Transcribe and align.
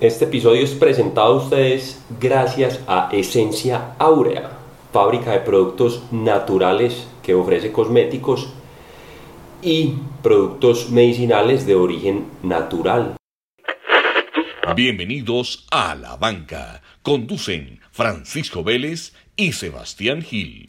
Este 0.00 0.26
episodio 0.26 0.62
es 0.62 0.72
presentado 0.72 1.32
a 1.32 1.36
ustedes 1.42 2.04
gracias 2.20 2.82
a 2.86 3.08
Esencia 3.12 3.94
Áurea, 3.98 4.50
fábrica 4.92 5.32
de 5.32 5.40
productos 5.40 6.02
naturales 6.12 7.08
que 7.22 7.32
ofrece 7.34 7.72
cosméticos 7.72 8.52
y 9.62 9.94
productos 10.22 10.90
medicinales 10.90 11.64
de 11.64 11.76
origen 11.76 12.26
natural. 12.42 13.16
Bienvenidos 14.74 15.66
a 15.70 15.94
La 15.94 16.16
Banca. 16.16 16.82
Conducen 17.00 17.80
Francisco 17.90 18.62
Vélez 18.62 19.14
y 19.34 19.52
Sebastián 19.52 20.20
Gil. 20.20 20.66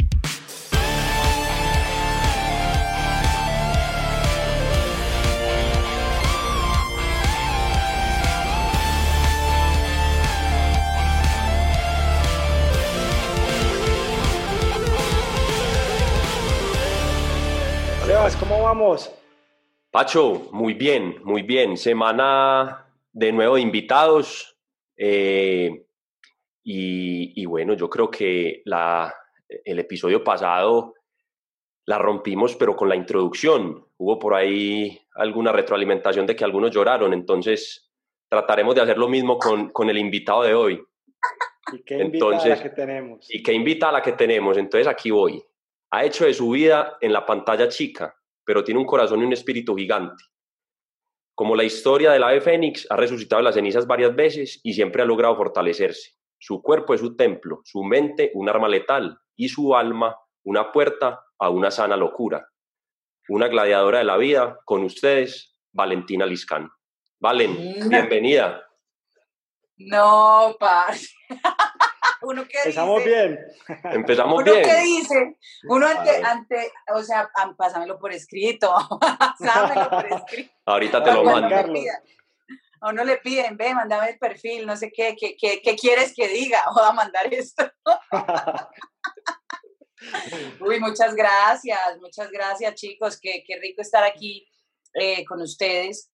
Pacho, 19.97 20.50
muy 20.51 20.75
bien, 20.75 21.15
muy 21.24 21.42
bien. 21.42 21.75
Semana 21.75 22.86
de 23.11 23.32
nuevo 23.32 23.56
de 23.56 23.61
invitados. 23.61 24.56
Eh, 24.96 25.87
y, 26.64 27.43
bueno, 27.47 27.73
yo 27.73 27.89
creo 27.89 28.11
que 28.11 28.61
la, 28.65 29.11
el 29.50 29.79
episodio 29.79 30.23
pasado 30.23 30.93
la 31.87 31.97
rompimos, 31.97 32.56
pero 32.56 32.75
con 32.75 32.89
la 32.89 32.95
introducción. 32.95 33.88
Hubo 33.97 34.20
por 34.20 34.36
ahí 34.36 35.02
alguna 35.16 35.52
retroalimentación 35.52 36.28
de 36.28 36.36
que 36.36 36.44
algunos 36.44 36.70
lloraron, 36.70 37.11
entonces 37.11 37.89
trataremos 38.30 38.75
de 38.75 38.81
hacer 38.81 39.00
lo 39.00 39.08
mismo 39.08 39.39
con, 39.39 39.70
con 39.70 39.89
el 39.89 39.98
invitado 39.98 40.44
de 40.44 40.53
hoy. 40.53 40.84
¿Y 41.73 41.81
qué 41.81 41.98
la 41.98 42.61
que 42.61 42.70
tenemos? 42.70 43.34
¿Y 43.34 43.42
qué 43.42 43.52
invita 43.52 43.90
a 43.90 43.94
la 43.94 44.03
que 44.03 44.12
tenemos? 44.12 44.58
Entonces 44.58 44.86
aquí 44.86 45.09
voy. 45.09 45.44
Ha 45.90 46.06
hecho 46.06 46.25
de 46.25 46.36
su 46.36 46.52
vida 46.52 46.98
en 47.02 47.14
la 47.14 47.25
pantalla 47.25 47.68
chica, 47.68 48.16
pero 48.48 48.64
tiene 48.64 48.80
un 48.80 48.86
corazón 48.86 49.20
y 49.22 49.26
un 49.26 49.34
espíritu 49.34 49.76
gigante. 49.76 50.23
Como 51.36 51.53
la 51.53 51.66
historia 51.66 52.14
del 52.14 52.23
ave 52.23 52.40
fénix, 52.40 52.88
ha 52.90 52.95
resucitado 52.95 53.42
las 53.42 53.56
cenizas 53.56 53.86
varias 53.86 54.16
veces 54.16 54.62
y 54.64 54.73
siempre 54.73 55.02
ha 55.02 55.06
logrado 55.06 55.36
fortalecerse. 55.36 56.12
Su 56.40 56.62
cuerpo 56.62 56.94
es 56.94 57.02
su 57.02 57.18
templo, 57.18 57.59
su 57.66 57.84
mente 57.84 58.31
un 58.36 58.48
arma 58.48 58.70
letal 58.70 59.20
y 59.36 59.50
su 59.50 59.75
alma 59.75 60.16
una 60.45 60.72
puerta 60.72 61.25
a 61.38 61.50
una 61.50 61.72
sana 61.72 61.98
locura. 61.98 62.48
Una 63.28 63.50
gladiadora 63.50 63.98
de 63.98 64.06
la 64.06 64.16
vida, 64.16 64.62
con 64.64 64.86
ustedes, 64.86 65.59
Valentina 65.73 66.25
Liscán. 66.25 66.70
Valen, 67.20 67.52
mm. 67.52 67.90
bienvenida. 67.90 68.64
No, 69.80 70.56
par. 70.59 70.95
uno 72.28 72.47
que 72.47 72.58
Empezamos 72.58 73.03
bien. 73.03 73.39
Empezamos 73.86 74.44
bien. 74.44 74.58
Uno 74.58 74.66
que 74.66 74.81
dice, 74.81 75.38
uno 75.70 75.88
ante, 75.88 76.23
ante, 76.23 76.72
o 76.94 77.02
sea, 77.02 77.30
pásamelo 77.58 77.97
por 77.97 78.11
escrito, 78.11 78.73
pásamelo 79.39 79.89
por 79.89 80.06
escrito. 80.06 80.53
Ahorita 80.66 81.03
te 81.03 81.14
lo 81.14 81.23
mando. 81.23 81.56
A 82.80 82.89
uno 82.89 83.03
le 83.03 83.17
piden, 83.17 83.58
ve, 83.58 83.73
mándame 83.73 84.09
el 84.09 84.19
perfil, 84.19 84.66
no 84.66 84.78
sé 84.78 84.92
qué, 84.92 85.16
qué, 85.19 85.36
qué, 85.36 85.61
qué 85.64 85.75
quieres 85.75 86.14
que 86.14 86.28
diga, 86.28 86.59
o 86.75 86.80
a 86.80 86.94
mandar 86.94 87.34
esto. 87.34 87.72
Uy, 90.59 90.80
muchas 90.80 91.16
gracias, 91.16 91.80
muchas 92.00 92.30
gracias 92.30 92.75
chicos, 92.75 93.19
qué, 93.19 93.44
qué 93.47 93.58
rico 93.58 93.81
estar 93.81 94.03
aquí 94.03 94.47
eh, 94.94 95.25
con 95.25 95.41
ustedes. 95.41 96.12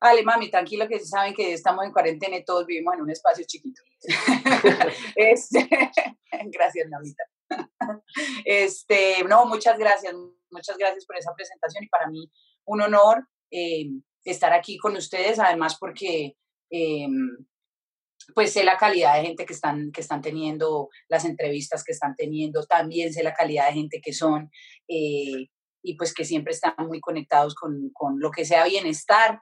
Ale, 0.00 0.22
mami, 0.22 0.50
tranquilo 0.50 0.86
que 0.86 1.00
saben 1.00 1.34
que 1.34 1.52
estamos 1.52 1.84
en 1.84 1.92
cuarentena 1.92 2.36
y 2.36 2.44
todos 2.44 2.66
vivimos 2.66 2.94
en 2.94 3.02
un 3.02 3.10
espacio 3.10 3.44
chiquito. 3.46 3.82
este, 5.16 5.68
gracias, 6.52 6.88
mamita. 6.88 7.24
Este, 8.44 9.24
no, 9.24 9.46
muchas 9.46 9.78
gracias, 9.78 10.14
muchas 10.50 10.76
gracias 10.76 11.04
por 11.04 11.16
esa 11.16 11.34
presentación 11.34 11.84
y 11.84 11.88
para 11.88 12.08
mí 12.08 12.30
un 12.64 12.82
honor 12.82 13.26
eh, 13.50 13.88
estar 14.24 14.52
aquí 14.52 14.78
con 14.78 14.96
ustedes, 14.96 15.38
además 15.38 15.76
porque 15.80 16.36
eh, 16.70 17.08
pues 18.34 18.52
sé 18.52 18.62
la 18.64 18.76
calidad 18.76 19.16
de 19.16 19.26
gente 19.26 19.46
que 19.46 19.52
están, 19.52 19.90
que 19.90 20.00
están 20.00 20.20
teniendo, 20.20 20.90
las 21.08 21.24
entrevistas 21.24 21.82
que 21.82 21.92
están 21.92 22.14
teniendo, 22.14 22.64
también 22.64 23.12
sé 23.12 23.22
la 23.22 23.34
calidad 23.34 23.68
de 23.68 23.74
gente 23.74 24.00
que 24.02 24.12
son 24.12 24.50
eh, 24.86 25.48
y 25.82 25.96
pues 25.96 26.12
que 26.12 26.24
siempre 26.24 26.52
están 26.52 26.74
muy 26.86 27.00
conectados 27.00 27.54
con, 27.54 27.90
con 27.92 28.20
lo 28.20 28.30
que 28.30 28.44
sea 28.44 28.64
bienestar 28.64 29.40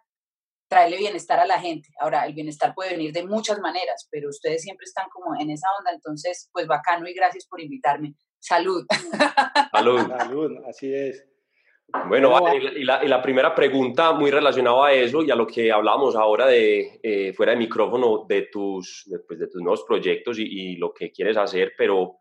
traerle 0.69 0.99
bienestar 0.99 1.39
a 1.39 1.47
la 1.47 1.59
gente. 1.59 1.89
Ahora, 2.01 2.27
el 2.27 2.35
bienestar 2.35 2.75
puede 2.75 2.91
venir 2.91 3.13
de 3.13 3.25
muchas 3.25 3.59
maneras, 3.61 4.09
pero 4.11 4.29
ustedes 4.29 4.63
siempre 4.63 4.85
están 4.85 5.07
como 5.13 5.39
en 5.41 5.51
esa 5.51 5.69
onda, 5.79 5.93
entonces, 5.93 6.49
pues 6.53 6.67
bacano 6.67 7.09
y 7.09 7.15
gracias 7.15 7.47
por 7.47 7.61
invitarme. 7.61 8.15
Salud. 8.39 8.85
Salud. 9.73 10.01
Salud, 10.19 10.53
así 10.69 10.93
es. 10.93 11.25
Bueno, 12.09 12.37
y, 12.53 12.85
la, 12.85 13.05
y, 13.05 13.09
la, 13.09 13.23
primera 13.23 13.55
pregunta 13.55 14.13
muy 14.13 14.31
relacionada 14.31 14.89
a 14.89 14.93
eso 14.93 15.23
y 15.23 15.31
a 15.31 15.37
lo 15.37 15.47
que 15.47 15.71
hablábamos 15.71 16.17
ahora 16.17 16.47
de 16.47 16.99
eh, 17.01 17.33
fuera 17.33 17.53
de 17.53 17.59
micrófono 17.59 18.27
de 18.29 18.49
tus, 18.51 19.05
de, 19.07 19.21
pues, 19.21 19.39
de 19.39 19.47
tus 19.47 19.63
nuevos 19.63 19.85
proyectos 19.85 20.39
y, 20.39 20.43
y, 20.43 20.77
lo 20.77 20.93
que 20.93 21.13
quieres 21.13 21.37
hacer, 21.37 21.75
pero 21.79 22.19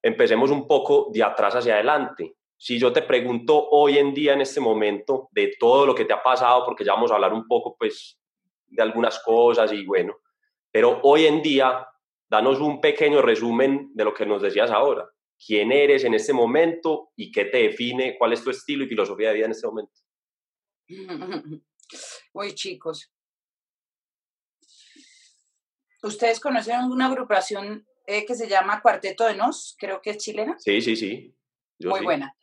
empecemos 0.00 0.52
un 0.52 0.68
poco 0.68 1.10
de 1.12 1.22
atrás 1.22 1.56
hacia 1.56 1.74
adelante 1.74 2.36
si 2.62 2.78
yo 2.78 2.92
te 2.92 3.02
pregunto 3.02 3.70
hoy 3.70 3.98
en 3.98 4.14
día, 4.14 4.34
en 4.34 4.40
este 4.40 4.60
momento, 4.60 5.28
de 5.32 5.52
todo 5.58 5.84
lo 5.84 5.96
que 5.96 6.04
te 6.04 6.12
ha 6.12 6.22
pasado, 6.22 6.64
porque 6.64 6.84
ya 6.84 6.92
vamos 6.92 7.10
a 7.10 7.16
hablar 7.16 7.32
un 7.32 7.48
poco, 7.48 7.74
pues, 7.76 8.20
de 8.68 8.80
algunas 8.80 9.18
cosas 9.18 9.72
y 9.72 9.84
bueno, 9.84 10.20
pero 10.70 11.00
hoy 11.02 11.26
en 11.26 11.42
día, 11.42 11.84
danos 12.30 12.60
un 12.60 12.80
pequeño 12.80 13.20
resumen 13.20 13.90
de 13.94 14.04
lo 14.04 14.14
que 14.14 14.26
nos 14.26 14.42
decías 14.42 14.70
ahora. 14.70 15.10
¿Quién 15.44 15.72
eres 15.72 16.04
en 16.04 16.14
este 16.14 16.32
momento 16.32 17.10
y 17.16 17.32
qué 17.32 17.46
te 17.46 17.64
define? 17.64 18.16
¿Cuál 18.16 18.32
es 18.32 18.44
tu 18.44 18.50
estilo 18.50 18.84
y 18.84 18.88
filosofía 18.88 19.30
de 19.30 19.34
vida 19.34 19.46
en 19.46 19.50
este 19.50 19.66
momento? 19.66 19.92
Uy, 22.32 22.54
chicos. 22.54 23.12
¿Ustedes 26.00 26.38
conocen 26.38 26.84
una 26.84 27.06
agrupación 27.06 27.84
eh, 28.06 28.24
que 28.24 28.36
se 28.36 28.48
llama 28.48 28.80
Cuarteto 28.80 29.24
de 29.24 29.34
Nos? 29.34 29.74
Creo 29.76 30.00
que 30.00 30.10
es 30.10 30.18
chilena. 30.18 30.56
Sí, 30.60 30.80
sí, 30.80 30.94
sí. 30.94 31.34
Muy 31.80 32.04
buena. 32.04 32.36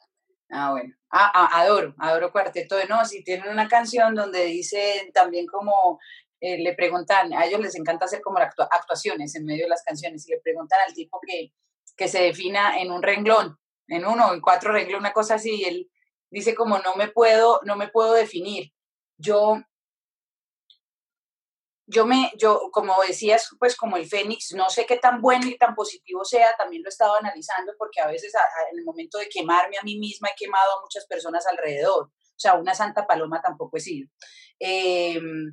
Ah, 0.52 0.72
bueno. 0.72 0.94
Ah, 1.12 1.32
ah, 1.34 1.62
adoro, 1.62 1.96
adoro 2.00 2.32
Cuarteto 2.32 2.76
de 2.76 2.88
Nos 2.88 3.14
y 3.14 3.24
tienen 3.24 3.50
una 3.50 3.68
canción 3.68 4.16
donde 4.16 4.46
dicen 4.46 5.12
también 5.14 5.46
como 5.48 6.00
eh, 6.42 6.58
le 6.60 6.74
preguntan, 6.74 7.34
a 7.34 7.46
ellos 7.46 7.60
les 7.60 7.76
encanta 7.76 8.06
hacer 8.06 8.22
como 8.22 8.40
actuaciones 8.40 9.36
en 9.36 9.46
medio 9.46 9.66
de 9.66 9.70
las 9.70 9.84
canciones 9.84 10.28
y 10.28 10.32
le 10.32 10.40
preguntan 10.40 10.80
al 10.88 10.94
tipo 10.94 11.20
que, 11.26 11.52
que 11.98 12.08
se 12.08 12.22
defina 12.22 12.80
en 12.80 12.92
un 12.92 13.04
renglón, 13.04 13.58
en 13.88 14.06
uno 14.06 14.34
en 14.34 14.42
cuatro 14.42 14.72
renglones, 14.72 15.00
una 15.02 15.14
cosa 15.14 15.36
así, 15.36 15.62
y 15.62 15.66
él 15.66 15.92
dice 16.32 16.56
como 16.56 16.80
no 16.80 16.96
me 16.96 17.09
puedo, 17.09 17.59
no 17.66 17.76
me 17.76 17.90
puedo 17.90 18.14
definir. 18.14 18.72
Yo 19.18 19.62
yo 21.92 22.06
me, 22.06 22.32
yo, 22.38 22.70
como 22.72 22.94
decías, 23.08 23.50
pues 23.58 23.76
como 23.76 23.98
el 23.98 24.08
Fénix, 24.08 24.54
no 24.54 24.70
sé 24.70 24.86
qué 24.86 24.98
tan 24.98 25.22
bueno 25.22 25.48
y 25.48 25.58
tan 25.58 25.74
positivo 25.74 26.24
sea, 26.24 26.56
también 26.56 26.84
lo 26.84 26.88
he 26.88 26.90
estado 26.90 27.16
analizando 27.16 27.74
porque 27.80 28.00
a 28.00 28.08
veces 28.08 28.32
en 28.72 28.78
el 28.78 28.86
momento 28.86 29.18
de 29.18 29.28
quemarme 29.28 29.78
a 29.78 29.84
mí 29.84 29.98
misma 29.98 30.30
he 30.30 30.36
quemado 30.38 30.78
a 30.78 30.82
muchas 30.82 31.08
personas 31.08 31.48
alrededor. 31.48 32.06
O 32.06 32.40
sea, 32.42 32.54
una 32.54 32.76
santa 32.76 33.08
paloma 33.08 33.42
tampoco 33.42 33.78
he 33.78 33.80
sido. 33.80 34.08
Em, 34.60 35.52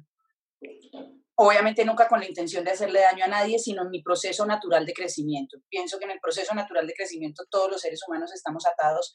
obviamente 1.37 1.87
nunca 1.87 2.07
con 2.07 2.21
la 2.21 2.29
intención 2.29 2.65
de 2.65 2.73
hacerle 2.73 3.01
daño 3.01 3.25
a 3.25 3.29
nadie, 3.29 3.59
sino 3.59 3.83
en 3.83 3.91
mi 3.91 4.03
proceso 4.03 4.45
natural 4.45 4.85
de 4.85 4.93
crecimiento. 4.93 5.57
Pienso 5.71 5.99
que 5.99 6.05
en 6.05 6.11
el 6.11 6.21
proceso 6.21 6.55
natural 6.55 6.87
de 6.87 6.93
crecimiento 6.93 7.45
todos 7.49 7.71
los 7.71 7.81
seres 7.81 8.01
humanos 8.07 8.31
estamos 8.35 8.67
atados 8.67 9.15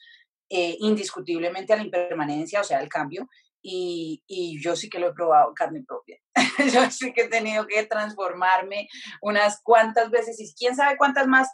eh, 0.50 0.76
indiscutiblemente 0.80 1.72
a 1.72 1.76
la 1.76 1.84
impermanencia, 1.84 2.60
o 2.60 2.64
sea, 2.64 2.78
al 2.78 2.88
cambio, 2.88 3.28
y, 3.62 4.22
y, 4.26 4.60
yo 4.60 4.74
sí 4.74 4.90
que 4.90 4.98
lo 4.98 5.08
he 5.08 5.14
probado 5.14 5.54
carne 5.54 5.84
propia. 5.86 6.18
yo 6.74 6.90
sí 6.90 7.12
que 7.12 7.22
he 7.22 7.28
tenido 7.28 7.66
que 7.66 7.86
transformarme 7.86 8.88
unas 9.20 9.60
cuantas 9.62 10.10
veces 10.10 10.40
y 10.40 10.52
quién 10.54 10.74
sabe 10.74 10.96
cuántas 10.96 11.28
más 11.28 11.48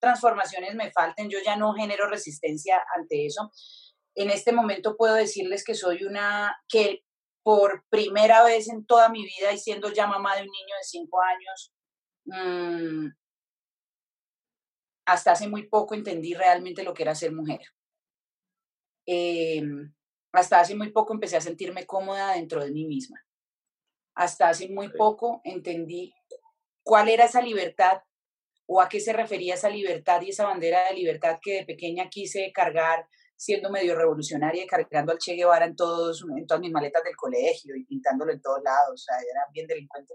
transformaciones 0.00 0.74
me 0.74 0.92
falten. 0.92 1.30
Yo 1.30 1.38
ya 1.44 1.56
no 1.56 1.72
genero 1.72 2.08
resistencia 2.08 2.82
ante 2.96 3.26
eso. 3.26 3.50
En 4.14 4.30
este 4.30 4.52
momento 4.52 4.96
puedo 4.96 5.14
decirles 5.14 5.64
que 5.64 5.74
soy 5.74 6.04
una 6.04 6.54
que 6.68 7.00
por 7.42 7.84
primera 7.90 8.42
vez 8.44 8.68
en 8.68 8.86
toda 8.86 9.08
mi 9.08 9.22
vida 9.22 9.52
y 9.52 9.58
siendo 9.58 9.92
ya 9.92 10.06
mamá 10.06 10.36
de 10.36 10.42
un 10.42 10.48
niño 10.48 10.74
de 10.78 10.84
cinco 10.84 11.20
años, 11.22 11.72
mmm, 12.24 13.08
hasta 15.06 15.32
hace 15.32 15.48
muy 15.48 15.68
poco 15.68 15.94
entendí 15.94 16.34
realmente 16.34 16.82
lo 16.82 16.94
que 16.94 17.02
era 17.02 17.14
ser 17.14 17.32
mujer. 17.32 17.60
Eh, 19.06 19.62
hasta 20.34 20.60
hace 20.60 20.74
muy 20.74 20.90
poco 20.90 21.14
empecé 21.14 21.36
a 21.36 21.40
sentirme 21.40 21.86
cómoda 21.86 22.32
dentro 22.32 22.62
de 22.62 22.70
mí 22.70 22.86
misma. 22.86 23.24
Hasta 24.14 24.48
hace 24.48 24.68
muy 24.68 24.90
poco 24.90 25.40
entendí 25.44 26.12
cuál 26.82 27.08
era 27.08 27.24
esa 27.24 27.40
libertad 27.40 28.02
o 28.66 28.80
a 28.80 28.88
qué 28.88 29.00
se 29.00 29.12
refería 29.12 29.54
esa 29.54 29.68
libertad 29.68 30.20
y 30.22 30.30
esa 30.30 30.44
bandera 30.44 30.88
de 30.88 30.94
libertad 30.94 31.38
que 31.40 31.58
de 31.58 31.64
pequeña 31.64 32.08
quise 32.08 32.50
cargar 32.52 33.06
siendo 33.36 33.70
medio 33.70 33.94
revolucionaria 33.94 34.64
y 34.64 34.66
cargando 34.66 35.12
al 35.12 35.18
Che 35.18 35.34
Guevara 35.34 35.66
en, 35.66 35.76
todos, 35.76 36.24
en 36.36 36.46
todas 36.46 36.60
mis 36.60 36.72
maletas 36.72 37.02
del 37.04 37.16
colegio 37.16 37.76
y 37.76 37.84
pintándolo 37.84 38.32
en 38.32 38.40
todos 38.40 38.62
lados, 38.62 38.92
o 38.92 38.96
sea, 38.96 39.16
era 39.16 39.42
bien 39.52 39.66
delincuente. 39.66 40.14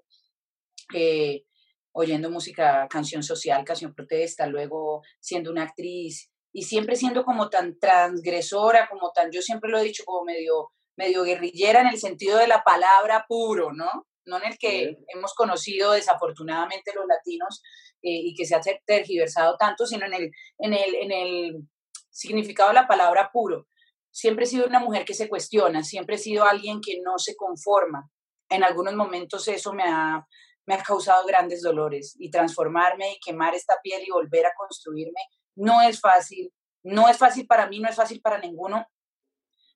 eh, 0.95 1.44
oyendo 1.92 2.30
música, 2.30 2.88
canción 2.89 3.24
social, 3.24 3.63
canción 3.66 3.94
protesta, 3.94 4.48
luego 4.48 5.01
siendo 5.19 5.51
una 5.51 5.63
actriz 5.63 6.31
y 6.51 6.63
siempre 6.63 6.96
siendo 6.96 7.24
como 7.24 7.50
tan 7.50 7.78
transgresora, 7.80 8.88
como 8.90 9.12
tan, 9.12 9.31
yo 9.31 9.42
siempre 9.42 9.69
lo 9.69 9.78
he 9.78 9.84
dicho, 9.84 10.04
como 10.06 10.24
medio, 10.24 10.72
medio 10.98 11.24
guerrillera 11.24 11.81
en 11.81 11.88
el 11.88 12.00
sentido 12.00 12.38
de 12.38 12.48
la 12.48 12.63
palabra 12.63 13.25
puro, 13.28 13.72
¿no? 13.74 14.07
No 14.25 14.38
en 14.38 14.51
el 14.51 14.57
que 14.57 14.98
hemos 15.07 15.34
conocido 15.34 15.92
desafortunadamente 15.92 16.94
los 16.94 17.06
latinos 17.07 17.62
eh, 18.01 18.22
y 18.24 18.36
que 18.36 18.46
se 18.46 18.56
ha 18.56 18.62
tergiversado 18.86 19.57
tanto, 19.57 19.86
sino 19.86 20.06
en 20.06 20.13
el, 20.13 20.31
en, 20.60 20.74
el, 20.74 20.96
en 20.96 21.12
el 21.12 21.68
significado 22.10 22.69
de 22.69 22.75
la 22.75 22.88
palabra 22.88 23.30
puro. 23.31 23.68
Siempre 24.12 24.45
he 24.45 24.48
sido 24.48 24.66
una 24.66 24.80
mujer 24.80 25.06
que 25.06 25.13
se 25.13 25.30
cuestiona, 25.30 25.84
siempre 25.84 26.16
he 26.16 26.19
sido 26.19 26.45
alguien 26.45 26.81
que 26.81 27.00
no 27.02 27.18
se 27.18 27.36
conforma. 27.36 28.10
En 28.50 28.63
algunos 28.63 28.95
momentos 28.95 29.48
eso 29.48 29.74
me 29.74 29.84
ha, 29.84 30.25
me 30.66 30.74
ha 30.74 30.84
causado 30.84 31.25
grandes 31.25 31.62
dolores 31.62 32.16
y 32.19 32.31
transformarme 32.31 33.13
y 33.13 33.19
quemar 33.19 33.54
esta 33.54 33.75
piel 33.81 34.02
y 34.06 34.12
volver 34.12 34.48
a 34.48 34.54
construirme 34.57 35.22
no 35.60 35.82
es 35.82 36.00
fácil, 36.00 36.52
no 36.84 37.10
es 37.10 37.18
fácil 37.18 37.46
para 37.46 37.68
mí, 37.68 37.80
no 37.80 37.90
es 37.90 37.96
fácil 37.96 38.22
para 38.22 38.40
ninguno. 38.40 38.88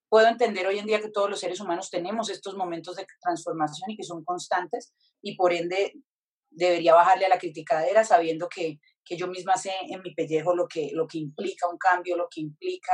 Puedo 0.09 0.27
entender 0.27 0.65
hoy 0.65 0.79
en 0.79 0.85
día 0.85 1.01
que 1.01 1.09
todos 1.09 1.29
los 1.29 1.39
seres 1.39 1.59
humanos 1.59 1.89
tenemos 1.89 2.29
estos 2.29 2.55
momentos 2.55 2.95
de 2.95 3.05
transformación 3.21 3.91
y 3.91 3.97
que 3.97 4.03
son 4.03 4.23
constantes 4.23 4.93
y 5.21 5.35
por 5.35 5.53
ende 5.53 5.93
debería 6.49 6.93
bajarle 6.93 7.25
a 7.25 7.29
la 7.29 7.39
criticadera 7.39 8.03
sabiendo 8.03 8.47
que, 8.47 8.79
que 9.03 9.17
yo 9.17 9.27
misma 9.27 9.57
sé 9.57 9.71
en 9.89 10.01
mi 10.01 10.13
pellejo 10.13 10.55
lo 10.55 10.67
que, 10.67 10.91
lo 10.93 11.07
que 11.07 11.17
implica 11.17 11.67
un 11.67 11.77
cambio, 11.77 12.15
lo 12.15 12.27
que 12.29 12.41
implica 12.41 12.93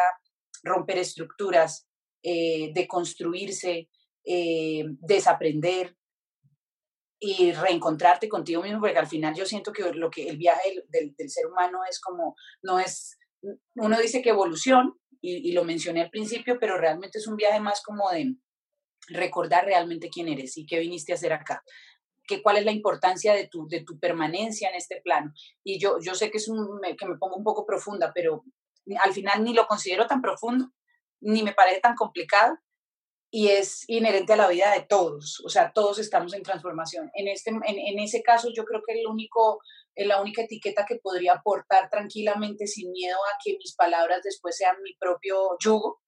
romper 0.63 0.97
estructuras, 0.97 1.87
eh, 2.23 2.71
deconstruirse, 2.73 3.89
eh, 4.23 4.83
desaprender, 4.99 5.95
y 7.19 7.51
reencontrarte 7.51 8.29
contigo 8.29 8.63
mismo, 8.63 8.79
porque 8.79 8.97
al 8.97 9.07
final 9.07 9.35
yo 9.35 9.45
siento 9.45 9.73
que 9.73 9.91
lo 9.93 10.09
que 10.09 10.27
el 10.29 10.37
viaje 10.37 10.83
del, 10.87 11.13
del, 11.17 11.29
ser 11.29 11.47
humano 11.47 11.79
es 11.89 11.99
como, 11.99 12.35
no 12.63 12.79
es, 12.79 13.17
uno 13.75 13.99
dice 13.99 14.21
que 14.21 14.29
evolución, 14.29 14.99
y, 15.21 15.51
lo 15.51 15.63
mencioné 15.63 16.01
al 16.01 16.09
principio, 16.09 16.57
pero 16.59 16.77
realmente 16.77 17.17
es 17.17 17.27
un 17.27 17.35
viaje 17.35 17.59
más 17.59 17.81
como 17.81 18.09
de 18.09 18.35
recordar 19.09 19.65
realmente 19.65 20.09
quién 20.09 20.29
eres 20.29 20.57
y 20.57 20.65
qué 20.65 20.79
viniste 20.79 21.11
a 21.11 21.15
hacer 21.15 21.33
acá, 21.33 21.63
que, 22.25 22.41
cuál 22.41 22.57
es 22.57 22.65
la 22.65 22.71
importancia 22.71 23.33
de 23.33 23.47
tu, 23.47 23.67
de 23.67 23.83
tu 23.83 23.99
permanencia 23.99 24.69
en 24.69 24.75
este 24.75 25.01
plano. 25.01 25.33
Y 25.63 25.79
yo, 25.79 25.97
yo 25.99 26.15
sé 26.15 26.31
que, 26.31 26.37
es 26.37 26.47
un, 26.47 26.79
que 26.97 27.05
me 27.05 27.17
pongo 27.17 27.35
un 27.35 27.43
poco 27.43 27.65
profunda, 27.65 28.11
pero 28.13 28.43
al 29.03 29.13
final 29.13 29.43
ni 29.43 29.53
lo 29.53 29.67
considero 29.67 30.07
tan 30.07 30.21
profundo, 30.21 30.71
ni 31.21 31.43
me 31.43 31.53
parece 31.53 31.81
tan 31.81 31.95
complicado, 31.95 32.57
y 33.31 33.49
es 33.49 33.87
inherente 33.87 34.33
a 34.33 34.37
la 34.37 34.47
vida 34.47 34.71
de 34.73 34.81
todos, 34.81 35.41
o 35.45 35.49
sea, 35.49 35.71
todos 35.71 35.99
estamos 35.99 36.33
en 36.33 36.41
transformación. 36.41 37.11
En, 37.13 37.27
este, 37.27 37.51
en, 37.51 37.99
ese 37.99 38.23
caso 38.23 38.49
yo 38.55 38.63
creo 38.63 38.81
que 38.85 38.99
el 38.99 39.05
único, 39.07 39.59
la 39.95 40.21
única 40.21 40.41
etiqueta 40.41 40.85
que 40.87 40.95
podría 40.95 41.33
aportar 41.33 41.89
tranquilamente 41.89 42.65
sin 42.65 42.91
miedo 42.91 43.17
a 43.17 43.37
que 43.43 43.57
mis 43.57 43.75
palabras 43.75 44.21
después 44.23 44.57
sean 44.57 44.77
mi 44.81 44.95
propio 44.95 45.57
yugo, 45.59 46.01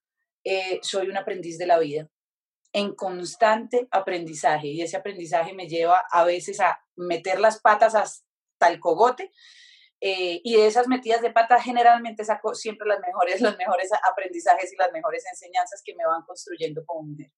eh, 0.44 0.80
soy 0.82 1.10
un 1.10 1.18
aprendiz 1.18 1.60
de 1.60 1.68
la 1.68 1.78
vida, 1.78 2.10
en 2.74 2.96
constante 2.96 3.88
aprendizaje 3.92 4.68
y 4.68 4.82
ese 4.82 4.98
aprendizaje 4.98 5.54
me 5.54 5.68
lleva 5.68 6.04
a 6.12 6.24
veces 6.24 6.60
a 6.60 6.80
meter 6.96 7.40
las 7.40 7.62
patas 7.62 7.94
hasta 7.94 8.68
el 8.70 8.80
cogote, 8.80 9.32
eh, 10.04 10.42
y 10.44 10.56
de 10.56 10.66
esas 10.66 10.88
metidas 10.88 11.22
de 11.22 11.32
pata 11.32 11.62
generalmente 11.62 12.26
saco 12.26 12.56
siempre 12.56 12.88
las 12.88 13.00
mejores, 13.00 13.40
los 13.40 13.56
mejores 13.56 13.92
aprendizajes 14.12 14.74
y 14.74 14.76
las 14.76 14.92
mejores 14.92 15.24
enseñanzas 15.32 15.84
que 15.86 15.96
me 15.96 16.06
van 16.06 16.24
construyendo 16.24 16.84
como 16.86 17.04
mujer. 17.04 17.32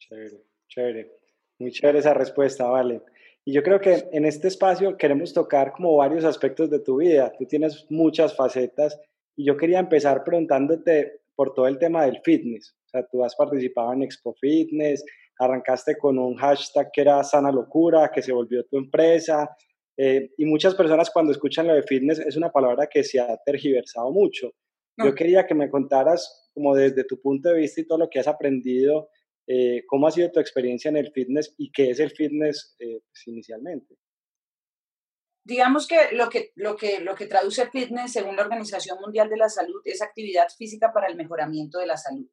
Chévere, 0.00 0.42
chévere. 0.66 1.12
Muy 1.60 1.70
chévere 1.70 2.00
esa 2.00 2.14
respuesta, 2.14 2.64
vale. 2.64 3.02
Y 3.44 3.52
yo 3.52 3.62
creo 3.62 3.80
que 3.80 4.08
en 4.12 4.24
este 4.24 4.48
espacio 4.48 4.96
queremos 4.96 5.32
tocar 5.32 5.72
como 5.72 5.96
varios 5.96 6.24
aspectos 6.24 6.68
de 6.68 6.80
tu 6.80 6.96
vida. 6.96 7.32
Tú 7.38 7.46
tienes 7.46 7.86
muchas 7.88 8.34
facetas 8.34 9.00
y 9.36 9.46
yo 9.46 9.56
quería 9.56 9.78
empezar 9.78 10.24
preguntándote 10.24 11.20
por 11.36 11.54
todo 11.54 11.68
el 11.68 11.78
tema 11.78 12.04
del 12.04 12.20
fitness. 12.24 12.76
O 12.86 12.88
sea, 12.88 13.06
tú 13.06 13.24
has 13.24 13.36
participado 13.36 13.92
en 13.92 14.02
Expo 14.02 14.34
Fitness, 14.34 15.04
arrancaste 15.38 15.96
con 15.96 16.18
un 16.18 16.36
hashtag 16.36 16.90
que 16.92 17.02
era 17.02 17.22
Sana 17.22 17.52
Locura, 17.52 18.10
que 18.12 18.20
se 18.20 18.32
volvió 18.32 18.64
tu 18.64 18.78
empresa, 18.78 19.48
eh, 20.00 20.30
y 20.36 20.44
muchas 20.46 20.76
personas 20.76 21.10
cuando 21.10 21.32
escuchan 21.32 21.66
lo 21.66 21.74
de 21.74 21.82
fitness 21.82 22.20
es 22.20 22.36
una 22.36 22.52
palabra 22.52 22.86
que 22.86 23.02
se 23.02 23.18
ha 23.18 23.36
tergiversado 23.44 24.12
mucho. 24.12 24.52
Yo 24.96 25.14
quería 25.14 25.46
que 25.46 25.54
me 25.54 25.70
contaras 25.70 26.50
como 26.52 26.74
desde 26.74 27.04
tu 27.04 27.20
punto 27.20 27.50
de 27.50 27.58
vista 27.58 27.80
y 27.80 27.86
todo 27.86 27.98
lo 27.98 28.10
que 28.10 28.18
has 28.18 28.26
aprendido, 28.26 29.10
eh, 29.46 29.84
cómo 29.86 30.08
ha 30.08 30.10
sido 30.10 30.30
tu 30.32 30.40
experiencia 30.40 30.88
en 30.88 30.96
el 30.96 31.12
fitness 31.12 31.54
y 31.56 31.70
qué 31.70 31.90
es 31.90 32.00
el 32.00 32.10
fitness 32.10 32.74
eh, 32.80 33.00
pues, 33.08 33.26
inicialmente. 33.26 33.96
Digamos 35.44 35.86
que 35.86 36.12
lo, 36.12 36.28
que 36.28 36.50
lo 36.56 36.76
que 36.76 37.00
lo 37.00 37.14
que 37.14 37.26
traduce 37.26 37.70
fitness 37.70 38.12
según 38.12 38.36
la 38.36 38.42
Organización 38.42 38.98
Mundial 39.00 39.30
de 39.30 39.36
la 39.36 39.48
Salud 39.48 39.80
es 39.84 40.02
actividad 40.02 40.48
física 40.56 40.92
para 40.92 41.06
el 41.06 41.16
mejoramiento 41.16 41.78
de 41.78 41.86
la 41.86 41.96
salud. 41.96 42.28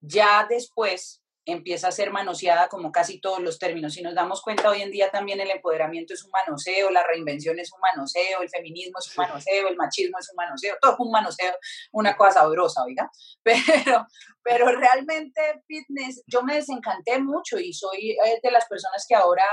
Ya 0.00 0.46
después 0.48 1.22
empieza 1.50 1.88
a 1.88 1.92
ser 1.92 2.10
manoseada 2.10 2.68
como 2.68 2.92
casi 2.92 3.20
todos 3.20 3.40
los 3.40 3.58
términos. 3.58 3.94
Si 3.94 4.02
nos 4.02 4.14
damos 4.14 4.42
cuenta, 4.42 4.68
hoy 4.70 4.82
en 4.82 4.90
día 4.90 5.10
también 5.10 5.40
el 5.40 5.50
empoderamiento 5.50 6.14
es 6.14 6.24
un 6.24 6.30
manoseo, 6.30 6.90
la 6.90 7.04
reinvención 7.04 7.58
es 7.58 7.72
un 7.72 7.80
manoseo, 7.80 8.42
el 8.42 8.48
feminismo 8.48 8.98
es 8.98 9.08
un 9.08 9.24
manoseo, 9.24 9.68
el 9.68 9.76
machismo 9.76 10.18
es 10.18 10.30
un 10.30 10.36
manoseo, 10.36 10.76
todo 10.80 10.92
es 10.92 10.98
un 11.00 11.10
manoseo, 11.10 11.54
una 11.92 12.16
cosa 12.16 12.40
sabrosa, 12.40 12.82
oiga. 12.84 13.10
Pero, 13.42 14.06
pero 14.42 14.66
realmente 14.72 15.62
fitness, 15.66 16.22
yo 16.26 16.42
me 16.42 16.54
desencanté 16.54 17.18
mucho 17.18 17.58
y 17.58 17.72
soy 17.72 18.12
eh, 18.12 18.40
de 18.42 18.50
las 18.50 18.66
personas 18.66 19.04
que 19.08 19.14
ahora 19.14 19.44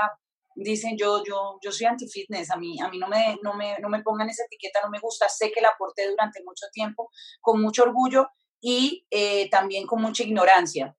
dicen 0.54 0.96
yo, 0.96 1.22
yo, 1.24 1.58
yo 1.62 1.72
soy 1.72 1.86
anti-fitness, 1.86 2.50
a 2.50 2.56
mí, 2.56 2.80
a 2.80 2.88
mí 2.88 2.98
no, 2.98 3.08
me, 3.08 3.38
no, 3.42 3.54
me, 3.54 3.78
no 3.78 3.88
me 3.88 4.02
pongan 4.02 4.28
esa 4.28 4.44
etiqueta, 4.44 4.80
no 4.82 4.90
me 4.90 4.98
gusta, 4.98 5.28
sé 5.28 5.52
que 5.52 5.60
la 5.60 5.68
aporté 5.68 6.08
durante 6.08 6.42
mucho 6.42 6.66
tiempo 6.72 7.10
con 7.40 7.60
mucho 7.60 7.84
orgullo 7.84 8.28
y 8.60 9.06
eh, 9.10 9.48
también 9.50 9.86
con 9.86 10.02
mucha 10.02 10.24
ignorancia 10.24 10.96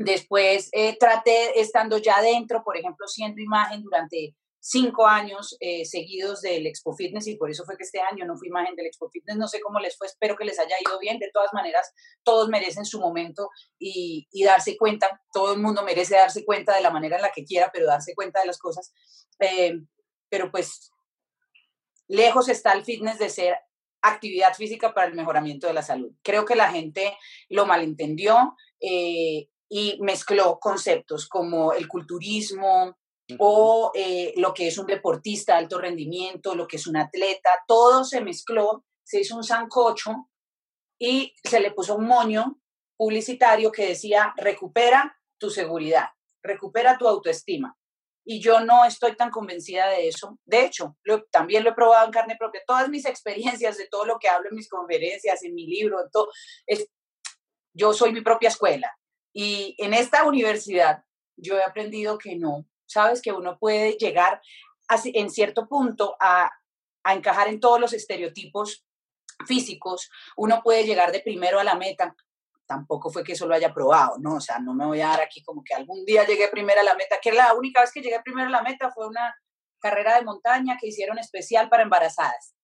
Después 0.00 0.70
eh, 0.72 0.96
traté, 0.98 1.60
estando 1.60 1.98
ya 1.98 2.22
dentro, 2.22 2.64
por 2.64 2.74
ejemplo, 2.74 3.06
siendo 3.06 3.42
imagen 3.42 3.82
durante 3.82 4.34
cinco 4.58 5.06
años 5.06 5.58
eh, 5.60 5.84
seguidos 5.84 6.40
del 6.40 6.66
Expo 6.66 6.94
Fitness 6.94 7.26
y 7.26 7.36
por 7.36 7.50
eso 7.50 7.66
fue 7.66 7.76
que 7.76 7.82
este 7.82 8.00
año 8.00 8.24
no 8.24 8.34
fui 8.38 8.48
imagen 8.48 8.74
del 8.76 8.86
Expo 8.86 9.10
Fitness. 9.10 9.36
No 9.36 9.46
sé 9.46 9.60
cómo 9.60 9.78
les 9.78 9.98
fue, 9.98 10.06
espero 10.06 10.38
que 10.38 10.46
les 10.46 10.58
haya 10.58 10.74
ido 10.80 10.98
bien. 10.98 11.18
De 11.18 11.30
todas 11.30 11.52
maneras, 11.52 11.92
todos 12.22 12.48
merecen 12.48 12.86
su 12.86 12.98
momento 12.98 13.50
y, 13.78 14.26
darse 14.42 14.78
cuenta, 14.78 15.20
todo 15.34 15.52
el 15.52 15.60
mundo 15.60 15.82
merece 15.82 16.16
darse 16.16 16.46
cuenta 16.46 16.74
de 16.74 16.80
la 16.80 16.90
manera 16.90 17.16
en 17.16 17.22
la 17.22 17.32
que 17.32 17.44
quiera, 17.44 17.70
pero 17.70 17.84
darse 17.84 18.14
cuenta 18.14 18.40
de 18.40 18.46
las 18.46 18.58
cosas. 18.58 18.94
Eh, 19.38 19.82
pero 20.30 20.50
pues 20.50 20.92
lejos 22.08 22.48
está 22.48 22.72
el 22.72 22.86
fitness 22.86 23.18
de 23.18 23.28
ser 23.28 23.58
actividad 24.00 24.54
física 24.54 24.94
para 24.94 25.08
el 25.08 25.14
mejoramiento 25.14 25.66
de 25.66 25.74
la 25.74 25.82
salud. 25.82 26.10
Creo 26.22 26.46
que 26.46 26.54
la 26.54 26.72
gente 26.72 27.14
lo 27.50 27.66
malentendió 27.66 28.56
y 29.72 29.98
mezcló 30.00 30.58
conceptos 30.58 31.28
como 31.28 31.72
el 31.72 31.86
culturismo 31.86 32.98
o 33.38 33.92
eh, 33.94 34.34
lo 34.36 34.52
que 34.52 34.66
es 34.66 34.76
un 34.76 34.86
deportista 34.86 35.52
de 35.52 35.60
alto 35.60 35.78
rendimiento, 35.78 36.56
lo 36.56 36.66
que 36.66 36.76
es 36.76 36.88
un 36.88 36.96
atleta, 36.96 37.50
todo 37.68 38.02
se 38.04 38.20
mezcló, 38.20 38.84
se 39.04 39.20
hizo 39.20 39.36
un 39.36 39.44
sancocho 39.44 40.28
y 40.98 41.32
se 41.44 41.60
le 41.60 41.70
puso 41.70 41.94
un 41.94 42.06
moño 42.06 42.60
publicitario 42.96 43.70
que 43.70 43.86
decía, 43.86 44.34
recupera 44.36 45.16
tu 45.38 45.50
seguridad, 45.50 46.08
recupera 46.42 46.98
tu 46.98 47.06
autoestima. 47.06 47.76
Y 48.24 48.40
yo 48.40 48.60
no 48.60 48.84
estoy 48.84 49.16
tan 49.16 49.30
convencida 49.30 49.88
de 49.88 50.08
eso. 50.08 50.38
De 50.44 50.64
hecho, 50.64 50.96
también 51.30 51.64
lo 51.64 51.70
he 51.70 51.74
probado 51.74 52.04
en 52.06 52.12
carne 52.12 52.36
propia. 52.36 52.60
Todas 52.66 52.88
mis 52.88 53.04
experiencias, 53.06 53.78
de 53.78 53.86
todo 53.86 54.04
lo 54.04 54.18
que 54.18 54.28
hablo 54.28 54.48
en 54.50 54.56
mis 54.56 54.68
conferencias, 54.68 55.42
en 55.44 55.54
mi 55.54 55.66
libro, 55.66 55.98
todo, 56.12 56.28
es, 56.66 56.88
yo 57.72 57.92
soy 57.92 58.12
mi 58.12 58.20
propia 58.20 58.48
escuela. 58.48 58.92
Y 59.32 59.74
en 59.78 59.94
esta 59.94 60.24
universidad 60.24 61.04
yo 61.36 61.56
he 61.56 61.62
aprendido 61.62 62.18
que 62.18 62.36
no, 62.36 62.66
sabes 62.86 63.22
que 63.22 63.32
uno 63.32 63.58
puede 63.58 63.92
llegar 63.92 64.40
en 65.04 65.30
cierto 65.30 65.68
punto 65.68 66.16
a, 66.20 66.50
a 67.04 67.14
encajar 67.14 67.48
en 67.48 67.60
todos 67.60 67.80
los 67.80 67.92
estereotipos 67.92 68.84
físicos, 69.46 70.10
uno 70.36 70.60
puede 70.62 70.84
llegar 70.84 71.12
de 71.12 71.20
primero 71.20 71.60
a 71.60 71.64
la 71.64 71.74
meta, 71.74 72.14
tampoco 72.66 73.10
fue 73.10 73.24
que 73.24 73.32
eso 73.32 73.46
lo 73.46 73.54
haya 73.54 73.72
probado, 73.72 74.18
¿no? 74.18 74.34
O 74.34 74.40
sea, 74.40 74.58
no 74.58 74.74
me 74.74 74.84
voy 74.84 75.00
a 75.00 75.08
dar 75.08 75.22
aquí 75.22 75.42
como 75.42 75.62
que 75.64 75.74
algún 75.74 76.04
día 76.04 76.26
llegué 76.26 76.48
primero 76.48 76.80
a 76.80 76.84
la 76.84 76.94
meta, 76.94 77.18
que 77.22 77.32
la 77.32 77.54
única 77.54 77.80
vez 77.80 77.90
que 77.92 78.02
llegué 78.02 78.20
primero 78.22 78.48
a 78.48 78.52
la 78.52 78.62
meta 78.62 78.90
fue 78.90 79.08
una 79.08 79.34
carrera 79.78 80.16
de 80.16 80.24
montaña 80.24 80.76
que 80.78 80.88
hicieron 80.88 81.18
especial 81.18 81.68
para 81.68 81.84
embarazadas 81.84 82.54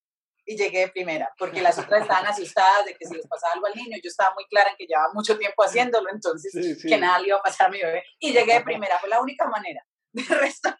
y 0.47 0.57
llegué 0.57 0.81
de 0.81 0.89
primera, 0.89 1.29
porque 1.37 1.61
las 1.61 1.77
otras 1.77 2.03
estaban 2.03 2.27
asustadas 2.27 2.87
de 2.87 2.95
que 2.95 3.05
si 3.05 3.15
les 3.15 3.27
pasaba 3.27 3.55
algo 3.55 3.67
al 3.67 3.75
niño, 3.75 3.97
yo 4.03 4.09
estaba 4.09 4.33
muy 4.35 4.47
clara 4.47 4.71
en 4.71 4.77
que 4.77 4.87
llevaba 4.87 5.13
mucho 5.13 5.37
tiempo 5.37 5.65
haciéndolo, 5.65 6.09
entonces 6.11 6.53
que 6.83 6.99
nada 6.99 7.19
le 7.19 7.29
iba 7.29 7.39
a 7.39 7.43
pasar 7.43 7.67
a 7.67 7.71
mi 7.71 7.83
bebé. 7.83 8.05
Y 8.21 8.33
llegué 8.33 8.55
de 8.55 8.61
primera, 8.61 8.99
fue 9.01 9.09
la 9.09 9.21
única 9.21 9.49
manera. 9.49 9.85
De 10.13 10.23
resto, 10.41 10.71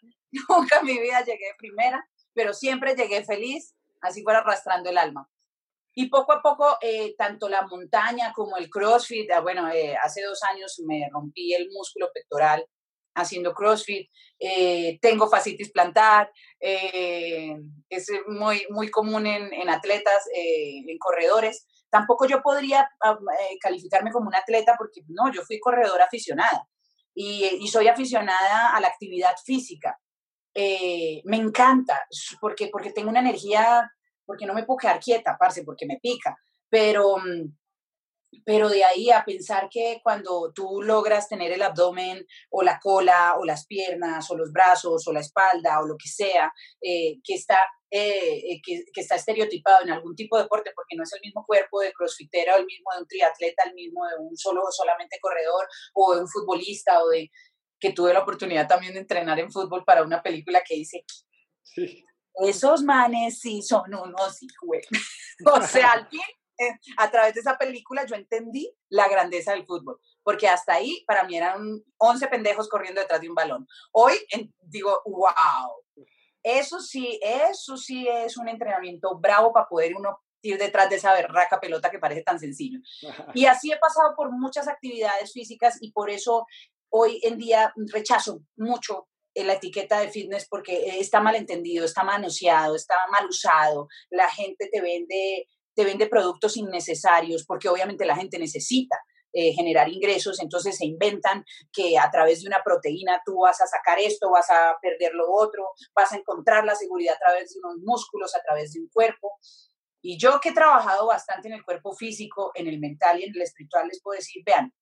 nunca 0.49 0.79
en 0.79 0.85
mi 0.85 0.99
vida 0.99 1.19
llegué 1.19 1.47
de 1.47 1.55
primera, 1.57 2.07
pero 2.33 2.53
siempre 2.53 2.95
llegué 2.95 3.25
feliz, 3.25 3.75
así 4.01 4.23
fuera 4.23 4.39
arrastrando 4.39 4.89
el 4.89 4.97
alma. 4.97 5.29
Y 5.93 6.09
poco 6.09 6.31
a 6.31 6.41
poco, 6.41 6.77
eh, 6.79 7.15
tanto 7.17 7.49
la 7.49 7.63
montaña 7.63 8.31
como 8.31 8.55
el 8.55 8.69
CrossFit, 8.69 9.31
ah, 9.31 9.41
bueno, 9.41 9.69
eh, 9.69 9.97
hace 10.01 10.21
dos 10.21 10.41
años 10.43 10.79
me 10.85 11.09
rompí 11.11 11.53
el 11.53 11.69
músculo 11.71 12.09
pectoral 12.13 12.65
haciendo 13.17 13.53
CrossFit, 13.53 14.09
eh, 14.39 14.99
tengo 15.01 15.29
fascitis 15.29 15.71
plantar, 15.71 16.31
eh, 16.59 17.55
es 17.89 18.07
muy, 18.27 18.65
muy 18.69 18.89
común 18.89 19.25
en, 19.25 19.51
en 19.53 19.69
atletas, 19.69 20.27
eh, 20.35 20.83
en 20.87 20.97
corredores. 20.97 21.67
Tampoco 21.89 22.27
yo 22.27 22.41
podría 22.41 22.89
ah, 23.03 23.17
calificarme 23.61 24.11
como 24.11 24.27
un 24.27 24.35
atleta 24.35 24.75
porque 24.77 25.01
no, 25.07 25.31
yo 25.33 25.41
fui 25.43 25.59
corredora 25.59 26.05
aficionada 26.05 26.67
y, 27.13 27.45
y 27.59 27.67
soy 27.67 27.87
aficionada 27.87 28.75
a 28.75 28.79
la 28.79 28.87
actividad 28.87 29.35
física. 29.43 29.99
me 30.55 31.37
encanta 31.37 32.05
porque, 32.41 32.69
porque 32.71 32.91
tengo 32.91 33.09
una 33.09 33.19
energía, 33.19 33.91
porque 34.25 34.45
no 34.45 34.53
me 34.53 34.63
puedo 34.63 34.77
quedar 34.77 34.99
quieta, 34.99 35.37
parce, 35.39 35.63
porque 35.63 35.85
me 35.85 35.99
pica, 36.01 36.35
pero 36.69 37.17
mm, 37.17 37.53
pero 38.45 38.69
de 38.69 38.83
ahí 38.83 39.09
a 39.09 39.23
pensar 39.25 39.67
que 39.69 39.99
cuando 40.03 40.51
tú 40.53 40.81
logras 40.81 41.27
tener 41.27 41.51
el 41.51 41.61
abdomen 41.61 42.25
o 42.49 42.61
la 42.61 42.79
cola 42.79 43.35
o 43.37 43.45
las 43.45 43.65
piernas 43.65 44.29
o 44.29 44.37
los 44.37 44.51
brazos 44.51 45.07
o 45.07 45.13
la 45.13 45.21
espalda 45.21 45.79
o 45.79 45.87
lo 45.87 45.95
que 45.97 46.09
sea 46.09 46.51
eh, 46.81 47.19
que, 47.23 47.35
está, 47.35 47.59
eh, 47.89 48.51
eh, 48.51 48.61
que, 48.63 49.01
está 49.01 49.15
estereotipado 49.15 49.83
en 49.83 49.91
algún 49.91 50.15
tipo 50.15 50.37
de 50.37 50.43
deporte, 50.43 50.71
porque 50.75 50.95
no 50.95 51.03
es 51.03 51.13
el 51.13 51.21
mismo 51.21 51.45
cuerpo 51.45 51.79
de 51.79 51.93
crossfitera 51.93 52.55
o 52.55 52.59
el 52.59 52.65
mismo 52.65 52.91
de 52.93 53.01
un 53.01 53.07
triatleta, 53.07 53.63
el 53.65 53.73
mismo 53.73 54.05
de 54.07 54.15
un 54.19 54.35
solo 54.37 54.61
solamente 54.71 55.19
corredor 55.21 55.67
o 55.93 56.15
de 56.15 56.21
un 56.21 56.27
futbolista 56.27 57.03
o 57.03 57.09
de 57.09 57.29
que 57.79 57.93
tuve 57.93 58.13
la 58.13 58.21
oportunidad 58.21 58.67
también 58.67 58.93
de 58.93 58.99
entrenar 58.99 59.39
en 59.39 59.51
fútbol 59.51 59.83
para 59.85 60.03
una 60.03 60.21
película 60.23 60.63
que 60.67 60.75
dice 60.75 61.05
esos 62.39 62.83
manes 62.83 63.39
sí 63.39 63.61
son 63.61 63.93
unos 63.93 64.43
hijos. 64.43 64.77
o 65.45 65.61
sea, 65.61 65.91
alguien 65.91 66.21
a 66.97 67.11
través 67.11 67.33
de 67.33 67.41
esa 67.41 67.57
película 67.57 68.05
yo 68.05 68.15
entendí 68.15 68.73
la 68.89 69.07
grandeza 69.07 69.51
del 69.51 69.65
fútbol, 69.65 69.99
porque 70.23 70.47
hasta 70.47 70.73
ahí 70.73 71.03
para 71.05 71.23
mí 71.23 71.37
eran 71.37 71.83
11 71.97 72.27
pendejos 72.27 72.69
corriendo 72.69 73.01
detrás 73.01 73.21
de 73.21 73.29
un 73.29 73.35
balón. 73.35 73.67
Hoy 73.91 74.13
digo, 74.61 75.01
wow, 75.05 75.83
eso 76.43 76.79
sí, 76.79 77.19
eso 77.21 77.77
sí 77.77 78.07
es 78.07 78.37
un 78.37 78.47
entrenamiento 78.47 79.17
bravo 79.19 79.51
para 79.51 79.67
poder 79.67 79.95
uno 79.95 80.19
ir 80.41 80.57
detrás 80.57 80.89
de 80.89 80.95
esa 80.95 81.13
berraca 81.13 81.59
pelota 81.59 81.89
que 81.89 81.99
parece 81.99 82.23
tan 82.23 82.39
sencillo. 82.39 82.79
Y 83.33 83.45
así 83.45 83.71
he 83.71 83.77
pasado 83.77 84.15
por 84.15 84.31
muchas 84.31 84.67
actividades 84.67 85.33
físicas 85.33 85.77
y 85.81 85.91
por 85.91 86.09
eso 86.09 86.45
hoy 86.89 87.19
en 87.23 87.37
día 87.37 87.73
rechazo 87.91 88.41
mucho 88.55 89.07
la 89.35 89.53
etiqueta 89.53 89.99
de 89.99 90.09
fitness 90.09 90.47
porque 90.49 90.99
está 90.99 91.19
mal 91.19 91.35
entendido, 91.35 91.85
está 91.85 92.03
manoseado, 92.03 92.75
está 92.75 92.95
mal 93.11 93.27
usado, 93.27 93.87
la 94.09 94.29
gente 94.29 94.69
te 94.71 94.81
vende 94.81 95.47
te 95.77 95.85
vende 95.85 96.07
productos 96.07 96.57
innecesarios 96.57 97.45
porque 97.45 97.69
obviamente 97.69 98.03
la 98.03 98.15
gente 98.15 98.39
necesita 98.39 98.97
eh, 99.31 99.53
generar 99.53 99.87
ingresos, 99.89 100.41
entonces 100.41 100.75
se 100.75 100.87
inventan 100.87 101.45
que 101.71 101.99
a 101.99 102.09
través 102.09 102.41
de 102.41 102.47
una 102.47 102.63
proteína 102.65 103.21
tú 103.23 103.41
vas 103.41 103.61
a 103.61 103.67
sacar 103.67 103.99
esto, 103.99 104.31
vas 104.31 104.49
a 104.49 104.75
perder 104.81 105.13
lo 105.13 105.31
otro, 105.31 105.69
vas 105.95 106.11
a 106.11 106.17
encontrar 106.17 106.65
la 106.65 106.73
seguridad 106.73 107.13
a 107.13 107.19
través 107.19 107.53
de 107.53 107.59
unos 107.59 107.77
músculos, 107.83 108.35
a 108.35 108.41
través 108.41 108.73
de 108.73 108.79
un 108.79 108.89
cuerpo. 108.89 109.33
Y 110.01 110.17
yo 110.17 110.39
que 110.39 110.49
he 110.49 110.53
trabajado 110.53 111.05
bastante 111.05 111.47
en 111.47 111.53
el 111.53 111.63
cuerpo 111.63 111.93
físico, 111.93 112.51
en 112.55 112.65
el 112.65 112.79
mental 112.79 113.19
y 113.19 113.25
en 113.25 113.35
el 113.35 113.43
espiritual, 113.43 113.87
les 113.87 114.01
puedo 114.01 114.17
decir, 114.17 114.41
vean, 114.43 114.73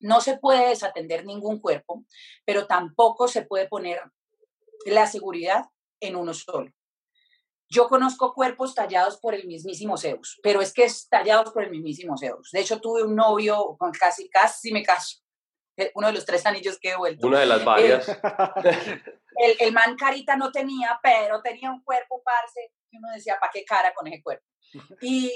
no 0.00 0.20
se 0.20 0.36
puede 0.38 0.70
desatender 0.70 1.24
ningún 1.24 1.60
cuerpo, 1.60 2.04
pero 2.44 2.66
tampoco 2.66 3.28
se 3.28 3.42
puede 3.42 3.68
poner 3.68 4.00
la 4.86 5.06
seguridad 5.06 5.66
en 6.00 6.16
uno 6.16 6.34
solo. 6.34 6.72
Yo 7.74 7.88
conozco 7.88 8.32
cuerpos 8.32 8.72
tallados 8.72 9.18
por 9.18 9.34
el 9.34 9.48
mismísimo 9.48 9.96
Zeus, 9.96 10.38
pero 10.44 10.60
es 10.60 10.72
que 10.72 10.84
es 10.84 11.08
tallados 11.08 11.52
por 11.52 11.64
el 11.64 11.70
mismísimo 11.70 12.16
Zeus. 12.16 12.50
De 12.52 12.60
hecho, 12.60 12.80
tuve 12.80 13.02
un 13.02 13.16
novio 13.16 13.76
con 13.76 13.90
casi, 13.90 14.28
casi 14.30 14.70
me 14.70 14.84
caso. 14.84 15.18
Eh, 15.76 15.90
uno 15.96 16.06
de 16.06 16.12
los 16.12 16.24
tres 16.24 16.46
anillos 16.46 16.78
que 16.80 16.90
he 16.90 16.96
vuelto. 16.96 17.26
Una 17.26 17.40
de 17.40 17.46
las 17.46 17.64
varias. 17.64 18.06
El, 19.36 19.56
el, 19.58 19.72
man 19.72 19.96
carita 19.96 20.36
no 20.36 20.52
tenía, 20.52 21.00
pero 21.02 21.42
tenía 21.42 21.68
un 21.68 21.82
cuerpo, 21.82 22.22
parce, 22.24 22.70
y 22.88 22.98
uno 22.98 23.08
decía, 23.12 23.36
¿para 23.40 23.50
qué 23.52 23.64
cara 23.64 23.92
con 23.92 24.06
ese 24.06 24.22
cuerpo? 24.22 24.46
Y, 25.02 25.32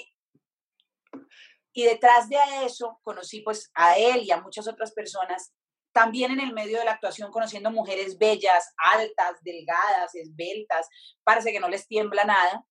y 1.72 1.82
detrás 1.82 2.28
de 2.28 2.36
eso 2.64 3.00
conocí 3.02 3.40
pues 3.40 3.72
a 3.74 3.98
él 3.98 4.22
y 4.22 4.30
a 4.30 4.40
muchas 4.40 4.68
otras 4.68 4.92
personas 4.92 5.52
también 5.98 6.30
en 6.30 6.38
el 6.38 6.52
medio 6.52 6.78
de 6.78 6.84
la 6.84 6.92
actuación 6.92 7.32
conociendo 7.32 7.72
mujeres 7.72 8.18
bellas, 8.18 8.72
altas, 8.94 9.42
delgadas, 9.42 10.14
esbeltas, 10.14 10.88
parece 11.24 11.50
que 11.50 11.58
no 11.58 11.68
les 11.68 11.88
tiembla 11.88 12.22
nada. 12.22 12.64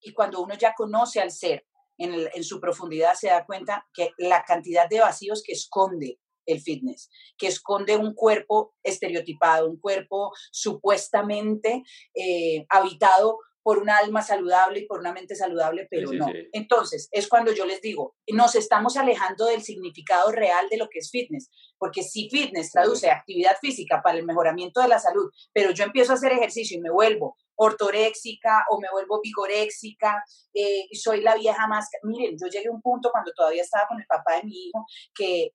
Y 0.00 0.14
cuando 0.14 0.40
uno 0.40 0.54
ya 0.54 0.72
conoce 0.72 1.20
al 1.20 1.32
ser 1.32 1.66
en, 1.98 2.30
en 2.32 2.42
su 2.42 2.58
profundidad, 2.58 3.12
se 3.12 3.28
da 3.28 3.44
cuenta 3.44 3.86
que 3.92 4.12
la 4.16 4.42
cantidad 4.42 4.88
de 4.88 5.00
vacíos 5.00 5.42
que 5.44 5.52
esconde 5.52 6.18
el 6.46 6.62
fitness, 6.62 7.10
que 7.36 7.48
esconde 7.48 7.98
un 7.98 8.14
cuerpo 8.14 8.74
estereotipado, 8.82 9.68
un 9.68 9.78
cuerpo 9.78 10.32
supuestamente 10.50 11.82
eh, 12.14 12.64
habitado 12.70 13.38
por 13.62 13.78
un 13.78 13.90
alma 13.90 14.22
saludable 14.22 14.80
y 14.80 14.86
por 14.86 15.00
una 15.00 15.12
mente 15.12 15.34
saludable, 15.34 15.86
pero 15.90 16.12
no. 16.12 16.26
Entonces, 16.52 17.08
es 17.12 17.28
cuando 17.28 17.52
yo 17.52 17.66
les 17.66 17.80
digo, 17.82 18.16
nos 18.28 18.54
estamos 18.54 18.96
alejando 18.96 19.46
del 19.46 19.62
significado 19.62 20.32
real 20.32 20.68
de 20.70 20.78
lo 20.78 20.88
que 20.88 21.00
es 21.00 21.10
fitness, 21.10 21.50
porque 21.78 22.02
si 22.02 22.28
fitness 22.30 22.72
traduce 22.72 23.10
actividad 23.10 23.56
física 23.60 24.00
para 24.02 24.18
el 24.18 24.24
mejoramiento 24.24 24.80
de 24.80 24.88
la 24.88 24.98
salud, 24.98 25.30
pero 25.52 25.72
yo 25.72 25.84
empiezo 25.84 26.12
a 26.12 26.14
hacer 26.14 26.32
ejercicio 26.32 26.78
y 26.78 26.80
me 26.80 26.90
vuelvo 26.90 27.36
ortoréxica 27.62 28.64
o 28.70 28.80
me 28.80 28.88
vuelvo 28.90 29.20
vigoréxica, 29.22 30.24
eh, 30.54 30.86
soy 30.94 31.20
la 31.20 31.34
vieja 31.34 31.66
más... 31.66 31.90
Miren, 32.04 32.36
yo 32.40 32.48
llegué 32.48 32.68
a 32.68 32.72
un 32.72 32.80
punto 32.80 33.10
cuando 33.12 33.32
todavía 33.32 33.62
estaba 33.62 33.86
con 33.86 34.00
el 34.00 34.06
papá 34.06 34.36
de 34.36 34.44
mi 34.44 34.68
hijo 34.68 34.86
que, 35.14 35.50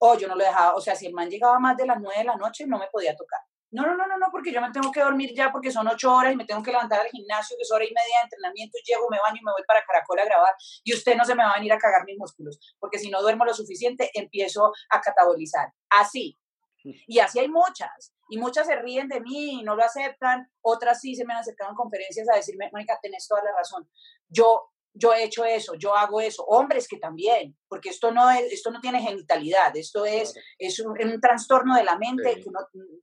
oh, 0.00 0.18
yo 0.18 0.28
no 0.28 0.34
lo 0.34 0.44
dejaba, 0.44 0.74
o 0.74 0.82
sea, 0.82 0.94
si 0.94 1.06
el 1.06 1.14
man 1.14 1.30
llegaba 1.30 1.58
más 1.58 1.78
de 1.78 1.86
las 1.86 1.98
nueve 1.98 2.18
de 2.18 2.24
la 2.24 2.36
noche, 2.36 2.66
no 2.66 2.78
me 2.78 2.88
podía 2.88 3.16
tocar. 3.16 3.40
No, 3.72 3.86
no, 3.86 3.96
no, 3.96 4.06
no, 4.06 4.18
no, 4.18 4.26
porque 4.32 4.52
yo 4.52 4.60
me 4.60 4.72
tengo 4.72 4.90
que 4.90 5.00
dormir 5.00 5.32
ya 5.34 5.52
porque 5.52 5.70
son 5.70 5.86
ocho 5.86 6.12
horas 6.12 6.32
y 6.32 6.36
me 6.36 6.44
tengo 6.44 6.62
que 6.62 6.72
levantar 6.72 7.00
al 7.00 7.06
gimnasio, 7.06 7.56
que 7.56 7.62
es 7.62 7.70
hora 7.70 7.84
y 7.84 7.88
media 7.88 8.18
de 8.18 8.24
entrenamiento, 8.24 8.78
llego, 8.84 9.08
me 9.08 9.18
baño 9.18 9.38
y 9.40 9.44
me 9.44 9.52
voy 9.52 9.62
para 9.66 9.84
Caracol 9.84 10.18
a 10.18 10.24
grabar 10.24 10.54
y 10.82 10.92
usted 10.92 11.16
no 11.16 11.24
se 11.24 11.36
me 11.36 11.44
va 11.44 11.52
a 11.52 11.56
venir 11.56 11.72
a 11.72 11.78
cagar 11.78 12.04
mis 12.04 12.18
músculos, 12.18 12.58
porque 12.80 12.98
si 12.98 13.10
no 13.10 13.22
duermo 13.22 13.44
lo 13.44 13.54
suficiente, 13.54 14.10
empiezo 14.14 14.72
a 14.90 15.00
catabolizar. 15.00 15.72
Así. 15.88 16.36
Y 16.82 17.18
así 17.18 17.38
hay 17.38 17.48
muchas. 17.48 18.14
Y 18.28 18.38
muchas 18.38 18.66
se 18.66 18.76
ríen 18.76 19.08
de 19.08 19.20
mí 19.20 19.60
y 19.60 19.62
no 19.62 19.76
lo 19.76 19.84
aceptan. 19.84 20.50
Otras 20.62 21.00
sí 21.00 21.14
se 21.14 21.24
me 21.24 21.34
han 21.34 21.40
acercado 21.40 21.70
en 21.70 21.76
conferencias 21.76 22.28
a 22.28 22.36
decirme, 22.36 22.70
Mónica, 22.72 22.98
tenés 23.02 23.28
toda 23.28 23.42
la 23.44 23.52
razón. 23.52 23.88
Yo 24.28 24.70
yo 24.92 25.12
he 25.12 25.24
hecho 25.24 25.44
eso, 25.44 25.74
yo 25.74 25.94
hago 25.94 26.20
eso, 26.20 26.44
hombres 26.44 26.88
que 26.88 26.98
también, 26.98 27.56
porque 27.68 27.90
esto 27.90 28.10
no 28.10 28.30
es, 28.30 28.52
esto 28.52 28.70
no 28.70 28.80
tiene 28.80 29.00
genitalidad, 29.00 29.76
esto 29.76 30.04
es, 30.04 30.34
es 30.58 30.80
un, 30.80 30.96
trastorno 31.20 31.76
de 31.76 31.84
la 31.84 31.96
mente 31.96 32.42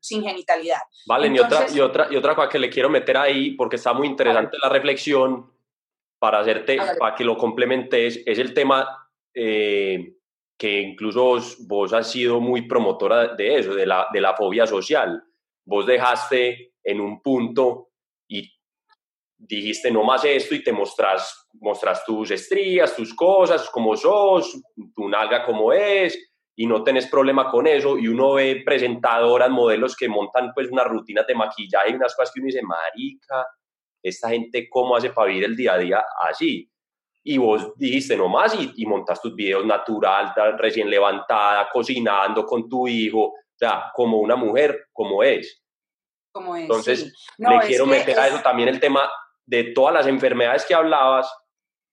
sin 0.02 0.24
genitalidad. 0.24 0.82
Vale, 1.08 1.28
y, 1.28 1.40
otra, 1.40 1.66
y, 1.74 1.80
otra, 1.80 2.08
y 2.12 2.16
otra 2.16 2.36
cosa 2.36 2.50
que 2.50 2.60
le 2.60 2.70
quiero 2.70 2.90
meter 2.90 3.18
ahí, 3.18 3.52
porque 3.52 3.78
está 3.78 3.94
muy 3.94 4.08
interesante 4.08 4.58
la 4.62 4.70
reflexión, 4.70 5.52
para 6.20 6.40
hacerte, 6.40 6.78
para 6.98 7.16
que 7.16 7.24
lo 7.24 7.38
complementes, 7.38 8.24
es 8.26 8.40
el 8.40 8.54
tema 8.54 9.08
eh, 9.34 10.16
que 10.58 10.82
incluso 10.82 11.40
vos, 11.68 11.94
has 11.94 12.12
sido 12.12 12.40
muy 12.40 12.68
promotora 12.68 13.36
de 13.36 13.58
eso, 13.60 13.76
de 13.76 13.86
la, 13.86 14.08
de 14.12 14.22
la 14.22 14.36
fobia 14.36 14.66
social. 14.66 15.24
Vos 15.66 15.86
dejaste 15.86 16.74
en 16.84 17.02
un 17.02 17.22
punto 17.22 17.90
y 18.28 18.52
dijiste 19.38 19.92
no 19.92 20.04
más 20.04 20.26
esto 20.26 20.56
y 20.56 20.64
te 20.64 20.72
mostras, 20.72 21.48
mostras 21.54 22.04
tus 22.06 22.32
estrías, 22.32 22.96
tus 22.96 23.14
cosas, 23.14 23.70
como 23.70 23.96
sos, 23.96 24.62
tu 24.96 25.08
nalga 25.08 25.46
como 25.46 25.72
es, 25.72 26.18
y 26.56 26.66
no 26.66 26.84
tenés 26.84 27.08
problema 27.08 27.52
con 27.52 27.68
eso, 27.68 27.98
y 27.98 28.08
uno 28.08 28.34
ve 28.34 28.64
presentadoras, 28.66 29.50
modelos 29.50 29.96
que 29.96 30.10
montan 30.10 30.52
pues 30.56 30.70
una 30.72 30.84
rutina 30.84 31.24
de 31.24 31.36
maquillaje 31.36 31.92
y 31.92 31.96
unas 31.96 32.16
cosas 32.16 32.34
que 32.34 32.40
uno 32.40 32.48
dice, 32.48 32.64
marica, 32.64 33.46
esta 34.02 34.30
gente 34.30 34.68
cómo 34.70 34.96
hace 34.96 35.12
para 35.12 35.28
vivir 35.28 35.44
el 35.44 35.56
día 35.56 35.74
a 35.74 35.78
día 35.78 36.04
así. 36.28 36.70
Y 37.24 37.38
vos 37.38 37.74
dijiste 37.76 38.16
no 38.16 38.30
más 38.30 38.56
y, 38.56 38.72
y 38.76 38.86
montas 38.86 39.22
tus 39.22 39.36
videos 39.36 39.66
natural, 39.66 40.34
recién 40.58 40.90
levantada, 40.90 41.70
cocinando 41.72 42.46
con 42.46 42.68
tu 42.68 42.88
hijo, 42.88 43.26
o 43.26 43.34
sea, 43.56 43.92
como 43.94 44.18
una 44.20 44.36
mujer, 44.36 44.88
como 44.94 45.22
es. 45.22 45.62
Como 46.32 46.56
es. 46.56 46.64
Entonces, 46.64 47.14
le 47.38 47.60
quiero 47.68 47.86
meter 47.86 48.18
a 48.18 48.28
eso 48.30 48.40
también 48.42 48.70
el 48.70 48.80
tema 48.80 49.10
de 49.48 49.72
todas 49.74 49.94
las 49.94 50.08
enfermedades 50.08 50.66
que 50.66 50.76
hablabas, 50.76 51.32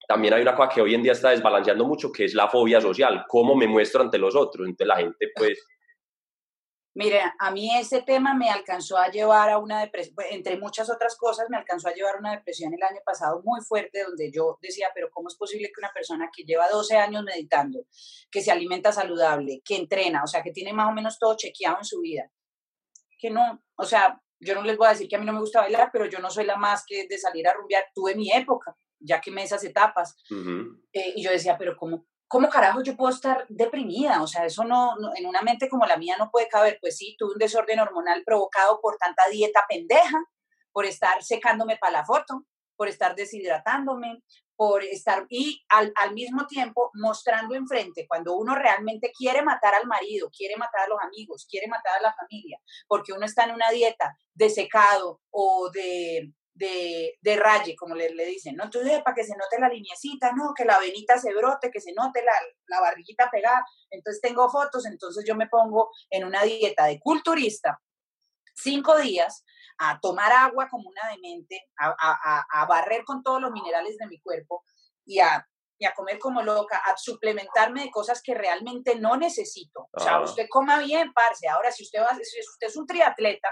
también 0.06 0.34
hay 0.34 0.42
una 0.42 0.54
cosa 0.54 0.68
que 0.68 0.82
hoy 0.82 0.94
en 0.94 1.02
día 1.02 1.12
está 1.12 1.30
desbalanceando 1.30 1.84
mucho, 1.86 2.12
que 2.12 2.24
es 2.24 2.34
la 2.34 2.48
fobia 2.48 2.80
social, 2.80 3.24
cómo 3.28 3.54
me 3.54 3.66
muestro 3.66 4.02
ante 4.02 4.18
los 4.18 4.36
otros. 4.36 4.66
Entonces 4.66 4.86
la 4.86 4.96
gente, 4.96 5.28
pues... 5.34 5.64
Mire, 6.96 7.22
a 7.40 7.50
mí 7.50 7.76
ese 7.76 8.02
tema 8.02 8.34
me 8.34 8.48
alcanzó 8.50 8.96
a 8.96 9.08
llevar 9.08 9.50
a 9.50 9.58
una 9.58 9.80
depresión, 9.80 10.14
pues, 10.14 10.28
entre 10.30 10.58
muchas 10.58 10.88
otras 10.88 11.16
cosas, 11.16 11.46
me 11.50 11.56
alcanzó 11.56 11.88
a 11.88 11.92
llevar 11.92 12.16
a 12.16 12.18
una 12.18 12.30
depresión 12.32 12.72
el 12.72 12.82
año 12.82 13.00
pasado 13.04 13.42
muy 13.44 13.60
fuerte, 13.62 14.04
donde 14.04 14.30
yo 14.30 14.58
decía, 14.62 14.88
pero 14.94 15.10
¿cómo 15.10 15.28
es 15.28 15.34
posible 15.34 15.68
que 15.68 15.80
una 15.80 15.92
persona 15.92 16.30
que 16.32 16.44
lleva 16.44 16.68
12 16.68 16.96
años 16.96 17.24
meditando, 17.24 17.80
que 18.30 18.42
se 18.42 18.52
alimenta 18.52 18.92
saludable, 18.92 19.60
que 19.64 19.74
entrena, 19.74 20.22
o 20.22 20.28
sea, 20.28 20.42
que 20.42 20.52
tiene 20.52 20.72
más 20.72 20.88
o 20.88 20.92
menos 20.92 21.18
todo 21.18 21.36
chequeado 21.36 21.78
en 21.78 21.84
su 21.84 22.00
vida, 22.00 22.30
que 23.18 23.30
no, 23.30 23.60
o 23.74 23.84
sea, 23.84 24.22
yo 24.44 24.54
no 24.54 24.62
les 24.62 24.76
voy 24.76 24.86
a 24.86 24.90
decir 24.90 25.08
que 25.08 25.16
a 25.16 25.18
mí 25.18 25.26
no 25.26 25.32
me 25.32 25.40
gusta 25.40 25.60
bailar, 25.60 25.90
pero 25.92 26.06
yo 26.06 26.18
no 26.18 26.30
soy 26.30 26.44
la 26.44 26.56
más 26.56 26.84
que 26.86 27.06
de 27.08 27.18
salir 27.18 27.48
a 27.48 27.54
rumbear. 27.54 27.86
Tuve 27.94 28.14
mi 28.14 28.30
época, 28.32 28.76
ya 29.00 29.20
quemé 29.20 29.42
esas 29.42 29.64
etapas. 29.64 30.16
Eh, 30.92 31.12
y 31.16 31.22
yo 31.22 31.30
decía, 31.30 31.56
pero 31.58 31.76
¿cómo, 31.76 32.06
¿cómo 32.28 32.48
carajo 32.48 32.82
yo 32.82 32.96
puedo 32.96 33.12
estar 33.12 33.46
deprimida? 33.48 34.22
O 34.22 34.26
sea, 34.26 34.44
eso 34.44 34.64
no, 34.64 34.94
en 35.16 35.26
una 35.26 35.42
mente 35.42 35.68
como 35.68 35.86
la 35.86 35.96
mía 35.96 36.16
no 36.18 36.30
puede 36.30 36.48
caber. 36.48 36.78
Pues 36.80 36.96
sí, 36.96 37.16
tuve 37.18 37.32
un 37.32 37.38
desorden 37.38 37.80
hormonal 37.80 38.22
provocado 38.24 38.80
por 38.80 38.96
tanta 38.96 39.22
dieta 39.30 39.64
pendeja, 39.68 40.22
por 40.72 40.86
estar 40.86 41.22
secándome 41.22 41.76
para 41.76 41.92
la 41.92 42.04
foto, 42.04 42.44
por 42.76 42.88
estar 42.88 43.14
deshidratándome, 43.14 44.22
por 44.56 44.84
estar 44.84 45.26
y 45.28 45.64
al, 45.68 45.92
al, 45.96 46.14
mismo 46.14 46.46
tiempo 46.46 46.90
mostrando 46.94 47.54
enfrente 47.54 48.06
cuando 48.08 48.36
uno 48.36 48.54
realmente 48.54 49.12
quiere 49.16 49.42
matar 49.42 49.74
al 49.74 49.86
marido, 49.86 50.30
quiere 50.30 50.56
matar 50.56 50.82
a 50.82 50.88
los 50.88 50.98
amigos, 51.02 51.46
quiere 51.48 51.66
matar 51.66 51.98
a 51.98 52.02
la 52.02 52.14
familia, 52.14 52.58
porque 52.86 53.12
uno 53.12 53.26
está 53.26 53.44
en 53.44 53.54
una 53.54 53.70
dieta 53.70 54.16
de 54.32 54.50
secado 54.50 55.20
o 55.30 55.70
de, 55.70 56.32
de, 56.54 57.18
de 57.20 57.36
raye, 57.36 57.74
como 57.76 57.94
le, 57.94 58.14
le, 58.14 58.26
dicen, 58.26 58.56
¿no? 58.56 58.64
Entonces, 58.64 59.02
para 59.02 59.14
que 59.14 59.24
se 59.24 59.36
note 59.36 59.58
la 59.58 59.68
lineecita, 59.68 60.32
¿no? 60.32 60.54
Que 60.56 60.64
la 60.64 60.78
venita 60.78 61.18
se 61.18 61.34
brote, 61.34 61.70
que 61.70 61.80
se 61.80 61.92
note 61.92 62.22
la, 62.24 62.32
la 62.68 62.80
barriguita 62.80 63.28
pegada. 63.30 63.64
Entonces, 63.90 64.20
tengo 64.22 64.48
fotos, 64.48 64.86
entonces 64.86 65.24
yo 65.26 65.34
me 65.34 65.48
pongo 65.48 65.90
en 66.10 66.24
una 66.24 66.42
dieta 66.44 66.86
de 66.86 67.00
culturista, 67.00 67.80
cinco 68.54 68.98
días, 68.98 69.44
a 69.78 69.98
tomar 70.00 70.32
agua 70.32 70.68
como 70.70 70.88
una 70.88 71.10
demente, 71.10 71.60
a, 71.78 71.94
a, 71.98 72.44
a 72.62 72.66
barrer 72.66 73.04
con 73.04 73.22
todos 73.22 73.40
los 73.40 73.50
minerales 73.50 73.96
de 73.98 74.06
mi 74.06 74.20
cuerpo 74.20 74.62
y 75.04 75.18
a, 75.18 75.46
y 75.78 75.84
a 75.86 75.94
comer 75.94 76.18
como 76.18 76.42
loca, 76.42 76.78
a 76.78 76.96
suplementarme 76.96 77.82
de 77.82 77.90
cosas 77.90 78.22
que 78.22 78.34
realmente 78.34 78.96
no 78.96 79.16
necesito. 79.16 79.88
O 79.92 80.00
sea, 80.00 80.20
usted 80.20 80.46
coma 80.48 80.78
bien, 80.78 81.12
parce. 81.12 81.48
Ahora, 81.48 81.72
si 81.72 81.82
usted, 81.82 82.00
va, 82.00 82.14
si 82.14 82.40
usted 82.40 82.68
es 82.68 82.76
un 82.76 82.86
triatleta, 82.86 83.48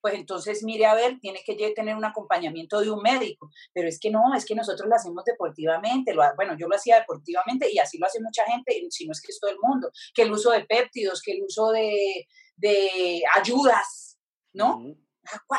pues 0.00 0.16
entonces 0.16 0.62
mire 0.64 0.84
a 0.84 0.94
ver, 0.94 1.18
tiene 1.18 1.42
que 1.46 1.56
tener 1.74 1.96
un 1.96 2.04
acompañamiento 2.04 2.78
de 2.80 2.90
un 2.90 3.00
médico, 3.00 3.48
pero 3.72 3.88
es 3.88 3.98
que 3.98 4.10
no, 4.10 4.34
es 4.36 4.44
que 4.44 4.54
nosotros 4.54 4.86
lo 4.86 4.94
hacemos 4.94 5.24
deportivamente, 5.24 6.12
lo, 6.12 6.22
bueno, 6.36 6.54
yo 6.58 6.68
lo 6.68 6.76
hacía 6.76 6.98
deportivamente 6.98 7.72
y 7.72 7.78
así 7.78 7.96
lo 7.96 8.06
hace 8.06 8.20
mucha 8.20 8.44
gente, 8.44 8.78
si 8.90 9.06
no 9.06 9.12
es 9.12 9.22
que 9.22 9.32
es 9.32 9.40
todo 9.40 9.50
el 9.50 9.56
mundo, 9.62 9.90
que 10.14 10.20
el 10.20 10.32
uso 10.32 10.50
de 10.50 10.66
péptidos, 10.66 11.22
que 11.22 11.32
el 11.32 11.42
uso 11.42 11.70
de, 11.70 12.28
de 12.56 13.22
ayudas, 13.34 14.13
¿no? 14.54 14.96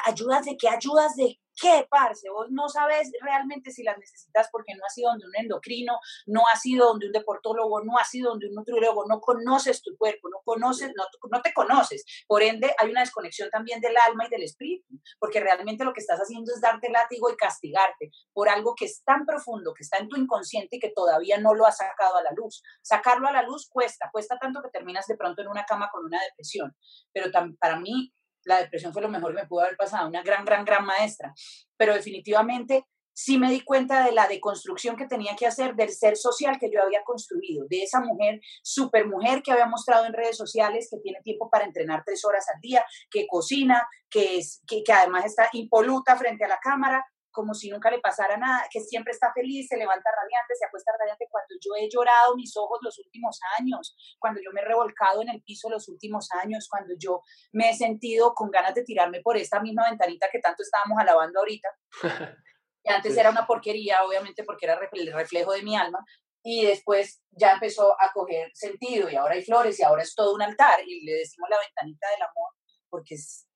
¿Ayudas 0.06 0.46
de 0.46 0.58
qué? 0.58 0.70
¿Ayudas 0.70 1.16
de 1.16 1.40
qué, 1.60 1.88
parce? 1.90 2.30
Vos 2.30 2.48
no 2.52 2.70
sabes 2.70 3.12
realmente 3.22 3.72
si 3.72 3.84
las 3.84 3.98
necesitas 3.98 4.48
porque 4.52 4.76
no 4.76 4.84
has 4.86 4.98
ido 4.98 5.10
donde 5.10 5.26
un 5.26 5.36
endocrino, 5.36 5.98
no 6.28 6.44
has 6.54 6.66
ido 6.66 6.88
donde 6.88 7.08
un 7.08 7.12
deportólogo, 7.12 7.84
no 7.84 7.98
has 7.98 8.14
ido 8.14 8.30
donde 8.30 8.48
un 8.48 8.56
nutriólogo, 8.56 9.06
no 9.08 9.20
conoces 9.22 9.82
tu 9.82 9.96
cuerpo, 9.98 10.30
no 10.30 10.42
conoces, 10.44 10.92
no, 10.96 11.04
no 11.32 11.42
te 11.42 11.54
conoces. 11.54 12.06
Por 12.28 12.44
ende, 12.44 12.74
hay 12.78 12.90
una 12.90 13.02
desconexión 13.02 13.50
también 13.50 13.80
del 13.82 13.96
alma 13.98 14.26
y 14.28 14.30
del 14.30 14.44
espíritu, 14.44 14.86
porque 15.20 15.40
realmente 15.40 15.84
lo 15.84 15.94
que 15.94 16.02
estás 16.02 16.20
haciendo 16.20 16.54
es 16.54 16.62
darte 16.62 16.90
látigo 16.90 17.30
y 17.30 17.36
castigarte 17.36 18.12
por 18.34 18.50
algo 18.50 18.76
que 18.76 18.86
es 18.86 19.04
tan 19.04 19.26
profundo, 19.26 19.74
que 19.74 19.84
está 19.84 19.98
en 19.98 20.10
tu 20.10 20.18
inconsciente 20.18 20.76
y 20.78 20.80
que 20.80 20.92
todavía 20.92 21.40
no 21.40 21.54
lo 21.54 21.66
has 21.66 21.78
sacado 21.78 22.18
a 22.18 22.24
la 22.24 22.32
luz. 22.36 22.62
Sacarlo 22.82 23.28
a 23.28 23.32
la 23.32 23.44
luz 23.44 23.68
cuesta, 23.70 24.10
cuesta 24.12 24.38
tanto 24.38 24.62
que 24.62 24.70
terminas 24.70 25.08
de 25.08 25.18
pronto 25.18 25.42
en 25.42 25.48
una 25.48 25.66
cama 25.66 25.90
con 25.92 26.06
una 26.06 26.22
depresión. 26.22 26.76
Pero 27.14 27.32
para 27.60 27.80
mí 27.80 28.14
la 28.46 28.62
depresión 28.62 28.94
fue 28.94 29.02
lo 29.02 29.10
mejor 29.10 29.36
que 29.36 29.42
me 29.42 29.48
pudo 29.48 29.62
haber 29.62 29.78
pasado, 29.78 30.08
una 30.08 30.24
gran, 30.24 30.46
gran, 30.46 30.64
gran 30.64 30.86
maestra, 30.86 31.34
pero 31.78 31.94
definitivamente 31.94 32.86
sí 33.16 33.38
me 33.38 33.50
di 33.50 33.62
cuenta 33.62 34.06
de 34.06 34.12
la 34.12 34.28
deconstrucción 34.28 34.98
que 34.98 35.08
tenía 35.08 35.36
que 35.36 35.48
hacer 35.48 35.76
del 35.76 35.90
ser 35.90 36.18
social 36.18 36.58
que 36.60 36.70
yo 36.70 36.84
había 36.84 37.04
construido, 37.04 37.66
de 37.70 37.84
esa 37.84 38.02
mujer, 38.02 38.42
super 38.62 39.08
mujer 39.08 39.42
que 39.42 39.54
había 39.54 39.68
mostrado 39.68 40.06
en 40.06 40.14
redes 40.14 40.36
sociales, 40.36 40.90
que 40.92 41.00
tiene 41.00 41.22
tiempo 41.24 41.50
para 41.50 41.66
entrenar 41.66 42.04
tres 42.06 42.26
horas 42.26 42.46
al 42.54 42.60
día, 42.60 42.86
que 43.10 43.26
cocina, 43.26 43.88
que, 44.10 44.38
es, 44.38 44.62
que, 44.68 44.84
que 44.84 44.92
además 44.92 45.26
está 45.26 45.50
impoluta 45.54 46.18
frente 46.18 46.44
a 46.44 46.50
la 46.50 46.60
cámara, 46.62 47.06
como 47.36 47.54
si 47.54 47.70
nunca 47.70 47.92
le 47.92 48.00
pasara 48.00 48.38
nada, 48.38 48.66
que 48.72 48.80
siempre 48.80 49.12
está 49.12 49.32
feliz, 49.34 49.68
se 49.68 49.78
levanta 49.78 50.10
radiante, 50.10 50.56
se 50.56 50.66
acuesta 50.66 50.92
radiante. 50.98 51.28
Cuando 51.30 51.54
yo 51.62 51.76
he 51.78 51.90
llorado 51.90 52.36
mis 52.36 52.56
ojos 52.56 52.80
los 52.82 52.98
últimos 53.00 53.40
años, 53.60 53.96
cuando 54.18 54.42
yo 54.42 54.52
me 54.54 54.62
he 54.62 54.66
revolcado 54.66 55.22
en 55.22 55.30
el 55.30 55.44
piso 55.44 55.70
los 55.70 55.88
últimos 55.90 56.30
años, 56.32 56.68
cuando 56.70 56.96
yo 56.98 57.22
me 57.52 57.70
he 57.70 57.76
sentido 57.76 58.34
con 58.34 58.50
ganas 58.50 58.74
de 58.74 58.84
tirarme 58.84 59.22
por 59.22 59.38
esta 59.38 59.60
misma 59.60 59.90
ventanita 59.90 60.30
que 60.32 60.40
tanto 60.40 60.64
estábamos 60.64 60.98
alabando 61.00 61.40
ahorita. 61.40 61.70
Y 62.88 62.92
antes 62.92 63.18
era 63.18 63.32
una 63.32 63.48
porquería, 63.48 64.04
obviamente, 64.04 64.44
porque 64.44 64.68
era 64.68 64.80
el 64.92 65.12
reflejo 65.12 65.54
de 65.54 65.64
mi 65.64 65.76
alma. 65.76 66.06
Y 66.44 66.68
después 66.68 67.20
ya 67.32 67.54
empezó 67.54 68.00
a 68.00 68.12
coger 68.14 68.52
sentido 68.54 69.10
y 69.10 69.16
ahora 69.16 69.34
hay 69.34 69.44
flores 69.44 69.80
y 69.80 69.84
ahora 69.84 70.04
es 70.04 70.14
todo 70.14 70.36
un 70.36 70.44
altar 70.44 70.82
y 70.86 71.04
le 71.04 71.14
decimos 71.14 71.50
la 71.50 71.58
ventanita 71.58 72.08
del 72.12 72.22
amor 72.22 72.52
porque 72.96 73.16
es 73.16 73.48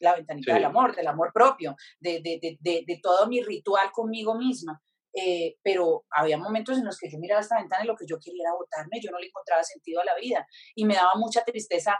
la 0.00 0.14
ventanita 0.14 0.54
del 0.54 0.64
amor, 0.64 0.94
del 0.94 1.06
amor 1.06 1.32
propio, 1.32 1.76
de, 1.98 2.20
de, 2.20 2.58
de, 2.60 2.84
de, 2.86 3.00
todo 3.02 3.26
mi 3.26 3.42
ritual 3.42 3.90
conmigo 3.92 4.34
misma. 4.34 4.80
Eh, 5.16 5.56
pero 5.62 6.04
había 6.10 6.36
momentos 6.36 6.76
en 6.76 6.84
los 6.84 6.98
que 6.98 7.08
yo 7.08 7.18
miraba 7.18 7.40
esta 7.40 7.58
ventana 7.58 7.84
y 7.84 7.86
lo 7.86 7.94
que 7.94 8.06
yo 8.06 8.18
quería 8.18 8.42
era 8.42 8.54
botarme, 8.54 9.00
yo 9.00 9.12
no 9.12 9.18
le 9.18 9.28
encontraba 9.28 9.62
sentido 9.62 10.00
a 10.00 10.04
la 10.04 10.16
vida. 10.16 10.46
Y 10.74 10.84
me 10.84 10.94
daba 10.94 11.12
mucha 11.14 11.44
tristeza 11.44 11.98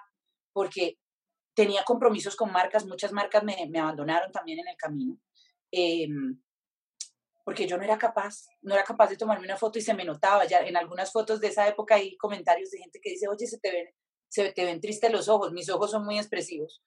porque 0.52 0.98
tenía 1.54 1.85
compromisos 1.85 2.37
con 2.37 2.52
marcas, 2.52 2.85
muchas 2.85 3.12
marcas 3.12 3.44
me, 3.44 3.57
me 3.70 3.78
abandonaron 3.78 4.30
también 4.33 4.59
en 4.59 4.68
el 4.68 4.76
camino, 4.76 5.18
eh, 5.70 6.09
porque 7.44 7.66
yo 7.66 7.76
no 7.76 7.85
era 7.85 7.98
capaz, 7.98 8.46
no 8.62 8.74
era 8.74 8.85
capaz 8.85 9.09
de 9.09 9.16
tomarme 9.16 9.44
una 9.44 9.57
foto 9.57 9.78
y 9.78 9.83
se 9.83 9.94
me 9.94 10.04
notaba, 10.04 10.44
ya 10.46 10.59
en 10.61 10.76
algunas 10.76 11.12
fotos 11.12 11.40
de 11.40 11.48
esa 11.48 11.68
época 11.68 11.96
hay 11.96 12.16
comentarios 12.16 12.70
de 12.70 12.78
gente 12.78 13.00
que 13.02 13.11
dice, 13.11 13.28
oye, 13.28 13.46
se 13.46 13.59
te 13.59 13.70
ven, 13.70 13.87
se 14.28 14.52
te 14.52 14.64
ven 14.64 14.80
tristes 14.80 15.12
los 15.12 15.28
ojos, 15.28 15.52
mis 15.52 15.68
ojos 15.70 15.90
son 15.90 16.04
muy 16.04 16.18
expresivos, 16.18 16.83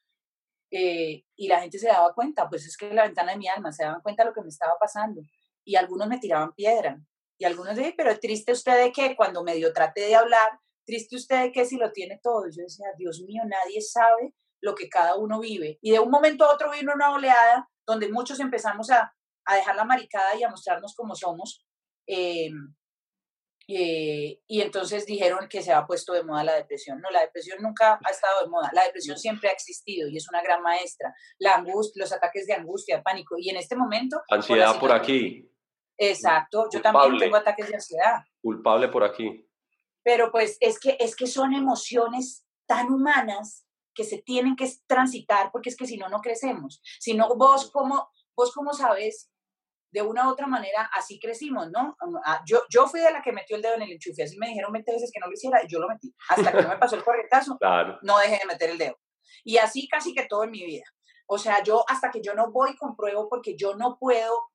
eh, 0.72 1.24
y 1.36 1.48
la 1.48 1.62
gente 1.62 1.80
se 1.80 1.88
daba 1.88 2.14
cuenta, 2.14 2.50
pues 2.50 2.66
es 2.66 2.76
que 2.78 2.94
la 2.94 3.04
ventana 3.04 3.32
de 3.32 3.38
mi 3.38 3.48
alma, 3.48 3.72
se 3.72 3.84
daban 3.84 4.02
cuenta 4.02 4.24
de 4.24 4.30
lo 4.30 4.34
que 4.34 4.42
me 4.42 4.50
estaba 4.50 4.74
pasando. 4.80 5.22
Y 5.64 5.76
algunos 5.76 6.08
me 6.08 6.20
tiraban 6.20 6.54
piedra. 6.54 7.00
Y 7.38 7.46
algunos 7.46 7.76
decían, 7.76 7.94
pero 7.96 8.18
triste 8.20 8.52
usted 8.52 8.84
de 8.84 8.92
qué, 8.92 9.16
cuando 9.16 9.44
medio 9.44 9.72
traté 9.74 10.02
de 10.02 10.16
hablar, 10.16 10.60
triste 10.86 11.16
usted 11.16 11.44
de 11.44 11.52
qué 11.52 11.66
si 11.66 11.78
lo 11.78 11.92
tiene 11.92 12.20
todo. 12.22 12.46
Yo 12.50 12.64
decía, 12.64 12.88
Dios 12.98 13.22
mío, 13.22 13.44
nadie 13.46 13.82
sabe 13.82 14.34
lo 14.62 14.74
que 14.76 14.90
cada 14.90 15.16
uno 15.16 15.40
vive. 15.40 15.78
Y 15.82 15.92
de 15.92 16.00
un 16.00 16.10
momento 16.10 16.46
a 16.46 16.54
otro 16.54 16.72
vino 16.72 16.94
una 16.94 17.12
oleada 17.12 17.70
donde 17.86 18.10
muchos 18.10 18.40
empezamos 18.40 18.90
a, 18.90 19.14
a 19.46 19.56
dejar 19.56 19.76
la 19.76 19.86
maricada 19.86 20.36
y 20.36 20.44
a 20.44 20.50
mostrarnos 20.50 20.96
como 20.96 21.16
somos. 21.16 21.66
Eh, 22.08 22.50
eh, 23.70 24.40
y 24.48 24.62
entonces 24.62 25.06
dijeron 25.06 25.50
que 25.50 25.62
se 25.62 25.74
ha 25.74 25.86
puesto 25.86 26.14
de 26.14 26.24
moda 26.24 26.44
la 26.44 26.56
depresión. 26.56 27.02
No, 27.02 27.12
la 27.12 27.22
depresión 27.22 27.62
nunca 27.62 28.00
ha 28.02 28.12
estado 28.12 28.44
de 28.44 28.50
moda. 28.50 28.70
La 28.74 28.84
depresión 28.84 29.18
siempre 29.18 29.50
ha 29.50 29.52
existido 29.52 30.08
y 30.08 30.16
es 30.16 30.30
una 30.30 30.42
gran 30.42 30.62
maestra. 30.62 31.14
La 31.40 31.56
angustia, 31.56 32.02
los 32.02 32.14
ataques 32.14 32.48
de 32.48 32.54
angustia, 32.54 33.04
pánico. 33.04 33.36
Y 33.38 33.50
en 33.50 33.58
este 33.58 33.76
momento... 33.76 34.22
Ansiedad 34.30 34.80
por, 34.80 34.94
aquí. 34.94 35.52
Exacto. 35.98 36.70
Yo 36.72 36.82
también 36.82 37.18
tengo 37.18 37.36
ataques 37.36 37.68
de 37.68 37.76
ansiedad. 37.76 38.22
Culpable 38.42 38.88
por 38.88 39.04
aquí. 39.04 39.46
Pero 40.02 40.32
pues 40.32 40.58
es 40.62 40.80
que, 40.80 40.96
es 41.02 41.16
que 41.16 41.28
son 41.28 41.54
emociones 41.54 42.46
tan 42.66 42.90
humanas 42.90 43.66
que 43.94 44.06
se 44.06 44.22
tienen 44.22 44.56
que 44.56 44.72
transitar 44.86 45.52
porque 45.52 45.70
es 45.70 45.76
que 45.76 45.88
si 45.88 45.98
no, 45.98 46.08
no 46.08 46.22
crecemos. 46.22 46.82
Si 47.00 47.16
no, 47.16 47.36
vos 47.36 47.70
como, 47.72 48.10
vos 48.34 48.54
como 48.54 48.72
sabes 48.72 49.30
de 49.92 50.02
una 50.02 50.28
u 50.28 50.32
otra 50.32 50.48
manera 50.48 50.90
así 50.94 51.20
crecimos, 51.20 51.70
¿no? 51.72 51.96
Ah, 52.26 52.42
yo, 52.46 52.64
yo 52.70 52.88
fui 52.88 53.00
de 53.00 53.12
la 53.12 53.22
que 53.22 53.32
metió 53.32 53.56
el 53.56 53.62
dedo 53.62 53.76
en 53.76 53.84
el 53.84 53.92
enchufe, 53.92 54.24
así 54.24 54.38
me 54.38 54.48
dijeron 54.48 54.72
20 54.72 54.92
veces 54.92 55.12
que 55.14 55.20
no 55.20 55.28
lo 55.28 55.34
hiciera 55.34 55.64
y 55.64 55.68
yo 55.68 55.80
lo 55.80 55.88
metí. 55.88 56.14
Hasta 56.30 56.52
que 56.52 56.62
no 56.62 56.70
me 56.70 56.78
pasó 56.78 56.96
el 56.96 57.04
corretazo, 57.04 57.58
no 58.04 58.18
dejé 58.20 58.40
de 58.40 58.46
meter 58.46 58.70
el 58.70 58.78
dedo. 58.78 59.00
Y 59.44 59.58
así 59.58 59.88
casi 59.88 60.14
que 60.14 60.26
todo 60.26 60.44
en 60.44 60.52
mi 60.52 60.66
vida. 60.66 60.84
O 61.28 61.38
sea, 61.38 61.62
yo 61.64 61.84
hasta 61.88 62.10
que 62.10 62.22
yo 62.22 62.34
no 62.34 62.52
voy 62.52 62.76
compruebo 62.76 63.28
porque 63.30 63.56
yo 63.58 63.76
no 63.76 63.98
puedo, 64.00 64.50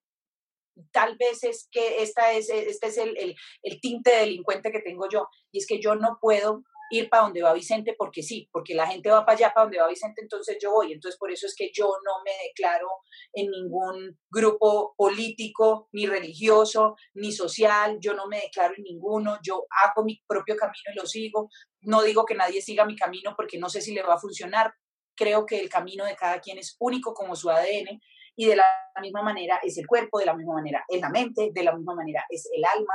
tal 0.91 1.17
vez 1.19 1.45
es 1.45 1.69
que 1.71 2.03
esta 2.03 2.33
es, 2.33 2.49
este 2.49 2.87
es 2.87 2.97
el, 2.97 3.17
el, 3.19 3.35
el 3.63 3.81
tinte 3.81 4.11
delincuente 4.11 4.73
que 4.73 4.81
tengo 4.81 5.09
yo, 5.09 5.29
y 5.51 5.59
es 5.59 5.67
que 5.67 5.81
yo 5.81 5.95
no 5.97 6.19
puedo 6.21 6.63
ir 6.93 7.09
para 7.09 7.25
donde 7.25 7.43
va 7.43 7.53
Vicente 7.55 7.95
porque 7.97 8.23
sí, 8.23 8.49
porque 8.53 8.75
la 8.75 8.87
gente 8.87 9.11
va 9.11 9.25
para 9.25 9.37
allá, 9.37 9.53
para 9.55 9.65
donde 9.65 9.79
va 9.79 9.89
Vicente, 9.89 10.21
entonces 10.21 10.59
yo 10.61 10.73
voy. 10.73 10.93
Entonces 10.93 11.19
por 11.19 11.33
eso 11.33 11.47
es 11.47 11.55
que 11.57 11.71
yo 11.73 11.87
no 12.05 12.23
me 12.25 12.33
declaro 12.49 12.89
en 13.33 13.51
ningún 13.51 14.19
grupo 14.31 14.95
político, 14.97 15.89
ni 15.93 16.07
religioso, 16.07 16.97
ni 17.15 17.33
social, 17.33 17.99
yo 17.99 18.15
no 18.15 18.27
me 18.29 18.41
declaro 18.41 18.75
en 18.77 18.83
ninguno, 18.85 19.39
yo 19.43 19.65
hago 19.85 20.05
mi 20.05 20.23
propio 20.27 20.55
camino 20.55 20.93
y 20.93 20.97
lo 20.97 21.07
sigo. 21.07 21.49
No 21.81 22.03
digo 22.03 22.25
que 22.25 22.35
nadie 22.35 22.61
siga 22.61 22.85
mi 22.85 22.95
camino 22.95 23.35
porque 23.37 23.59
no 23.59 23.69
sé 23.69 23.81
si 23.81 23.95
le 23.95 24.03
va 24.03 24.15
a 24.15 24.21
funcionar. 24.21 24.75
Creo 25.17 25.47
que 25.47 25.61
el 25.61 25.69
camino 25.69 26.05
de 26.05 26.15
cada 26.15 26.41
quien 26.41 26.59
es 26.59 26.77
único 26.79 27.15
como 27.15 27.35
su 27.37 27.51
ADN 27.51 28.01
y 28.37 28.47
de 28.47 28.57
la 28.57 28.65
misma 29.01 29.23
manera 29.23 29.61
es 29.63 29.79
el 29.79 29.87
cuerpo, 29.87 30.19
de 30.19 30.27
la 30.27 30.35
misma 30.35 30.55
manera 30.55 30.85
es 30.89 31.01
la 31.01 31.09
mente, 31.09 31.51
de 31.53 31.63
la 31.63 31.75
misma 31.75 31.95
manera 31.95 32.25
es 32.29 32.49
el 32.55 32.65
alma. 32.65 32.95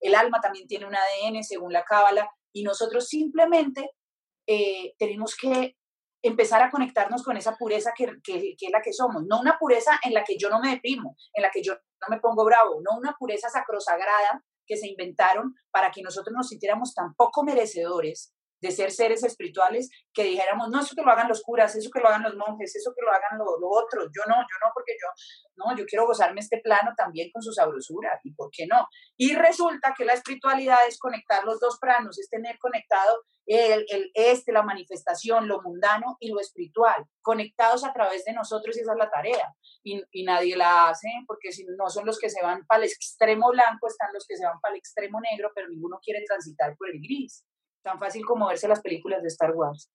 El 0.00 0.14
alma 0.14 0.40
también 0.40 0.66
tiene 0.66 0.86
un 0.86 0.94
ADN 0.94 1.42
según 1.42 1.72
la 1.72 1.82
cábala 1.84 2.30
y 2.58 2.64
nosotros 2.64 3.06
simplemente 3.06 3.92
eh, 4.46 4.94
tenemos 4.98 5.36
que 5.36 5.76
empezar 6.22 6.60
a 6.60 6.70
conectarnos 6.70 7.22
con 7.22 7.36
esa 7.36 7.54
pureza 7.56 7.92
que, 7.96 8.16
que, 8.24 8.56
es 8.60 8.72
la 8.72 8.82
que 8.82 8.92
somos, 8.92 9.22
no 9.28 9.40
una 9.40 9.56
pureza 9.58 10.00
en 10.02 10.12
la 10.12 10.24
que 10.24 10.36
yo 10.36 10.50
no 10.50 10.58
me 10.58 10.70
deprimo, 10.70 11.16
en 11.32 11.42
la 11.42 11.50
que 11.50 11.62
yo 11.62 11.74
no 11.74 12.08
me 12.10 12.20
pongo 12.20 12.44
bravo, 12.44 12.80
no 12.82 12.98
una 12.98 13.14
pureza 13.16 13.48
sacrosagrada 13.48 14.42
que 14.66 14.76
se 14.76 14.88
inventaron 14.88 15.54
para 15.70 15.92
que 15.92 16.02
nosotros 16.02 16.34
nos 16.36 16.48
sintiéramos 16.48 16.94
tan 16.94 17.14
poco 17.14 17.44
merecedores 17.44 18.34
de 18.60 18.70
ser 18.70 18.90
seres 18.90 19.22
espirituales 19.24 19.90
que 20.12 20.24
dijéramos, 20.24 20.68
no, 20.70 20.80
eso 20.80 20.94
que 20.94 21.02
lo 21.02 21.10
hagan 21.10 21.28
los 21.28 21.42
curas, 21.42 21.74
eso 21.74 21.90
que 21.92 22.00
lo 22.00 22.08
hagan 22.08 22.22
los 22.22 22.36
monjes, 22.36 22.74
eso 22.74 22.92
que 22.94 23.04
lo 23.04 23.10
hagan 23.10 23.38
los 23.38 23.48
lo 23.60 23.68
otros, 23.68 24.10
yo 24.14 24.22
no, 24.26 24.36
yo 24.36 24.56
no, 24.64 24.70
porque 24.74 24.92
yo, 25.00 25.08
no, 25.56 25.76
yo 25.76 25.84
quiero 25.86 26.06
gozarme 26.06 26.40
este 26.40 26.58
plano 26.58 26.92
también 26.96 27.30
con 27.32 27.42
su 27.42 27.52
sabrosura, 27.52 28.20
¿y 28.24 28.32
por 28.34 28.50
qué 28.50 28.66
no? 28.66 28.88
Y 29.16 29.34
resulta 29.34 29.94
que 29.96 30.04
la 30.04 30.14
espiritualidad 30.14 30.78
es 30.86 30.98
conectar 30.98 31.44
los 31.44 31.60
dos 31.60 31.78
planos, 31.80 32.18
es 32.18 32.28
tener 32.28 32.58
conectado 32.58 33.22
el, 33.46 33.86
el 33.88 34.10
este, 34.14 34.52
la 34.52 34.62
manifestación, 34.62 35.48
lo 35.48 35.62
mundano 35.62 36.16
y 36.20 36.30
lo 36.30 36.38
espiritual, 36.38 37.06
conectados 37.22 37.84
a 37.84 37.92
través 37.92 38.24
de 38.24 38.34
nosotros 38.34 38.76
y 38.76 38.80
esa 38.80 38.92
es 38.92 38.98
la 38.98 39.10
tarea. 39.10 39.54
Y, 39.82 40.02
y 40.12 40.24
nadie 40.24 40.56
la 40.56 40.88
hace 40.90 41.08
porque 41.26 41.50
si 41.50 41.64
no 41.64 41.88
son 41.88 42.04
los 42.04 42.18
que 42.18 42.28
se 42.28 42.42
van 42.42 42.66
para 42.66 42.84
el 42.84 42.90
extremo 42.90 43.50
blanco, 43.50 43.86
están 43.88 44.12
los 44.12 44.26
que 44.26 44.36
se 44.36 44.44
van 44.44 44.60
para 44.60 44.74
el 44.74 44.78
extremo 44.78 45.18
negro, 45.20 45.50
pero 45.54 45.68
ninguno 45.68 45.98
quiere 46.02 46.24
transitar 46.26 46.76
por 46.76 46.90
el 46.90 47.00
gris. 47.00 47.44
Tan 47.88 47.98
fácil 47.98 48.22
como 48.22 48.48
verse 48.48 48.68
las 48.68 48.82
películas 48.82 49.22
de 49.22 49.28
Star 49.28 49.56
Wars. 49.56 49.90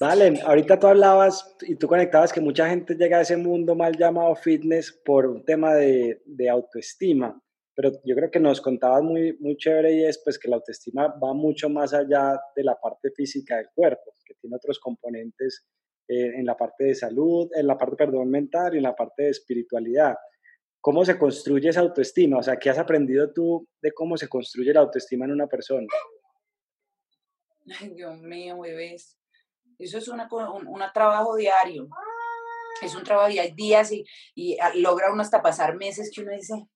Valen, 0.00 0.40
ahorita 0.44 0.80
tú 0.80 0.88
hablabas 0.88 1.56
y 1.60 1.76
tú 1.76 1.86
conectabas 1.86 2.32
que 2.32 2.40
mucha 2.40 2.68
gente 2.68 2.96
llega 2.96 3.18
a 3.18 3.20
ese 3.20 3.36
mundo 3.36 3.76
mal 3.76 3.96
llamado 3.96 4.34
fitness 4.34 4.90
por 5.04 5.26
un 5.26 5.44
tema 5.44 5.74
de, 5.74 6.22
de 6.26 6.50
autoestima, 6.50 7.40
pero 7.76 7.92
yo 8.04 8.16
creo 8.16 8.32
que 8.32 8.40
nos 8.40 8.60
contabas 8.60 9.04
muy, 9.04 9.38
muy 9.38 9.56
chévere 9.56 9.92
y 9.92 10.04
es 10.04 10.20
pues 10.24 10.40
que 10.40 10.48
la 10.48 10.56
autoestima 10.56 11.06
va 11.22 11.34
mucho 11.34 11.68
más 11.68 11.94
allá 11.94 12.36
de 12.56 12.64
la 12.64 12.74
parte 12.74 13.12
física 13.12 13.58
del 13.58 13.68
cuerpo, 13.72 14.16
que 14.24 14.34
tiene 14.40 14.56
otros 14.56 14.80
componentes 14.80 15.68
eh, 16.08 16.32
en 16.34 16.46
la 16.46 16.56
parte 16.56 16.86
de 16.86 16.96
salud, 16.96 17.48
en 17.54 17.68
la 17.68 17.78
parte, 17.78 17.94
perdón, 17.94 18.28
mental 18.28 18.74
y 18.74 18.78
en 18.78 18.82
la 18.82 18.96
parte 18.96 19.22
de 19.22 19.30
espiritualidad. 19.30 20.16
¿Cómo 20.80 21.04
se 21.04 21.18
construye 21.18 21.68
esa 21.68 21.80
autoestima? 21.80 22.38
O 22.38 22.42
sea, 22.42 22.56
¿qué 22.56 22.70
has 22.70 22.78
aprendido 22.78 23.32
tú 23.32 23.68
de 23.82 23.92
cómo 23.92 24.16
se 24.16 24.28
construye 24.28 24.72
la 24.72 24.80
autoestima 24.80 25.26
en 25.26 25.32
una 25.32 25.46
persona? 25.46 25.86
Ay, 27.78 27.90
Dios 27.90 28.18
mío, 28.20 28.60
bebés. 28.60 29.18
Eso 29.78 29.98
es 29.98 30.08
un, 30.08 30.20
un 30.20 30.82
trabajo 30.92 31.36
diario. 31.36 31.88
Es 32.82 32.94
un 32.94 33.04
trabajo 33.04 33.28
de 33.28 33.52
días 33.54 33.92
y, 33.92 34.04
y 34.34 34.58
ah, 34.58 34.72
logra 34.74 35.12
uno 35.12 35.22
hasta 35.22 35.42
pasar 35.42 35.76
meses 35.76 36.10
que 36.14 36.22
uno 36.22 36.32
dice, 36.32 36.66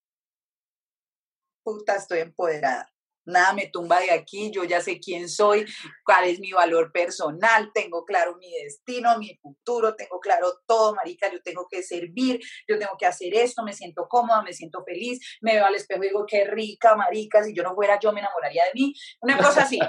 puta, 1.63 1.97
estoy 1.97 2.21
empoderada 2.21 2.94
nada 3.27 3.53
me 3.53 3.69
tumba 3.69 4.01
de 4.01 4.11
aquí, 4.11 4.51
yo 4.51 4.65
ya 4.65 4.81
sé 4.81 5.01
quién 5.01 5.29
soy, 5.29 5.67
cuál 6.05 6.25
es 6.25 6.41
mi 6.41 6.53
valor 6.53 6.93
personal, 6.93 7.71
tengo 7.73 8.05
claro 8.05 8.37
mi 8.37 8.51
destino, 8.63 9.19
mi 9.19 9.37
futuro, 9.37 9.95
tengo 9.95 10.21
claro 10.21 10.61
todo, 10.67 10.95
marica, 10.95 11.31
yo 11.33 11.43
tengo 11.43 11.67
que 11.69 11.83
servir, 11.83 12.41
yo 12.69 12.79
tengo 12.79 12.97
que 12.99 13.07
hacer 13.07 13.35
esto, 13.35 13.63
me 13.63 13.73
siento 13.73 14.07
cómoda, 14.09 14.43
me 14.43 14.53
siento 14.53 14.85
feliz, 14.85 15.39
me 15.41 15.55
veo 15.55 15.67
al 15.67 15.75
espejo 15.75 16.05
y 16.05 16.09
digo, 16.09 16.27
qué 16.27 16.45
rica, 16.45 16.97
marica, 16.97 17.43
si 17.43 17.55
yo 17.55 17.63
no 17.63 17.75
fuera 17.75 17.99
yo 17.99 18.13
me 18.13 18.21
enamoraría 18.21 18.65
de 18.65 18.71
mí, 18.75 18.95
una 19.21 19.37
cosa 19.39 19.63
así. 19.63 19.79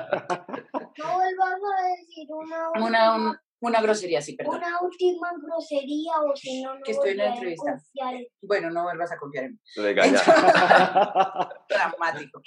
No 0.97 1.13
vuelvas 1.13 1.59
a 1.77 1.87
decir 1.89 2.25
una, 2.29 2.69
una, 2.69 3.15
una 3.15 3.44
grosería, 3.81 4.21
sí, 4.21 4.35
perdón. 4.35 4.57
Una 4.57 4.79
última 4.81 5.31
grosería 5.41 6.13
o 6.21 6.35
si 6.35 6.61
no, 6.61 6.75
no 6.75 6.83
que 6.83 6.91
estoy 6.91 7.11
en 7.11 7.21
una 7.21 7.33
entrevista. 7.33 7.77
Bueno, 8.41 8.69
no 8.69 8.83
vuelvas 8.83 9.11
a 9.11 9.17
confiar 9.17 9.45
en 9.45 9.51
mí. 9.53 9.59
Dramático. 11.69 12.41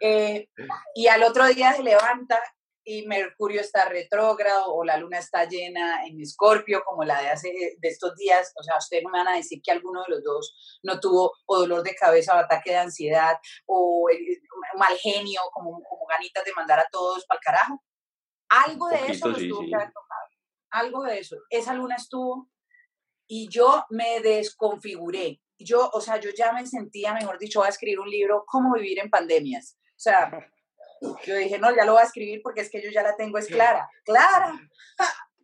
Eh, 0.00 0.48
y 0.94 1.06
al 1.08 1.22
otro 1.22 1.46
día 1.46 1.72
se 1.72 1.82
levanta 1.82 2.40
y 2.84 3.06
Mercurio 3.06 3.60
está 3.60 3.84
retrógrado 3.84 4.74
o 4.74 4.84
la 4.84 4.96
luna 4.96 5.18
está 5.18 5.44
llena 5.44 6.04
en 6.06 6.20
Escorpio, 6.20 6.82
como 6.84 7.04
la 7.04 7.20
de 7.20 7.28
hace 7.28 7.52
de 7.78 7.88
estos 7.88 8.16
días. 8.16 8.52
O 8.58 8.62
sea, 8.62 8.78
ustedes 8.78 9.02
no 9.04 9.10
me 9.10 9.18
van 9.18 9.28
a 9.28 9.36
decir 9.36 9.60
que 9.62 9.70
alguno 9.70 10.02
de 10.02 10.14
los 10.14 10.24
dos 10.24 10.80
no 10.82 10.98
tuvo 10.98 11.32
o 11.46 11.58
dolor 11.58 11.82
de 11.82 11.94
cabeza 11.94 12.34
o 12.34 12.38
ataque 12.38 12.70
de 12.70 12.78
ansiedad 12.78 13.36
o 13.66 14.08
mal 14.78 14.96
genio, 14.98 15.40
como, 15.52 15.82
como 15.82 16.06
ganitas 16.06 16.44
de 16.44 16.52
mandar 16.52 16.78
a 16.78 16.86
todos 16.90 17.24
para 17.26 17.38
el 17.38 17.44
carajo. 17.44 17.84
Algo 18.48 18.88
de 18.88 19.12
eso 19.12 19.28
nos 19.28 19.38
tuvo 19.38 19.60
que 19.60 19.74
haber 19.74 19.92
tocado 19.92 20.19
algo 20.70 21.02
de 21.04 21.18
eso. 21.18 21.36
Esa 21.50 21.74
luna 21.74 21.96
estuvo 21.96 22.48
y 23.26 23.48
yo 23.48 23.84
me 23.90 24.20
desconfiguré. 24.20 25.40
Yo, 25.58 25.90
o 25.92 26.00
sea, 26.00 26.18
yo 26.18 26.30
ya 26.30 26.52
me 26.52 26.66
sentía, 26.66 27.14
mejor 27.14 27.38
dicho, 27.38 27.60
voy 27.60 27.66
a 27.66 27.70
escribir 27.70 28.00
un 28.00 28.10
libro, 28.10 28.44
cómo 28.46 28.74
vivir 28.74 28.98
en 28.98 29.10
pandemias. 29.10 29.78
O 29.90 30.00
sea, 30.00 30.30
yo 31.26 31.36
dije, 31.36 31.58
no, 31.58 31.74
ya 31.74 31.84
lo 31.84 31.92
voy 31.92 32.02
a 32.02 32.06
escribir 32.06 32.40
porque 32.42 32.62
es 32.62 32.70
que 32.70 32.82
yo 32.82 32.90
ya 32.90 33.02
la 33.02 33.16
tengo, 33.16 33.38
es 33.38 33.46
clara, 33.46 33.88
clara. 34.04 34.58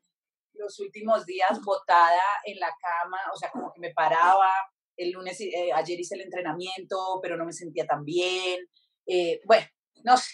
Los 0.55 0.81
últimos 0.81 1.27
días 1.27 1.61
botada 1.63 2.41
en 2.45 2.59
la 2.59 2.75
cama, 2.81 3.19
o 3.33 3.37
sea, 3.37 3.51
como 3.51 3.73
que 3.73 3.81
me 3.81 3.93
paraba. 3.93 4.51
El 4.97 5.11
lunes, 5.11 5.39
eh, 5.43 5.71
ayer 5.75 6.01
hice 6.01 6.15
el 6.15 6.23
entrenamiento, 6.23 7.21
pero 7.23 7.37
no 7.37 7.45
me 7.45 7.53
sentía 7.53 7.87
tan 7.87 8.03
bien. 8.03 8.67
Eh, 9.07 9.43
bueno, 9.45 9.67
no 10.03 10.17
sé, 10.17 10.31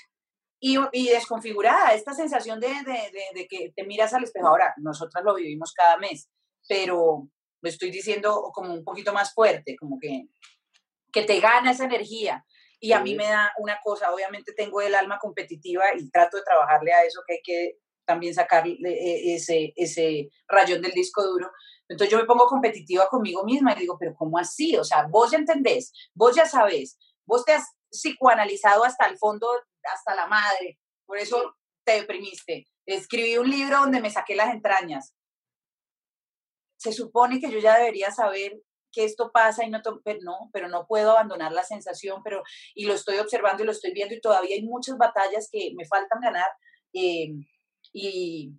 y, 0.65 1.09
desconfigurada, 1.09 1.93
esta 1.93 2.15
sensación 2.15 2.61
de, 2.61 2.69
de, 2.69 3.49
que 3.49 3.73
te 3.75 3.85
miras 3.85 4.15
al 4.15 4.23
espejo. 4.23 4.47
Ahora, 4.47 4.73
nosotras 4.77 5.25
lo 5.25 5.35
vivimos 5.35 5.73
cada 5.73 5.97
mes, 5.97 6.31
pero 6.69 7.29
lo 7.61 7.69
estoy 7.69 7.91
diciendo 7.91 8.49
como 8.55 8.73
un 8.73 8.85
poquito 8.85 9.13
más 9.13 9.35
fuerte, 9.35 9.75
como 9.75 9.99
que, 9.99 10.27
que 11.13 11.23
te 11.25 11.41
gana 11.41 11.73
esa 11.73 11.87
energía. 11.87 12.47
Y 12.79 12.93
a 12.93 13.01
mí 13.01 13.17
me 13.17 13.27
da 13.27 13.53
una 13.59 13.81
cosa, 13.83 14.15
obviamente 14.15 14.53
tengo 14.53 14.81
el 14.81 14.95
alma 14.95 15.19
competitiva 15.19 15.85
y 15.99 16.09
trato 16.11 16.37
de 16.37 16.45
trabajarle 16.45 16.93
a 16.93 17.05
eso, 17.05 17.23
que 17.27 17.35
hay 17.35 17.43
que 17.43 17.79
también 18.05 18.33
sacar 18.33 18.65
e, 18.67 19.35
ese, 19.35 19.73
ese 19.75 20.29
rayón 20.47 20.81
del 20.81 20.93
disco 20.93 21.25
duro. 21.25 21.51
Entonces 21.89 22.13
yo 22.13 22.19
me 22.19 22.25
pongo 22.25 22.47
competitiva 22.47 23.09
conmigo 23.09 23.43
misma 23.43 23.73
y 23.73 23.81
digo, 23.81 23.97
pero 23.99 24.15
¿cómo 24.15 24.39
así? 24.39 24.77
O 24.77 24.85
sea, 24.85 25.09
vos 25.09 25.33
ya 25.33 25.39
entendés, 25.39 25.93
vos 26.15 26.37
ya 26.37 26.47
sabés, 26.47 26.99
vos 27.27 27.45
te 27.45 27.53
has 27.53 27.67
psicoanalizado 27.91 28.85
hasta 28.85 29.07
el 29.07 29.19
fondo 29.19 29.49
hasta 29.93 30.15
la 30.15 30.27
madre, 30.27 30.79
por 31.07 31.19
eso 31.19 31.57
te 31.85 31.93
deprimiste. 31.93 32.67
Escribí 32.87 33.39
un 33.39 33.51
libro 33.51 33.79
donde 33.79 34.01
me 34.01 34.11
saqué 34.11 34.35
las 34.35 34.53
entrañas. 34.53 35.15
Se 36.77 36.93
supone 36.93 37.41
que 37.41 37.51
yo 37.51 37.59
ya 37.59 37.79
debería 37.79 38.11
saber 38.11 38.61
que 38.93 39.05
esto 39.05 39.31
pasa 39.33 39.65
y 39.65 39.71
no, 39.71 39.81
pero 40.05 40.19
no, 40.23 40.51
pero 40.53 40.69
no 40.69 40.87
puedo 40.87 41.13
abandonar 41.13 41.53
la 41.53 41.65
sensación, 41.65 42.23
pero 42.23 42.43
y 42.75 42.85
lo 42.85 42.95
estoy 42.95 43.19
observando 43.19 43.63
y 43.63 43.67
lo 43.67 43.73
estoy 43.73 43.93
viendo 43.93 44.15
y 44.15 44.21
todavía 44.21 44.55
hay 44.55 44.63
muchas 44.63 44.99
batallas 44.99 45.49
que 45.51 45.73
me 45.75 45.87
faltan 45.87 46.21
ganar 46.21 46.49
eh, 46.93 47.33
y, 47.93 48.53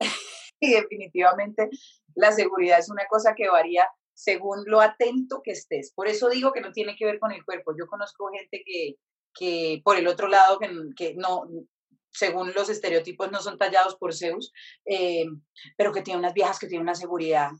y 0.60 0.70
definitivamente 0.70 1.68
la 2.14 2.32
seguridad 2.32 2.78
es 2.78 2.88
una 2.90 3.06
cosa 3.06 3.34
que 3.34 3.48
varía 3.48 3.88
según 4.14 4.64
lo 4.66 4.80
atento 4.80 5.40
que 5.42 5.52
estés. 5.52 5.92
Por 5.94 6.06
eso 6.06 6.28
digo 6.28 6.52
que 6.52 6.60
no 6.60 6.72
tiene 6.72 6.94
que 6.96 7.06
ver 7.06 7.18
con 7.18 7.32
el 7.32 7.44
cuerpo. 7.44 7.72
Yo 7.78 7.86
conozco 7.86 8.30
gente 8.30 8.62
que, 8.64 8.96
que 9.34 9.80
por 9.84 9.96
el 9.96 10.06
otro 10.06 10.28
lado, 10.28 10.58
que, 10.58 10.70
que 10.96 11.14
no, 11.14 11.44
según 12.12 12.52
los 12.54 12.68
estereotipos, 12.68 13.30
no 13.30 13.40
son 13.40 13.58
tallados 13.58 13.96
por 13.96 14.14
Zeus, 14.14 14.52
eh, 14.84 15.24
pero 15.76 15.92
que 15.92 16.02
tiene 16.02 16.20
unas 16.20 16.34
viejas 16.34 16.58
que 16.58 16.66
tienen 16.66 16.82
una 16.82 16.94
seguridad 16.94 17.50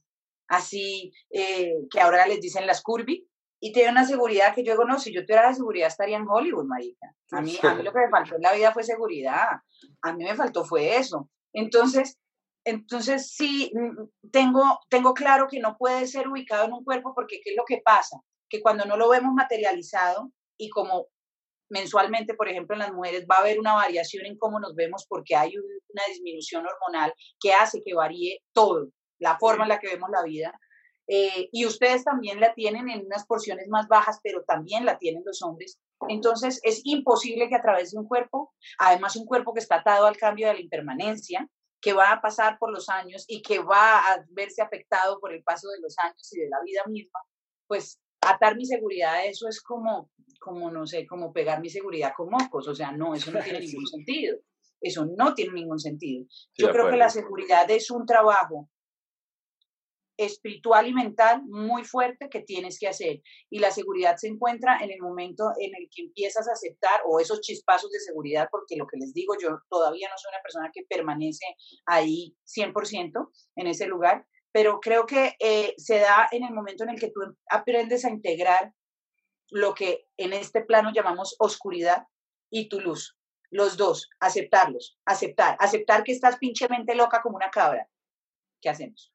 así, 0.49 1.13
eh, 1.31 1.75
que 1.91 2.01
ahora 2.01 2.27
les 2.27 2.41
dicen 2.41 2.67
las 2.67 2.83
curvy, 2.83 3.27
y 3.61 3.73
tiene 3.73 3.91
una 3.91 4.07
seguridad 4.07 4.55
que 4.55 4.65
yo 4.65 4.73
digo, 4.73 4.85
no, 4.85 4.99
si 4.99 5.13
yo 5.13 5.25
tuviera 5.25 5.49
la 5.49 5.55
seguridad 5.55 5.89
estaría 5.89 6.17
en 6.17 6.27
Hollywood, 6.29 6.65
marica. 6.65 7.15
A 7.31 7.43
mí, 7.43 7.59
a 7.63 7.75
mí 7.75 7.83
lo 7.83 7.93
que 7.93 8.01
me 8.01 8.11
faltó 8.11 8.37
en 8.37 8.43
la 8.43 8.55
vida 8.55 8.73
fue 8.73 8.83
seguridad, 8.83 9.49
a 10.03 10.13
mí 10.13 10.25
me 10.25 10.35
faltó 10.35 10.65
fue 10.65 10.97
eso. 10.97 11.29
Entonces, 11.53 12.19
entonces 12.65 13.33
sí, 13.33 13.71
mm, 13.75 14.31
tengo, 14.31 14.81
tengo 14.89 15.15
claro 15.15 15.47
que 15.49 15.61
no 15.61 15.77
puede 15.77 16.07
ser 16.07 16.29
ubicado 16.29 16.65
en 16.65 16.73
un 16.73 16.85
cuerpo 16.85 17.13
porque 17.15 17.41
¿qué 17.45 17.51
es 17.51 17.57
lo 17.57 17.65
que 17.65 17.83
pasa? 17.85 18.21
Que 18.49 18.61
cuando 18.61 18.87
no 18.87 18.97
lo 18.97 19.09
vemos 19.09 19.35
materializado 19.35 20.33
y 20.57 20.71
como 20.71 21.07
mensualmente, 21.71 22.35
por 22.35 22.49
ejemplo, 22.49 22.75
en 22.75 22.81
las 22.81 22.93
mujeres 22.93 23.27
va 23.31 23.37
a 23.37 23.41
haber 23.41 23.59
una 23.59 23.75
variación 23.75 24.27
en 24.27 24.37
cómo 24.37 24.61
nos 24.61 24.75
vemos 24.75 25.07
porque 25.09 25.35
hay 25.35 25.57
una 25.57 26.03
disminución 26.09 26.67
hormonal 26.67 27.15
que 27.41 27.53
hace 27.53 27.81
que 27.83 27.95
varíe 27.95 28.43
todo, 28.53 28.89
la 29.19 29.39
forma 29.39 29.65
en 29.65 29.71
la 29.71 29.81
que 29.81 29.89
vemos 29.89 30.11
la 30.11 30.23
vida. 30.23 30.59
Eh, 31.07 31.49
y 31.51 31.67
ustedes 31.67 32.05
también 32.05 32.39
la 32.39 32.55
tienen 32.55 32.89
en 32.89 33.07
unas 33.07 33.27
porciones 33.27 33.67
más 33.69 33.89
bajas, 33.89 34.21
pero 34.23 34.45
también 34.45 34.85
la 34.85 34.99
tienen 34.99 35.23
los 35.25 35.43
hombres. 35.43 35.81
Entonces, 36.09 36.61
es 36.63 36.83
imposible 36.85 37.49
que 37.49 37.57
a 37.57 37.63
través 37.63 37.91
de 37.91 37.99
un 37.99 38.07
cuerpo, 38.07 38.55
además 38.79 39.17
un 39.17 39.27
cuerpo 39.27 39.53
que 39.53 39.61
está 39.61 39.77
atado 39.77 40.07
al 40.07 40.17
cambio 40.17 40.47
de 40.47 40.55
la 40.55 40.61
impermanencia, 40.61 41.49
que 41.81 41.93
va 41.93 42.13
a 42.13 42.21
pasar 42.21 42.59
por 42.59 42.71
los 42.71 42.89
años 42.89 43.25
y 43.27 43.43
que 43.43 43.59
va 43.59 44.13
a 44.13 44.25
verse 44.31 44.63
afectado 44.63 45.19
por 45.19 45.33
el 45.33 45.43
paso 45.43 45.69
de 45.71 45.81
los 45.81 45.97
años 45.99 46.33
y 46.33 46.41
de 46.41 46.49
la 46.49 46.59
vida 46.65 46.83
misma, 46.87 47.21
pues 47.67 47.99
atar 48.21 48.57
mi 48.57 48.67
seguridad 48.67 49.15
a 49.15 49.25
eso 49.25 49.49
es 49.49 49.61
como, 49.61 50.11
como, 50.41 50.71
no 50.71 50.87
sé, 50.87 51.07
como 51.07 51.33
pegar 51.33 51.61
mi 51.61 51.71
seguridad 51.71 52.13
con 52.17 52.31
mocos, 52.31 52.69
o 52.69 52.75
sea, 52.75 52.93
no, 52.93 53.15
eso 53.15 53.31
no 53.33 53.43
tiene 53.43 53.61
ningún 53.61 53.87
sentido, 53.87 54.39
eso 54.81 55.07
no 55.17 55.35
tiene 55.35 55.53
ningún 55.53 55.79
sentido. 55.79 56.27
Yo 56.57 56.71
creo 56.71 56.91
que 56.91 56.97
la 56.97 57.11
seguridad 57.11 57.71
es 57.71 57.91
un 57.91 58.07
trabajo 58.07 58.69
espiritual 60.25 60.87
y 60.87 60.93
mental 60.93 61.43
muy 61.47 61.85
fuerte 61.85 62.29
que 62.29 62.43
tienes 62.43 62.79
que 62.79 62.89
hacer. 62.89 63.23
Y 63.49 63.59
la 63.59 63.71
seguridad 63.71 64.17
se 64.17 64.29
encuentra 64.29 64.79
en 64.83 64.91
el 64.91 65.01
momento 65.01 65.45
en 65.59 65.71
el 65.75 65.89
que 65.91 66.03
empiezas 66.03 66.47
a 66.49 66.53
aceptar 66.53 67.01
o 67.07 67.21
esos 67.21 67.41
chispazos 67.41 67.91
de 67.91 68.01
seguridad, 68.01 68.49
porque 68.51 68.77
lo 68.77 68.87
que 68.87 68.99
les 68.99 69.15
digo, 69.15 69.35
yo 69.41 69.61
todavía 69.71 70.09
no 70.11 70.19
soy 70.19 70.31
una 70.31 70.43
persona 70.43 70.71
que 70.73 70.85
permanece 70.89 71.47
ahí 71.87 72.37
100% 72.45 73.31
en 73.57 73.67
ese 73.67 73.87
lugar, 73.87 74.27
pero 74.53 74.81
creo 74.81 75.07
que 75.07 75.37
eh, 75.39 75.75
se 75.77 75.99
da 75.99 76.29
en 76.31 76.45
el 76.45 76.53
momento 76.53 76.85
en 76.85 76.91
el 76.91 77.01
que 77.01 77.11
tú 77.11 77.21
aprendes 77.49 78.05
a 78.05 78.11
integrar 78.11 78.73
lo 79.51 79.75
que 79.75 80.07
en 80.17 80.33
este 80.33 80.63
plano 80.63 80.93
llamamos 80.93 81.37
oscuridad 81.39 82.07
y 82.51 82.69
tu 82.69 82.81
luz. 82.81 83.17
los 83.53 83.77
dos, 83.77 84.09
aceptarlos, 84.21 84.97
aceptar, 85.05 85.57
aceptar 85.59 86.05
que 86.05 86.13
estás 86.13 86.39
pinchemente 86.39 86.95
loca 86.95 87.21
como 87.21 87.35
una 87.35 87.51
cabra. 87.51 87.89
¿Qué 88.61 88.69
hacemos? 88.69 89.13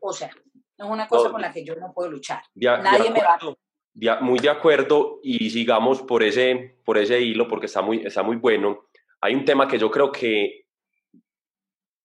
O 0.00 0.12
sea, 0.12 0.28
es 0.76 0.84
una 0.84 1.06
cosa 1.06 1.30
con 1.30 1.40
la 1.40 1.52
que 1.52 1.64
yo 1.64 1.76
no 1.76 1.92
puedo 1.92 2.10
luchar. 2.10 2.42
Nadie 2.54 3.10
me 3.12 3.20
va 3.20 3.38
a... 3.40 4.20
muy 4.20 4.40
de 4.40 4.50
acuerdo 4.50 5.20
y 5.22 5.50
sigamos 5.50 6.02
por 6.02 6.24
ese, 6.24 6.80
por 6.84 6.98
ese 6.98 7.20
hilo 7.20 7.46
porque 7.46 7.66
está 7.66 7.80
muy, 7.80 8.04
está 8.04 8.24
muy 8.24 8.36
bueno. 8.36 8.88
Hay 9.20 9.36
un 9.36 9.44
tema 9.44 9.68
que 9.68 9.78
yo 9.78 9.88
creo 9.88 10.10
que 10.10 10.61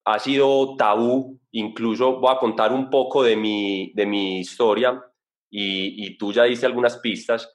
ha 0.07 0.19
sido 0.19 0.75
tabú, 0.77 1.37
incluso 1.51 2.19
voy 2.19 2.33
a 2.33 2.39
contar 2.39 2.71
un 2.71 2.89
poco 2.89 3.23
de 3.23 3.35
mi, 3.35 3.91
de 3.93 4.05
mi 4.05 4.39
historia 4.39 5.03
y, 5.51 6.05
y 6.05 6.17
tú 6.17 6.31
ya 6.31 6.43
diste 6.43 6.65
algunas 6.65 6.97
pistas, 6.97 7.51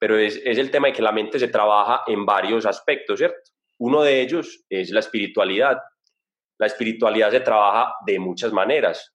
pero 0.00 0.18
es, 0.18 0.42
es 0.44 0.58
el 0.58 0.72
tema 0.72 0.88
de 0.88 0.94
que 0.94 1.02
la 1.02 1.12
mente 1.12 1.38
se 1.38 1.46
trabaja 1.46 2.02
en 2.08 2.26
varios 2.26 2.66
aspectos, 2.66 3.20
¿cierto? 3.20 3.38
Uno 3.78 4.02
de 4.02 4.20
ellos 4.20 4.64
es 4.68 4.90
la 4.90 4.98
espiritualidad. 4.98 5.78
La 6.58 6.66
espiritualidad 6.66 7.30
se 7.30 7.40
trabaja 7.40 7.94
de 8.04 8.18
muchas 8.18 8.52
maneras. 8.52 9.14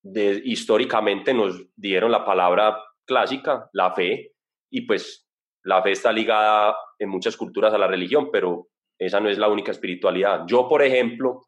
De, 0.00 0.40
históricamente 0.44 1.34
nos 1.34 1.66
dieron 1.74 2.12
la 2.12 2.24
palabra 2.24 2.80
clásica, 3.04 3.68
la 3.72 3.92
fe, 3.92 4.34
y 4.70 4.82
pues 4.82 5.28
la 5.64 5.82
fe 5.82 5.90
está 5.90 6.12
ligada 6.12 6.76
en 6.96 7.08
muchas 7.08 7.36
culturas 7.36 7.74
a 7.74 7.78
la 7.78 7.88
religión, 7.88 8.30
pero 8.30 8.68
esa 8.98 9.18
no 9.18 9.28
es 9.28 9.38
la 9.38 9.48
única 9.48 9.72
espiritualidad. 9.72 10.44
Yo, 10.46 10.68
por 10.68 10.82
ejemplo, 10.82 11.40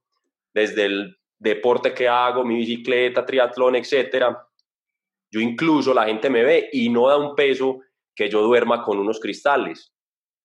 desde 0.55 0.87
el 0.87 1.17
deporte 1.39 1.93
que 1.93 2.09
hago, 2.09 2.45
mi 2.45 2.57
bicicleta, 2.57 3.27
triatlón, 3.27 3.77
etcétera, 3.77 4.47
yo 5.33 5.41
incluso 5.41 5.95
la 5.95 6.05
gente 6.05 6.29
me 6.29 6.43
ve 6.45 6.69
y 6.73 6.89
no 6.89 7.09
da 7.09 7.17
un 7.17 7.35
peso 7.35 7.81
que 8.15 8.29
yo 8.29 8.43
duerma 8.43 8.83
con 8.83 8.99
unos 8.99 9.19
cristales, 9.19 9.93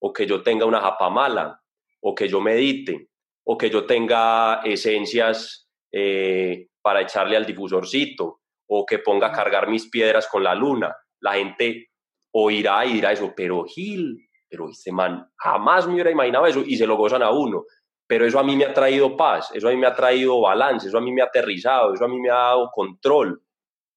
o 0.01 0.13
que 0.13 0.25
yo 0.25 0.41
tenga 0.41 0.65
una 0.65 0.79
japamala, 0.79 1.61
o 2.01 2.15
que 2.15 2.27
yo 2.27 2.39
medite, 2.39 3.09
o 3.45 3.57
que 3.57 3.69
yo 3.69 3.85
tenga 3.85 4.61
esencias 4.63 5.69
eh, 5.91 6.67
para 6.81 7.01
echarle 7.01 7.35
al 7.35 7.45
difusorcito, 7.45 8.39
o 8.69 8.85
que 8.85 8.99
ponga 8.99 9.27
a 9.27 9.31
cargar 9.31 9.69
mis 9.69 9.89
piedras 9.89 10.27
con 10.27 10.43
la 10.43 10.55
luna. 10.55 10.95
La 11.21 11.33
gente 11.33 11.89
oirá 12.31 12.85
y 12.85 12.93
dirá 12.93 13.11
eso, 13.11 13.33
pero 13.35 13.65
Gil, 13.65 14.17
pero 14.49 14.69
este 14.69 14.91
man 14.91 15.29
jamás 15.37 15.87
me 15.87 15.93
hubiera 15.93 16.11
imaginado 16.11 16.45
eso 16.45 16.63
y 16.65 16.77
se 16.77 16.87
lo 16.87 16.95
gozan 16.95 17.23
a 17.23 17.31
uno. 17.31 17.65
Pero 18.07 18.25
eso 18.25 18.39
a 18.39 18.43
mí 18.43 18.55
me 18.55 18.65
ha 18.65 18.73
traído 18.73 19.17
paz, 19.17 19.51
eso 19.53 19.67
a 19.67 19.71
mí 19.71 19.77
me 19.77 19.87
ha 19.87 19.93
traído 19.93 20.39
balance, 20.39 20.87
eso 20.87 20.97
a 20.97 21.01
mí 21.01 21.11
me 21.11 21.21
ha 21.21 21.25
aterrizado, 21.25 21.93
eso 21.93 22.05
a 22.05 22.07
mí 22.07 22.19
me 22.19 22.29
ha 22.29 22.35
dado 22.35 22.71
control. 22.71 23.43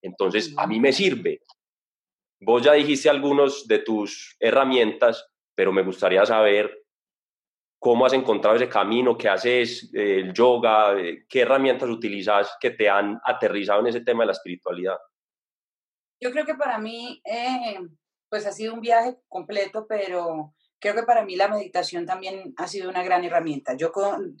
Entonces, 0.01 0.53
a 0.57 0.67
mí 0.67 0.79
me 0.79 0.91
sirve. 0.91 1.41
Vos 2.41 2.63
ya 2.63 2.73
dijiste 2.73 3.09
algunos 3.09 3.67
de 3.67 3.79
tus 3.79 4.35
herramientas, 4.39 5.25
pero 5.55 5.71
me 5.71 5.83
gustaría 5.83 6.25
saber 6.25 6.81
cómo 7.79 8.05
has 8.05 8.13
encontrado 8.13 8.55
ese 8.55 8.67
camino, 8.67 9.17
qué 9.17 9.29
haces, 9.29 9.89
el 9.93 10.33
yoga, 10.33 10.99
eh, 10.99 11.25
qué 11.27 11.41
herramientas 11.41 11.89
utilizas 11.89 12.55
que 12.59 12.71
te 12.71 12.89
han 12.89 13.19
aterrizado 13.23 13.79
en 13.79 13.87
ese 13.87 14.01
tema 14.01 14.23
de 14.23 14.27
la 14.27 14.33
espiritualidad. 14.33 14.97
Yo 16.19 16.31
creo 16.31 16.45
que 16.45 16.53
para 16.53 16.77
mí, 16.77 17.21
eh, 17.25 17.79
pues 18.29 18.45
ha 18.45 18.51
sido 18.51 18.73
un 18.73 18.81
viaje 18.81 19.17
completo, 19.27 19.87
pero 19.87 20.53
creo 20.81 20.95
que 20.95 21.03
para 21.03 21.23
mí 21.23 21.37
la 21.37 21.47
meditación 21.47 22.05
también 22.05 22.53
ha 22.57 22.67
sido 22.67 22.89
una 22.89 23.03
gran 23.03 23.23
herramienta. 23.23 23.77
Yo 23.77 23.93
con, 23.93 24.35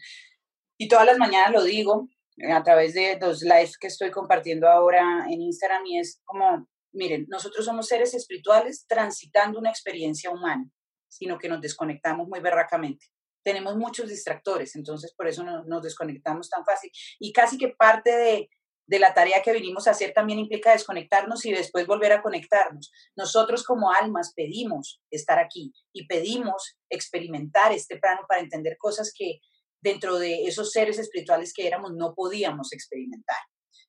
y 0.77 0.89
todas 0.89 1.05
las 1.05 1.17
mañanas 1.17 1.51
lo 1.51 1.63
digo 1.63 2.09
a 2.51 2.63
través 2.63 2.93
de 2.93 3.17
los 3.21 3.43
lives 3.43 3.77
que 3.77 3.87
estoy 3.87 4.11
compartiendo 4.11 4.67
ahora 4.67 5.25
en 5.29 5.41
Instagram 5.41 5.85
y 5.85 5.99
es 5.99 6.19
como 6.25 6.67
miren, 6.93 7.25
nosotros 7.29 7.65
somos 7.65 7.87
seres 7.87 8.13
espirituales 8.13 8.85
transitando 8.87 9.59
una 9.59 9.69
experiencia 9.69 10.29
humana, 10.29 10.69
sino 11.07 11.37
que 11.37 11.49
nos 11.49 11.61
desconectamos 11.61 12.27
muy 12.27 12.39
berracamente. 12.39 13.07
Tenemos 13.43 13.75
muchos 13.75 14.09
distractores, 14.09 14.75
entonces 14.75 15.13
por 15.15 15.27
eso 15.27 15.43
nos 15.43 15.81
desconectamos 15.81 16.49
tan 16.49 16.63
fácil. 16.63 16.91
Y 17.19 17.33
casi 17.33 17.57
que 17.57 17.69
parte 17.69 18.11
de, 18.11 18.49
de 18.91 18.99
la 18.99 19.13
tarea 19.13 19.41
que 19.41 19.53
vinimos 19.53 19.87
a 19.87 19.91
hacer 19.91 20.11
también 20.11 20.37
implica 20.37 20.73
desconectarnos 20.73 21.45
y 21.45 21.53
después 21.53 21.87
volver 21.87 22.11
a 22.11 22.21
conectarnos. 22.21 22.91
Nosotros 23.15 23.63
como 23.63 23.93
almas 23.93 24.33
pedimos 24.35 25.01
estar 25.09 25.39
aquí 25.39 25.71
y 25.93 26.07
pedimos 26.07 26.75
experimentar 26.89 27.71
este 27.71 27.97
plano 27.97 28.23
para 28.27 28.41
entender 28.41 28.75
cosas 28.77 29.13
que 29.17 29.39
dentro 29.81 30.19
de 30.19 30.43
esos 30.43 30.71
seres 30.71 30.99
espirituales 30.99 31.53
que 31.53 31.67
éramos 31.67 31.93
no 31.93 32.13
podíamos 32.13 32.73
experimentar. 32.73 33.37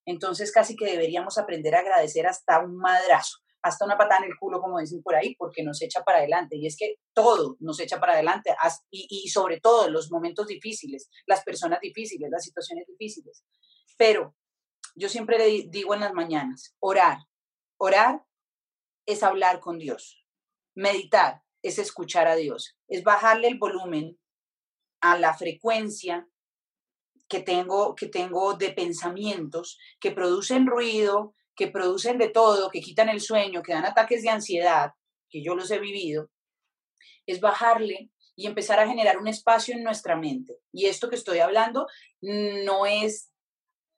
Entonces 0.07 0.53
casi 0.53 0.77
que 0.77 0.87
deberíamos 0.87 1.37
aprender 1.37 1.75
a 1.75 1.81
agradecer 1.81 2.29
hasta 2.29 2.61
un 2.61 2.77
madrazo, 2.77 3.38
hasta 3.61 3.85
una 3.85 3.99
patada 3.99 4.25
en 4.25 4.31
el 4.31 4.38
culo, 4.38 4.61
como 4.61 4.79
dicen 4.79 5.03
por 5.03 5.17
ahí, 5.17 5.35
porque 5.35 5.65
nos 5.65 5.83
echa 5.83 6.05
para 6.05 6.19
adelante. 6.19 6.57
Y 6.57 6.69
es 6.69 6.77
que 6.77 6.95
todo 7.12 7.57
nos 7.59 7.81
echa 7.81 7.99
para 7.99 8.12
adelante, 8.12 8.55
y, 8.88 9.29
sobre 9.31 9.59
todo 9.59 9.91
los 9.91 10.12
momentos 10.12 10.47
difíciles, 10.47 11.11
las 11.27 11.43
personas 11.43 11.81
difíciles, 11.81 12.31
las 12.31 12.45
situaciones 12.45 12.87
difíciles. 12.87 13.43
Pero 13.99 14.37
yo 14.95 15.09
siempre 15.09 15.39
le 15.39 15.69
digo 15.69 15.95
en 15.95 16.01
las 16.01 16.13
mañanas, 16.13 16.75
orar. 16.79 17.19
Orar 17.79 18.25
es 19.07 19.23
hablar 19.23 19.61
con 19.61 19.79
Dios. 19.79 20.25
Meditar 20.75 21.43
es 21.63 21.79
escuchar 21.79 22.27
a 22.27 22.37
Dios, 22.37 22.77
es 22.89 23.03
bajarle 23.05 23.49
el 23.49 23.59
volumen 23.59 24.19
a 25.01 25.19
la 25.19 25.35
frecuencia 25.35 26.29
que 27.29 27.41
tengo, 27.41 27.95
que 27.95 28.09
tengo 28.09 28.55
de 28.55 28.73
pensamientos 28.73 29.79
que 30.01 30.11
producen 30.11 30.67
ruido, 30.67 31.35
que 31.57 31.69
producen 31.69 32.19
de 32.19 32.29
todo, 32.29 32.71
que 32.71 32.81
quitan 32.81 33.09
el 33.09 33.21
sueño, 33.21 33.63
que 33.63 33.73
dan 33.73 33.85
ataques 33.85 34.23
de 34.23 34.31
ansiedad, 34.31 34.93
que 35.29 35.43
yo 35.43 35.55
los 35.55 35.71
he 35.71 35.79
vivido, 35.79 36.31
es 37.27 37.41
bajarle 37.41 38.11
y 38.37 38.47
empezar 38.47 38.81
a 38.81 38.87
generar 38.87 39.19
un 39.19 39.29
espacio 39.29 39.75
en 39.75 39.83
nuestra 39.83 40.17
mente. 40.17 40.59
Y 40.73 40.87
esto 40.87 41.09
que 41.09 41.17
estoy 41.17 41.39
hablando 41.39 41.87
no 42.21 42.87
es, 42.87 43.32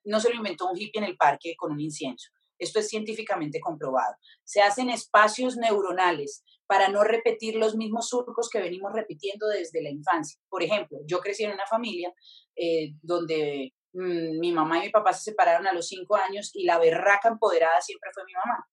no 0.05 0.21
se 0.21 0.31
lo 0.31 0.37
inventó 0.37 0.69
un 0.69 0.77
hippie 0.77 1.01
en 1.01 1.05
el 1.05 1.17
parque 1.17 1.55
con 1.57 1.73
un 1.73 1.81
incienso. 1.81 2.31
Esto 2.59 2.79
es 2.79 2.89
científicamente 2.89 3.61
comprobado. 3.61 4.15
Se 4.45 4.61
hacen 4.63 4.89
espacios 4.91 5.57
neuronales 5.57 6.45
para 6.67 6.89
no 6.89 7.03
repetir 7.03 7.57
los 7.57 7.77
mismos 7.77 8.09
surcos 8.09 8.49
que 8.49 8.61
venimos 8.61 8.93
repitiendo 8.93 9.49
desde 9.49 9.83
la 9.83 9.91
infancia. 9.91 10.41
Por 10.49 10.63
ejemplo, 10.63 10.99
yo 11.07 11.21
crecí 11.21 11.45
en 11.45 11.53
una 11.53 11.67
familia 11.67 12.13
eh, 12.57 12.95
donde 13.03 13.75
mm, 13.93 14.39
mi 14.39 14.53
mamá 14.53 14.79
y 14.79 14.87
mi 14.87 14.91
papá 14.91 15.13
se 15.13 15.31
separaron 15.31 15.67
a 15.67 15.73
los 15.73 15.89
cinco 15.89 16.17
años 16.17 16.51
y 16.55 16.65
la 16.65 16.79
berraca 16.79 17.29
empoderada 17.29 17.81
siempre 17.81 18.11
fue 18.15 18.25
mi 18.25 18.33
mamá. 18.33 18.67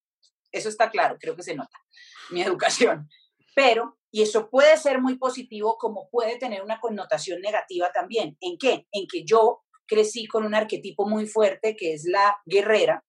Eso 0.51 0.69
está 0.69 0.89
claro, 0.89 1.17
creo 1.19 1.35
que 1.35 1.43
se 1.43 1.55
nota, 1.55 1.77
mi 2.29 2.41
educación. 2.41 3.09
Pero, 3.55 3.97
y 4.11 4.21
eso 4.21 4.49
puede 4.49 4.77
ser 4.77 5.01
muy 5.01 5.17
positivo 5.17 5.77
como 5.77 6.09
puede 6.09 6.37
tener 6.37 6.61
una 6.61 6.79
connotación 6.79 7.41
negativa 7.41 7.91
también. 7.91 8.37
¿En 8.39 8.57
qué? 8.57 8.87
En 8.91 9.07
que 9.07 9.23
yo 9.25 9.61
crecí 9.91 10.25
con 10.25 10.45
un 10.45 10.55
arquetipo 10.55 11.05
muy 11.05 11.27
fuerte 11.27 11.75
que 11.75 11.93
es 11.93 12.05
la 12.05 12.37
guerrera, 12.45 13.03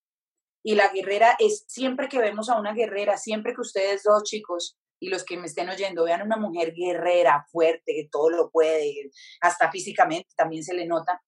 y 0.65 0.75
la 0.75 0.89
guerrera 0.89 1.37
es, 1.39 1.65
siempre 1.69 2.09
que 2.09 2.19
vemos 2.19 2.49
a 2.49 2.59
una 2.59 2.73
guerrera, 2.73 3.17
siempre 3.17 3.55
que 3.55 3.61
ustedes 3.61 4.03
dos 4.03 4.25
chicos 4.25 4.77
y 5.01 5.09
los 5.09 5.25
que 5.25 5.37
me 5.37 5.47
estén 5.47 5.69
oyendo 5.69 6.05
vean 6.05 6.23
una 6.23 6.37
mujer 6.37 6.73
guerrera, 6.75 7.47
fuerte, 7.51 7.93
que 7.95 8.09
todo 8.11 8.31
lo 8.31 8.51
puede, 8.51 9.11
hasta 9.41 9.71
físicamente 9.71 10.31
también 10.37 10.65
se 10.65 10.75
le 10.75 10.87
nota, 10.87 11.23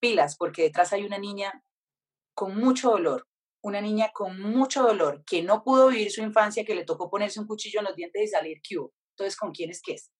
pilas, 0.00 0.36
porque 0.38 0.62
detrás 0.62 0.92
hay 0.94 1.04
una 1.04 1.18
niña 1.18 1.62
con 2.34 2.56
mucho 2.56 2.90
dolor, 2.90 3.26
una 3.62 3.82
niña 3.82 4.10
con 4.14 4.40
mucho 4.40 4.82
dolor, 4.82 5.22
que 5.26 5.42
no 5.42 5.64
pudo 5.64 5.88
vivir 5.88 6.10
su 6.10 6.22
infancia, 6.22 6.64
que 6.64 6.74
le 6.74 6.84
tocó 6.84 7.10
ponerse 7.10 7.40
un 7.40 7.46
cuchillo 7.46 7.80
en 7.80 7.86
los 7.86 7.96
dientes 7.96 8.22
y 8.22 8.28
salir 8.28 8.60
Q. 8.66 8.90
Entonces, 9.12 9.36
¿con 9.36 9.52
quién 9.52 9.70
es 9.70 9.82
que 9.82 9.94
es? 9.94 10.10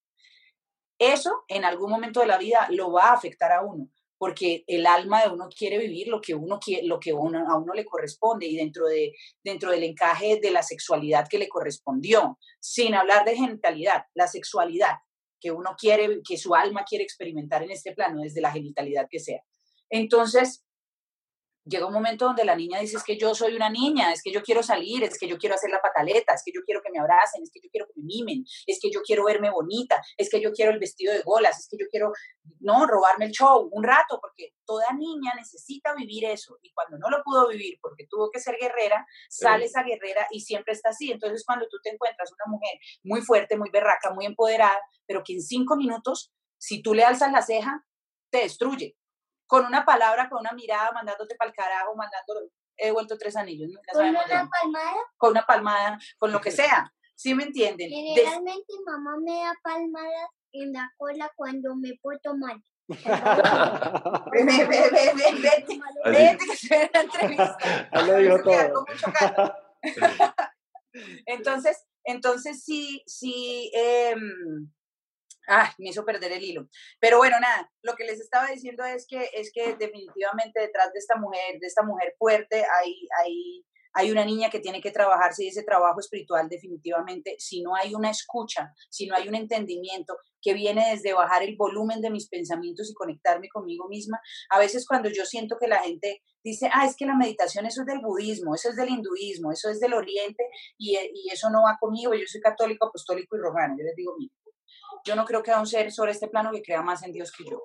Eso 0.98 1.44
en 1.48 1.64
algún 1.64 1.90
momento 1.90 2.20
de 2.20 2.26
la 2.26 2.38
vida 2.38 2.66
lo 2.70 2.92
va 2.92 3.10
a 3.10 3.14
afectar 3.14 3.52
a 3.52 3.62
uno 3.62 3.90
porque 4.18 4.64
el 4.66 4.86
alma 4.86 5.22
de 5.22 5.30
uno 5.30 5.48
quiere 5.48 5.78
vivir 5.78 6.08
lo 6.08 6.20
que 6.20 6.34
uno 6.34 6.58
quiere, 6.58 6.86
lo 6.86 6.98
que 6.98 7.10
a 7.10 7.14
uno 7.14 7.74
le 7.74 7.84
corresponde 7.84 8.46
y 8.46 8.56
dentro 8.56 8.86
de 8.86 9.12
dentro 9.42 9.70
del 9.70 9.84
encaje 9.84 10.40
de 10.40 10.50
la 10.50 10.62
sexualidad 10.62 11.28
que 11.28 11.38
le 11.38 11.48
correspondió, 11.48 12.38
sin 12.60 12.94
hablar 12.94 13.24
de 13.24 13.36
genitalidad, 13.36 14.04
la 14.14 14.26
sexualidad 14.26 14.96
que 15.40 15.52
uno 15.52 15.76
quiere, 15.78 16.20
que 16.26 16.38
su 16.38 16.54
alma 16.54 16.84
quiere 16.88 17.04
experimentar 17.04 17.62
en 17.62 17.70
este 17.70 17.92
plano 17.92 18.22
desde 18.22 18.40
la 18.40 18.52
genitalidad 18.52 19.06
que 19.10 19.20
sea. 19.20 19.42
Entonces, 19.90 20.65
llega 21.66 21.86
un 21.86 21.92
momento 21.92 22.26
donde 22.26 22.44
la 22.44 22.54
niña 22.54 22.80
dice, 22.80 22.96
es 22.96 23.02
que 23.02 23.18
yo 23.18 23.34
soy 23.34 23.56
una 23.56 23.68
niña, 23.68 24.12
es 24.12 24.22
que 24.22 24.32
yo 24.32 24.42
quiero 24.42 24.62
salir, 24.62 25.02
es 25.02 25.18
que 25.18 25.26
yo 25.26 25.36
quiero 25.36 25.56
hacer 25.56 25.70
la 25.70 25.82
pataleta, 25.82 26.32
es 26.34 26.42
que 26.44 26.52
yo 26.54 26.60
quiero 26.64 26.80
que 26.80 26.90
me 26.92 27.00
abracen, 27.00 27.42
es 27.42 27.50
que 27.52 27.60
yo 27.60 27.68
quiero 27.70 27.86
que 27.86 27.94
me 27.96 28.04
mimen, 28.06 28.44
es 28.66 28.78
que 28.80 28.90
yo 28.90 29.00
quiero 29.02 29.24
verme 29.24 29.50
bonita, 29.50 30.00
es 30.16 30.30
que 30.30 30.40
yo 30.40 30.52
quiero 30.52 30.70
el 30.70 30.78
vestido 30.78 31.12
de 31.12 31.22
golas, 31.22 31.58
es 31.58 31.68
que 31.68 31.76
yo 31.78 31.86
quiero, 31.90 32.12
no, 32.60 32.86
robarme 32.86 33.26
el 33.26 33.32
show 33.32 33.68
un 33.72 33.82
rato, 33.82 34.18
porque 34.20 34.54
toda 34.64 34.92
niña 34.92 35.32
necesita 35.34 35.94
vivir 35.94 36.24
eso. 36.26 36.58
Y 36.62 36.72
cuando 36.72 36.98
no 36.98 37.10
lo 37.10 37.22
pudo 37.24 37.48
vivir 37.48 37.78
porque 37.82 38.06
tuvo 38.08 38.30
que 38.30 38.40
ser 38.40 38.56
guerrera, 38.60 39.04
sale 39.28 39.64
esa 39.64 39.82
guerrera 39.82 40.26
y 40.30 40.40
siempre 40.40 40.72
está 40.72 40.90
así. 40.90 41.10
Entonces, 41.10 41.44
cuando 41.44 41.66
tú 41.68 41.78
te 41.82 41.90
encuentras 41.90 42.30
una 42.32 42.52
mujer 42.52 42.78
muy 43.02 43.22
fuerte, 43.22 43.56
muy 43.56 43.70
berraca, 43.70 44.12
muy 44.14 44.26
empoderada, 44.26 44.78
pero 45.06 45.22
que 45.24 45.32
en 45.32 45.42
cinco 45.42 45.76
minutos, 45.76 46.32
si 46.58 46.80
tú 46.80 46.94
le 46.94 47.02
alzas 47.02 47.32
la 47.32 47.42
ceja, 47.42 47.84
te 48.30 48.38
destruye 48.38 48.96
con 49.46 49.64
una 49.64 49.84
palabra, 49.84 50.28
con 50.28 50.40
una 50.40 50.52
mirada, 50.52 50.92
mandándote 50.92 51.34
para 51.36 51.50
el 51.50 51.56
carajo, 51.56 51.94
mandándolo, 51.94 52.48
he 52.76 52.90
vuelto 52.90 53.16
tres 53.18 53.36
anillos. 53.36 53.70
¿Con 53.92 54.06
una 54.06 54.22
palmada? 54.22 54.96
Con 55.16 55.30
una 55.30 55.46
palmada, 55.46 55.98
con 56.18 56.32
lo 56.32 56.40
que 56.40 56.50
sea. 56.52 56.92
¿Sí 57.14 57.34
me 57.34 57.44
entienden? 57.44 57.88
Generalmente 57.90 58.74
mamá 58.84 59.16
me 59.18 59.40
da 59.42 59.54
palmadas 59.62 60.28
en 60.52 60.72
la 60.72 60.92
cola 60.98 61.30
cuando 61.34 61.74
me 61.74 61.94
porto 62.02 62.36
mal. 62.36 62.62
Ven, 62.88 64.46
ven, 64.46 64.68
ven, 64.68 64.68
ven, 64.68 65.16
ven, 65.16 65.42
vete, 65.42 65.80
vete 66.04 66.44
que 66.44 66.52
estoy 66.52 66.78
en 66.78 66.90
la 66.92 67.00
entrevista. 67.00 67.88
Lo 68.06 68.16
dijo 68.18 68.42
todo. 68.42 68.86
Entonces, 71.26 71.84
entonces 72.04 72.64
sí, 72.64 73.02
sí, 73.06 73.70
em, 73.74 74.70
ah, 75.48 75.72
me 75.78 75.90
hizo 75.90 76.04
perder 76.04 76.32
el 76.32 76.42
hilo. 76.42 76.68
Pero 77.00 77.18
bueno, 77.18 77.38
nada, 77.40 77.70
lo 77.82 77.94
que 77.94 78.04
les 78.04 78.20
estaba 78.20 78.48
diciendo 78.48 78.84
es 78.84 79.06
que, 79.08 79.30
es 79.34 79.50
que 79.52 79.76
definitivamente 79.76 80.60
detrás 80.60 80.92
de 80.92 80.98
esta 80.98 81.16
mujer, 81.16 81.58
de 81.60 81.66
esta 81.66 81.82
mujer 81.82 82.14
fuerte, 82.18 82.64
hay, 82.64 83.08
hay, 83.22 83.64
hay 83.94 84.10
una 84.10 84.24
niña 84.24 84.50
que 84.50 84.60
tiene 84.60 84.80
que 84.80 84.90
trabajarse 84.90 85.44
y 85.44 85.48
ese 85.48 85.62
trabajo 85.62 86.00
espiritual 86.00 86.48
definitivamente, 86.48 87.36
si 87.38 87.62
no 87.62 87.74
hay 87.74 87.94
una 87.94 88.10
escucha, 88.10 88.72
si 88.90 89.06
no 89.06 89.16
hay 89.16 89.28
un 89.28 89.34
entendimiento 89.34 90.16
que 90.42 90.52
viene 90.52 90.90
desde 90.90 91.14
bajar 91.14 91.42
el 91.42 91.56
volumen 91.56 92.00
de 92.00 92.10
mis 92.10 92.28
pensamientos 92.28 92.90
y 92.90 92.94
conectarme 92.94 93.48
conmigo 93.48 93.88
misma, 93.88 94.20
a 94.50 94.58
veces 94.58 94.86
cuando 94.86 95.08
yo 95.08 95.24
siento 95.24 95.56
que 95.58 95.66
la 95.66 95.78
gente 95.78 96.22
dice, 96.44 96.68
ah, 96.72 96.84
es 96.84 96.94
que 96.94 97.06
la 97.06 97.16
meditación 97.16 97.66
eso 97.66 97.80
es 97.80 97.86
del 97.86 98.00
budismo, 98.00 98.54
eso 98.54 98.68
es 98.68 98.76
del 98.76 98.90
hinduismo, 98.90 99.50
eso 99.50 99.70
es 99.70 99.80
del 99.80 99.94
oriente 99.94 100.44
y, 100.78 100.96
y 100.96 101.30
eso 101.32 101.50
no 101.50 101.62
va 101.62 101.78
conmigo, 101.80 102.14
yo 102.14 102.26
soy 102.26 102.40
católico, 102.40 102.86
apostólico 102.86 103.36
y 103.36 103.40
romano, 103.40 103.74
yo 103.78 103.84
les 103.84 103.96
digo, 103.96 104.14
mira, 104.18 104.32
yo 105.06 105.14
no 105.14 105.24
creo 105.24 105.42
que 105.42 105.52
haya 105.52 105.60
un 105.60 105.66
ser 105.66 105.92
sobre 105.92 106.10
este 106.10 106.28
plano 106.28 106.50
que 106.50 106.62
crea 106.62 106.82
más 106.82 107.04
en 107.04 107.12
Dios 107.12 107.30
que 107.30 107.44
yo. 107.44 107.62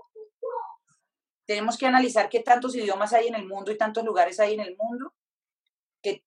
Tenemos 1.46 1.78
que 1.78 1.88
analizar 1.88 2.30
qué 2.30 2.42
tantos 2.42 2.76
idiomas 2.76 3.14
hay 3.14 3.28
en 3.28 3.36
el 3.36 3.48
mundo 3.48 3.72
y 3.72 3.78
tantos 3.78 4.06
lugares 4.06 4.40
hay 4.40 4.54
en 4.54 4.62
el 4.62 4.78
mundo 4.78 5.14
que 6.02 6.24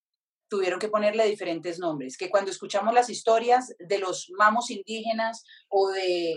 tuvieron 0.49 0.81
que 0.81 0.89
ponerle 0.89 1.25
diferentes 1.27 1.79
nombres, 1.79 2.19
que 2.19 2.29
cuando 2.29 2.51
escuchamos 2.51 2.93
las 2.93 3.09
historias 3.09 3.75
de 3.79 3.99
los 3.99 4.31
mamos 4.37 4.71
indígenas 4.71 5.45
o 5.69 5.91
de, 5.91 6.37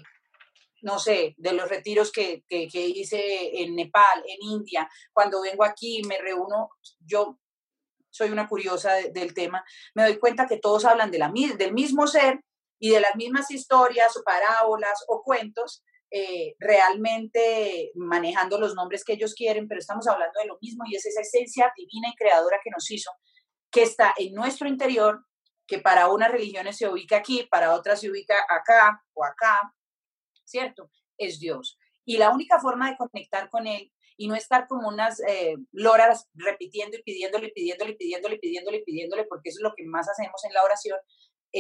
no 0.84 1.00
sé, 1.00 1.34
de 1.38 1.54
los 1.54 1.68
retiros 1.68 2.12
que, 2.12 2.44
que, 2.48 2.70
hice 2.74 3.62
en 3.62 3.76
Nepal, 3.76 4.24
en 4.26 4.38
India, 4.48 4.88
cuando 5.12 5.42
vengo 5.42 5.66
aquí 5.66 6.04
me 6.08 6.20
reúno, 6.20 6.70
yo 7.00 7.40
soy 8.12 8.30
una 8.30 8.48
curiosa 8.48 8.94
de, 8.94 9.10
del 9.10 9.34
tema, 9.34 9.66
me 9.96 10.04
doy 10.04 10.18
cuenta 10.20 10.46
que 10.46 10.60
todos 10.60 10.86
hablan 10.86 11.12
de 11.12 11.18
la, 11.18 11.32
del 11.58 11.74
mismo 11.74 12.06
ser 12.08 12.42
y 12.80 12.90
de 12.90 13.02
las 13.02 13.16
mismas 13.16 13.50
historias 13.52 14.16
o 14.18 14.24
parábolas 14.24 15.04
o 15.08 15.22
cuentos, 15.24 15.84
eh, 16.10 16.56
realmente 16.60 17.92
manejando 17.96 18.60
los 18.60 18.76
nombres 18.76 19.04
que 19.04 19.14
ellos 19.14 19.34
quieren, 19.34 19.68
pero 19.68 19.80
estamos 19.80 20.08
hablando 20.08 20.40
de 20.40 20.48
lo 20.48 20.58
mismo 20.62 20.84
y 20.88 20.96
es 20.96 21.06
esa 21.06 21.22
esencia 21.22 21.74
divina 21.76 22.10
y 22.10 22.16
creadora 22.16 22.60
que 22.64 22.70
nos 22.70 22.90
hizo, 22.92 23.12
que 23.72 23.84
está 23.84 24.14
en 24.18 24.34
nuestro 24.34 24.70
interior, 24.70 25.26
que 25.68 25.80
para 25.80 26.08
unas 26.08 26.32
religiones 26.32 26.78
se 26.78 26.88
ubica 26.88 27.18
aquí, 27.18 27.48
para 27.52 27.74
otras 27.74 28.00
se 28.00 28.10
ubica 28.10 28.36
acá 28.50 29.04
o 29.14 29.26
acá, 29.26 29.74
¿cierto? 30.46 30.90
Es 31.18 31.40
Dios. 31.40 31.78
Y 32.06 32.18
la 32.18 32.32
única 32.32 32.60
forma 32.60 32.90
de 32.90 32.96
conectar 32.96 33.50
con 33.50 33.68
Él 33.68 33.92
y 34.16 34.28
no 34.28 34.36
estar 34.36 34.68
como 34.68 34.88
unas 34.88 35.20
eh, 35.28 35.56
loras 35.74 36.28
repitiendo 36.34 36.98
y 36.98 37.04
pidiéndole, 37.04 37.50
pidiéndole, 37.50 37.96
pidiéndole, 37.96 38.40
pidiéndole, 38.40 38.80
pidiéndole, 38.80 39.26
porque 39.26 39.50
eso 39.50 39.60
es 39.60 39.64
lo 39.64 39.74
que 39.76 39.86
más 39.86 40.08
hacemos 40.10 40.44
en 40.46 40.54
la 40.54 40.64
oración, 40.64 40.98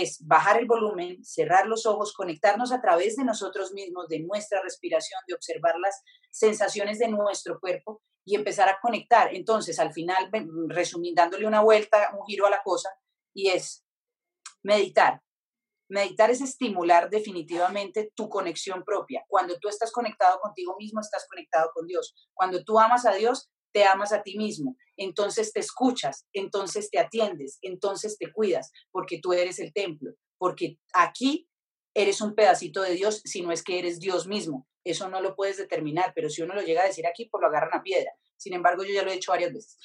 es 0.01 0.25
bajar 0.25 0.59
el 0.59 0.65
volumen, 0.65 1.23
cerrar 1.23 1.67
los 1.67 1.85
ojos, 1.85 2.13
conectarnos 2.13 2.71
a 2.71 2.81
través 2.81 3.15
de 3.15 3.23
nosotros 3.23 3.73
mismos, 3.73 4.07
de 4.07 4.19
nuestra 4.19 4.61
respiración, 4.61 5.19
de 5.27 5.33
observar 5.33 5.75
las 5.79 6.01
sensaciones 6.31 6.99
de 6.99 7.07
nuestro 7.07 7.59
cuerpo 7.59 8.01
y 8.25 8.35
empezar 8.35 8.67
a 8.69 8.79
conectar. 8.81 9.33
Entonces, 9.33 9.79
al 9.79 9.93
final, 9.93 10.29
resumiendo, 10.67 11.23
una 11.45 11.61
vuelta, 11.61 12.11
un 12.17 12.25
giro 12.25 12.45
a 12.45 12.49
la 12.49 12.61
cosa, 12.63 12.89
y 13.33 13.49
es 13.49 13.85
meditar. 14.63 15.21
Meditar 15.89 16.29
es 16.29 16.41
estimular 16.41 17.09
definitivamente 17.09 18.11
tu 18.13 18.27
conexión 18.27 18.83
propia. 18.83 19.23
Cuando 19.29 19.57
tú 19.59 19.69
estás 19.69 19.91
conectado 19.91 20.39
contigo 20.41 20.75
mismo, 20.77 20.99
estás 20.99 21.25
conectado 21.29 21.71
con 21.73 21.87
Dios. 21.87 22.13
Cuando 22.33 22.63
tú 22.65 22.77
amas 22.77 23.05
a 23.05 23.13
Dios, 23.13 23.49
te 23.77 23.83
amas 23.83 24.11
a 24.11 24.23
ti 24.23 24.35
mismo, 24.39 24.75
entonces 24.95 25.53
te 25.53 25.59
escuchas, 25.59 26.25
entonces 26.33 26.89
te 26.89 26.97
atiendes, 26.97 27.59
entonces 27.61 28.17
te 28.17 28.31
cuidas, 28.31 28.71
porque 28.89 29.19
tú 29.21 29.33
eres 29.33 29.59
el 29.59 29.71
templo, 29.71 30.13
porque 30.39 30.79
aquí 30.95 31.47
eres 31.93 32.19
un 32.21 32.33
pedacito 32.33 32.81
de 32.81 32.95
Dios, 32.95 33.21
si 33.23 33.43
no 33.43 33.51
es 33.51 33.61
que 33.61 33.77
eres 33.77 33.99
Dios 33.99 34.25
mismo. 34.25 34.67
Eso 34.83 35.09
no 35.09 35.21
lo 35.21 35.35
puedes 35.35 35.57
determinar, 35.57 36.13
pero 36.15 36.27
si 36.27 36.41
uno 36.41 36.55
lo 36.55 36.63
llega 36.63 36.81
a 36.81 36.87
decir 36.87 37.05
aquí, 37.05 37.25
pues 37.25 37.39
lo 37.39 37.49
agarran 37.49 37.79
a 37.79 37.83
piedra. 37.83 38.11
Sin 38.35 38.55
embargo, 38.55 38.83
yo 38.83 38.95
ya 38.95 39.03
lo 39.03 39.11
he 39.11 39.13
dicho 39.13 39.31
varias 39.31 39.53
veces. 39.53 39.77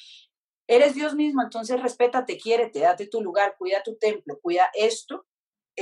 Eres 0.67 0.95
Dios 0.95 1.13
mismo, 1.13 1.43
entonces 1.43 1.79
respétate, 1.79 2.39
quiérete, 2.39 2.79
date 2.79 3.05
tu 3.05 3.21
lugar, 3.21 3.53
cuida 3.59 3.83
tu 3.83 3.95
templo, 3.99 4.39
cuida 4.41 4.71
esto, 4.73 5.27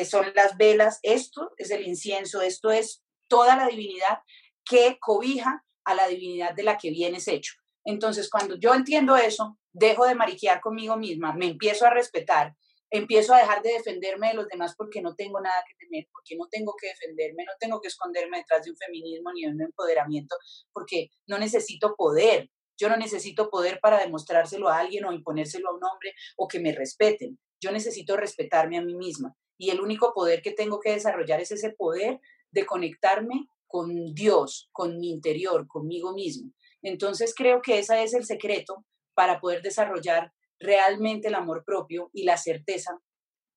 son 0.03 0.33
las 0.35 0.57
velas, 0.57 0.99
esto 1.01 1.53
es 1.55 1.71
el 1.71 1.87
incienso, 1.87 2.41
esto 2.41 2.71
es 2.71 3.05
toda 3.29 3.55
la 3.55 3.67
divinidad 3.67 4.19
que 4.65 4.97
cobija 4.99 5.63
a 5.85 5.95
la 5.95 6.09
divinidad 6.09 6.53
de 6.53 6.63
la 6.63 6.77
que 6.77 6.89
vienes 6.89 7.29
hecho. 7.29 7.60
Entonces, 7.83 8.29
cuando 8.29 8.55
yo 8.55 8.73
entiendo 8.73 9.15
eso, 9.15 9.57
dejo 9.73 10.05
de 10.05 10.15
mariquear 10.15 10.61
conmigo 10.61 10.97
misma, 10.97 11.33
me 11.33 11.47
empiezo 11.47 11.85
a 11.85 11.89
respetar, 11.89 12.55
empiezo 12.89 13.33
a 13.33 13.39
dejar 13.39 13.63
de 13.63 13.73
defenderme 13.73 14.29
de 14.29 14.33
los 14.35 14.47
demás 14.47 14.75
porque 14.77 15.01
no 15.01 15.15
tengo 15.15 15.39
nada 15.39 15.63
que 15.67 15.75
temer, 15.75 16.07
porque 16.11 16.35
no 16.35 16.47
tengo 16.49 16.75
que 16.79 16.87
defenderme, 16.87 17.45
no 17.45 17.53
tengo 17.59 17.79
que 17.81 17.87
esconderme 17.87 18.39
detrás 18.39 18.65
de 18.65 18.71
un 18.71 18.77
feminismo 18.77 19.31
ni 19.33 19.43
de 19.43 19.51
un 19.51 19.61
empoderamiento, 19.61 20.35
porque 20.73 21.09
no 21.27 21.39
necesito 21.39 21.95
poder. 21.95 22.49
Yo 22.77 22.89
no 22.89 22.97
necesito 22.97 23.49
poder 23.49 23.79
para 23.79 23.99
demostrárselo 23.99 24.67
a 24.67 24.79
alguien 24.79 25.05
o 25.05 25.13
imponérselo 25.13 25.69
a 25.69 25.73
un 25.73 25.83
hombre 25.83 26.13
o 26.35 26.47
que 26.47 26.59
me 26.59 26.73
respeten. 26.73 27.37
Yo 27.61 27.71
necesito 27.71 28.17
respetarme 28.17 28.77
a 28.77 28.81
mí 28.81 28.95
misma. 28.95 29.35
Y 29.57 29.69
el 29.69 29.81
único 29.81 30.13
poder 30.13 30.41
que 30.41 30.51
tengo 30.51 30.79
que 30.79 30.91
desarrollar 30.91 31.39
es 31.39 31.51
ese 31.51 31.69
poder 31.71 32.19
de 32.49 32.65
conectarme 32.65 33.45
con 33.67 34.13
Dios, 34.13 34.69
con 34.71 34.99
mi 34.99 35.11
interior, 35.11 35.67
conmigo 35.67 36.13
mismo. 36.13 36.51
Entonces 36.81 37.33
creo 37.35 37.61
que 37.61 37.79
ese 37.79 38.03
es 38.03 38.13
el 38.13 38.25
secreto 38.25 38.85
para 39.13 39.39
poder 39.39 39.61
desarrollar 39.61 40.31
realmente 40.59 41.27
el 41.27 41.35
amor 41.35 41.63
propio 41.65 42.09
y 42.13 42.23
la 42.23 42.37
certeza 42.37 42.99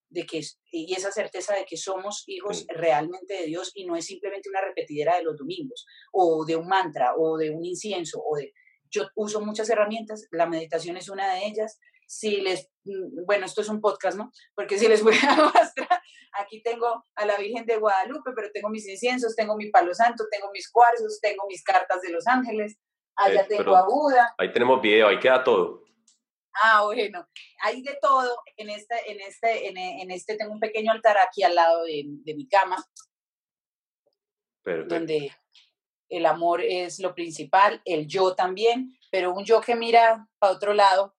de 0.09 0.27
que 0.27 0.41
y 0.71 0.95
esa 0.95 1.11
certeza 1.11 1.55
de 1.55 1.65
que 1.65 1.77
somos 1.77 2.25
hijos 2.27 2.67
realmente 2.69 3.35
de 3.35 3.47
Dios 3.47 3.73
y 3.75 3.85
no 3.85 3.97
es 3.97 4.07
simplemente 4.07 4.49
una 4.49 4.61
repetidera 4.61 5.17
de 5.17 5.25
los 5.25 5.37
domingos 5.37 5.87
o 6.13 6.45
de 6.45 6.57
un 6.57 6.69
mantra 6.69 7.15
o 7.17 7.37
de 7.37 7.51
un 7.51 7.65
incienso 7.65 8.23
o 8.25 8.37
de 8.37 8.53
yo 8.91 9.09
uso 9.17 9.41
muchas 9.41 9.69
herramientas, 9.71 10.29
la 10.31 10.47
meditación 10.47 10.97
es 10.97 11.09
una 11.09 11.35
de 11.35 11.47
ellas. 11.47 11.81
Si 12.07 12.43
les 12.43 12.71
bueno, 13.27 13.47
esto 13.47 13.63
es 13.63 13.69
un 13.69 13.81
podcast, 13.81 14.17
¿no? 14.17 14.31
Porque 14.55 14.79
si 14.79 14.87
les 14.87 15.03
voy 15.03 15.15
a 15.27 15.35
mostrar, 15.37 16.01
aquí 16.39 16.63
tengo 16.63 17.05
a 17.17 17.27
la 17.27 17.37
Virgen 17.39 17.67
de 17.67 17.79
Guadalupe, 17.79 18.31
pero 18.37 18.51
tengo 18.53 18.69
mis 18.69 18.87
inciensos, 18.87 19.35
tengo 19.35 19.57
mi 19.57 19.71
palo 19.71 19.93
santo, 19.95 20.25
tengo 20.31 20.51
mis 20.53 20.71
cuarzos, 20.71 21.19
tengo 21.21 21.45
mis 21.49 21.65
cartas 21.65 22.03
de 22.03 22.11
los 22.11 22.27
ángeles, 22.27 22.77
allá 23.17 23.43
eh, 23.43 23.47
tengo 23.49 23.77
a 23.77 23.85
Buda. 23.87 24.35
Ahí 24.39 24.53
tenemos 24.53 24.81
video, 24.81 25.09
ahí 25.09 25.19
queda 25.19 25.43
todo. 25.43 25.83
Ah, 26.63 26.85
bueno, 26.85 27.27
hay 27.63 27.83
de 27.83 27.99
todo. 28.01 28.37
En 28.57 28.71
este, 28.71 29.11
en 29.11 29.21
este, 29.21 29.69
en, 29.69 29.77
en 29.77 30.11
este 30.11 30.37
tengo 30.37 30.53
un 30.53 30.61
pequeño 30.61 30.93
altar 30.93 31.17
aquí 31.19 31.43
al 31.43 31.55
lado 31.55 31.85
de, 31.85 32.05
de 32.07 32.35
mi 32.35 32.47
cama, 32.47 32.77
Perfecto. 34.63 34.95
donde 34.95 35.33
el 36.09 36.27
amor 36.27 36.63
es 36.63 37.01
lo 37.01 37.15
principal, 37.15 37.83
el 37.85 38.07
yo 38.07 38.35
también, 38.35 38.97
pero 39.11 39.33
un 39.33 39.45
yo 39.45 39.61
que 39.61 39.75
mira 39.75 40.29
para 40.39 40.53
otro 40.53 40.75
lado, 40.75 41.17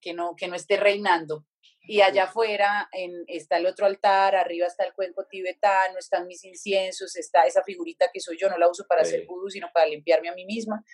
que 0.00 0.12
no, 0.12 0.36
que 0.36 0.48
no 0.48 0.56
esté 0.56 0.76
reinando. 0.76 1.46
Y 1.82 2.02
allá 2.02 2.24
afuera 2.24 2.88
en, 2.92 3.24
está 3.26 3.56
el 3.56 3.66
otro 3.66 3.86
altar, 3.86 4.36
arriba 4.36 4.66
está 4.66 4.84
el 4.84 4.92
cuenco 4.92 5.26
tibetano, 5.26 5.98
están 5.98 6.26
mis 6.26 6.44
inciensos, 6.44 7.16
está 7.16 7.46
esa 7.46 7.62
figurita 7.62 8.10
que 8.12 8.20
soy 8.20 8.36
yo, 8.38 8.48
no 8.48 8.58
la 8.58 8.68
uso 8.68 8.84
para 8.88 9.04
sí. 9.04 9.14
hacer 9.14 9.26
vudú, 9.26 9.48
sino 9.50 9.68
para 9.72 9.86
limpiarme 9.86 10.28
a 10.28 10.34
mí 10.34 10.44
misma. 10.44 10.84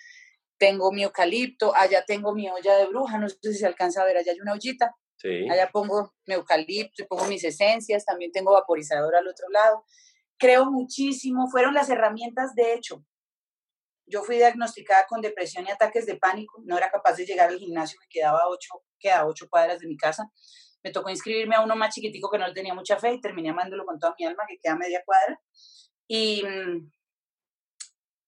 Tengo 0.57 0.91
mi 0.91 1.03
eucalipto, 1.03 1.75
allá 1.75 2.03
tengo 2.05 2.33
mi 2.33 2.49
olla 2.49 2.77
de 2.77 2.87
bruja, 2.87 3.17
no 3.19 3.29
sé 3.29 3.37
si 3.41 3.55
se 3.55 3.67
alcanza 3.67 4.01
a 4.01 4.05
ver, 4.05 4.17
allá 4.17 4.31
hay 4.31 4.39
una 4.39 4.53
ollita. 4.53 4.95
Sí. 5.17 5.49
Allá 5.49 5.69
pongo 5.71 6.13
mi 6.25 6.35
eucalipto, 6.35 7.05
pongo 7.07 7.25
mis 7.25 7.43
esencias, 7.43 8.05
también 8.05 8.31
tengo 8.31 8.53
vaporizador 8.53 9.15
al 9.15 9.27
otro 9.27 9.49
lado. 9.49 9.83
Creo 10.37 10.65
muchísimo, 10.65 11.47
fueron 11.49 11.73
las 11.73 11.89
herramientas 11.89 12.53
de 12.55 12.73
hecho. 12.73 13.03
Yo 14.05 14.23
fui 14.23 14.37
diagnosticada 14.37 15.05
con 15.07 15.21
depresión 15.21 15.65
y 15.67 15.71
ataques 15.71 16.05
de 16.05 16.15
pánico, 16.15 16.61
no 16.65 16.77
era 16.77 16.89
capaz 16.89 17.17
de 17.17 17.25
llegar 17.25 17.49
al 17.49 17.57
gimnasio, 17.57 17.99
me 17.99 18.07
quedaba 18.09 18.47
ocho, 18.47 18.83
quedaba 18.99 19.27
ocho 19.27 19.47
cuadras 19.49 19.79
de 19.79 19.87
mi 19.87 19.97
casa. 19.97 20.31
Me 20.87 20.93
tocó 20.93 21.09
inscribirme 21.09 21.55
a 21.57 21.61
uno 21.61 21.75
más 21.75 21.93
chiquitico 21.93 22.29
que 22.29 22.37
no 22.37 22.47
le 22.47 22.53
tenía 22.53 22.73
mucha 22.73 22.97
fe 22.97 23.11
y 23.11 23.19
terminé 23.19 23.49
amándolo 23.49 23.85
con 23.85 23.99
toda 23.99 24.15
mi 24.17 24.25
alma, 24.25 24.45
que 24.47 24.57
queda 24.57 24.77
media 24.77 25.03
cuadra. 25.05 25.37
Y 26.07 26.41
mmm, 26.45 26.89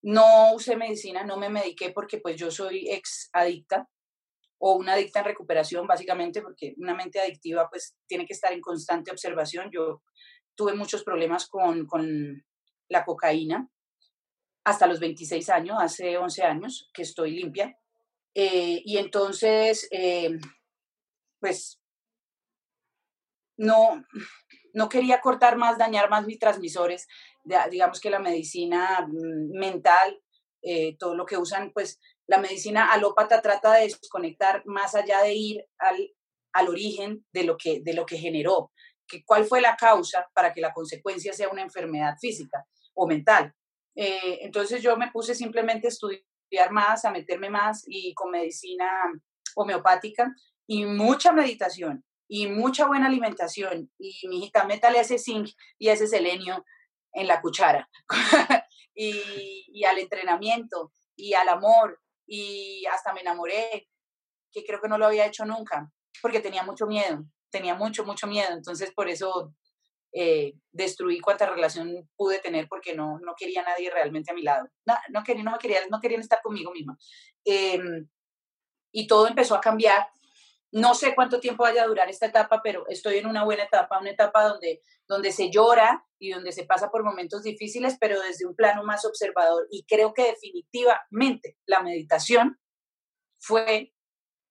no 0.01 0.55
usé 0.55 0.75
medicina, 0.75 1.23
no 1.23 1.37
me 1.37 1.47
mediqué 1.47 1.91
porque 1.91 2.17
pues 2.17 2.35
yo 2.35 2.51
soy 2.51 2.89
ex 2.89 3.29
adicta 3.31 3.87
o 4.57 4.73
una 4.73 4.93
adicta 4.93 5.19
en 5.19 5.25
recuperación, 5.25 5.87
básicamente, 5.87 6.41
porque 6.41 6.73
una 6.79 6.93
mente 6.93 7.21
adictiva 7.21 7.69
pues 7.69 7.95
tiene 8.07 8.25
que 8.25 8.33
estar 8.33 8.51
en 8.51 8.59
constante 8.59 9.09
observación. 9.09 9.69
Yo 9.71 10.01
tuve 10.53 10.73
muchos 10.73 11.05
problemas 11.05 11.47
con, 11.47 11.85
con 11.85 12.43
la 12.89 13.05
cocaína 13.05 13.69
hasta 14.65 14.85
los 14.85 14.99
26 14.99 15.49
años, 15.49 15.77
hace 15.79 16.17
11 16.17 16.43
años 16.43 16.89
que 16.93 17.03
estoy 17.03 17.31
limpia. 17.31 17.77
Eh, 18.35 18.81
y 18.83 18.97
entonces, 18.97 19.87
eh, 19.91 20.37
pues, 21.39 21.78
no, 23.59 24.03
no 24.73 24.89
quería 24.89 25.21
cortar 25.21 25.57
más, 25.57 25.77
dañar 25.77 26.09
más 26.09 26.25
mis 26.25 26.39
transmisores 26.39 27.07
digamos 27.69 27.99
que 27.99 28.09
la 28.09 28.19
medicina 28.19 29.07
mm, 29.07 29.57
mental, 29.57 30.21
eh, 30.61 30.97
todo 30.97 31.15
lo 31.15 31.25
que 31.25 31.37
usan, 31.37 31.71
pues 31.73 31.99
la 32.27 32.37
medicina 32.37 32.91
alópata 32.91 33.41
trata 33.41 33.73
de 33.73 33.83
desconectar 33.83 34.61
más 34.65 34.95
allá 34.95 35.21
de 35.21 35.33
ir 35.33 35.65
al, 35.77 36.13
al 36.53 36.69
origen 36.69 37.25
de 37.33 37.43
lo 37.43 37.57
que, 37.57 37.81
de 37.81 37.93
lo 37.93 38.05
que 38.05 38.17
generó, 38.17 38.71
que 39.07 39.23
cuál 39.25 39.45
fue 39.45 39.61
la 39.61 39.75
causa 39.75 40.29
para 40.33 40.53
que 40.53 40.61
la 40.61 40.73
consecuencia 40.73 41.33
sea 41.33 41.49
una 41.49 41.63
enfermedad 41.63 42.15
física 42.19 42.65
o 42.93 43.07
mental. 43.07 43.53
Eh, 43.95 44.39
entonces 44.41 44.81
yo 44.81 44.95
me 44.97 45.11
puse 45.11 45.33
simplemente 45.33 45.87
a 45.87 45.89
estudiar 45.89 46.71
más, 46.71 47.05
a 47.05 47.11
meterme 47.11 47.49
más 47.49 47.83
y 47.87 48.13
con 48.13 48.31
medicina 48.31 48.87
homeopática 49.55 50.33
y 50.67 50.85
mucha 50.85 51.31
meditación 51.31 52.03
y 52.31 52.45
mucha 52.47 52.85
buena 52.85 53.07
alimentación 53.07 53.91
y 53.97 54.27
mi 54.27 54.37
hijita, 54.37 54.63
métale 54.63 54.99
ese 54.99 55.17
zinc 55.17 55.49
y 55.79 55.89
ese 55.89 56.07
selenio 56.07 56.63
en 57.11 57.27
la 57.27 57.41
cuchara 57.41 57.89
y, 58.95 59.83
al 59.83 59.97
entrenamiento 59.97 60.91
y 61.15 61.33
al 61.33 61.49
amor 61.49 61.99
y 62.27 62.85
hasta 62.85 63.13
me 63.13 63.21
enamoré, 63.21 63.89
que 64.51 64.63
creo 64.63 64.79
que 64.79 64.87
no 64.87 64.99
lo 64.99 65.07
había 65.07 65.25
hecho 65.25 65.43
nunca, 65.43 65.91
porque 66.21 66.39
tenía 66.39 66.61
mucho 66.61 66.85
miedo, 66.85 67.25
tenía 67.49 67.73
mucho, 67.73 68.05
mucho 68.05 68.27
miedo, 68.27 68.51
entonces 68.53 68.93
por 68.93 69.09
eso 69.09 69.55
eh, 70.13 70.53
destruí 70.71 71.19
cuanta 71.19 71.49
relación 71.49 72.07
pude 72.15 72.37
tener 72.37 72.67
porque 72.67 72.93
no, 72.93 73.17
no 73.19 73.33
quería 73.35 73.63
nadie 73.63 73.89
realmente 73.89 74.31
a 74.31 74.35
mi 74.35 74.43
lado, 74.43 74.67
no, 74.85 74.95
no, 75.09 75.23
quería, 75.23 75.43
no, 75.43 75.57
me 75.63 75.87
no 75.89 75.99
querían 75.99 76.21
estar 76.21 76.41
conmigo 76.43 76.71
misma. 76.71 76.95
Em, 77.43 78.07
y 78.91 79.07
todo 79.07 79.27
empezó 79.27 79.55
a 79.55 79.61
cambiar 79.61 80.07
no 80.71 80.93
sé 80.93 81.15
cuánto 81.15 81.39
tiempo 81.39 81.63
vaya 81.63 81.83
a 81.83 81.87
durar 81.87 82.09
esta 82.09 82.27
etapa, 82.27 82.61
pero 82.63 82.87
estoy 82.87 83.17
en 83.17 83.25
una 83.25 83.43
buena 83.43 83.63
etapa, 83.63 83.99
una 83.99 84.11
etapa 84.11 84.43
donde, 84.43 84.83
donde 85.07 85.31
se 85.31 85.49
llora 85.49 86.05
y 86.19 86.31
donde 86.31 86.51
se 86.51 86.65
pasa 86.65 86.91
por 86.91 87.03
momentos 87.03 87.43
difíciles, 87.43 87.97
pero 87.99 88.21
desde 88.21 88.45
un 88.45 88.55
plano 88.55 88.83
más 88.83 89.05
observador. 89.05 89.67
Y 89.71 89.85
creo 89.85 90.13
que 90.13 90.25
definitivamente 90.25 91.57
la 91.65 91.81
meditación 91.81 92.59
fue 93.39 93.93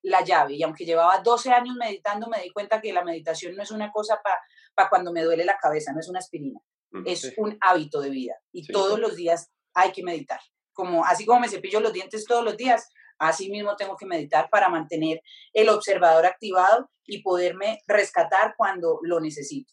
la 0.03 0.25
llave. 0.25 0.55
Y 0.55 0.63
aunque 0.63 0.85
llevaba 0.85 1.19
12 1.19 1.51
años 1.51 1.77
meditando, 1.77 2.29
me 2.29 2.43
di 2.43 2.51
cuenta 2.51 2.81
que 2.81 2.93
la 2.93 3.05
meditación 3.05 3.55
no 3.55 3.63
es 3.63 3.71
una 3.71 3.93
cosa 3.93 4.21
para 4.23 4.89
cuando 4.89 5.13
me 5.13 5.23
duele 5.23 5.45
la 5.45 5.57
cabeza, 5.57 5.93
no 5.93 6.01
es 6.01 6.09
una 6.09 6.21
aspirina, 6.21 6.61
mm, 6.91 7.03
es 7.07 7.35
un 7.37 7.57
hábito 7.61 8.01
de 8.01 8.11
vida. 8.11 8.35
Y 8.53 8.67
todos 8.67 8.99
los 8.99 9.17
días 9.17 9.51
hay 9.75 9.93
que 9.93 10.03
meditar. 10.03 10.41
Como, 10.73 11.05
así 11.05 11.27
como 11.27 11.41
me 11.41 11.49
cepillo 11.49 11.81
los 11.81 11.93
dientes 11.93 12.25
todos 12.25 12.45
los 12.45 12.57
días, 12.57 12.89
Así 13.19 13.51
mismo 13.51 13.77
tengo 13.77 13.97
que 13.97 14.07
meditar 14.07 14.49
para 14.51 14.69
mantener 14.69 15.21
el 15.53 15.69
observador 15.69 16.27
activado 16.27 16.91
y 17.05 17.23
poderme 17.23 17.81
rescatar 17.87 18.55
cuando 18.57 19.01
lo 19.03 19.21
necesito. 19.21 19.73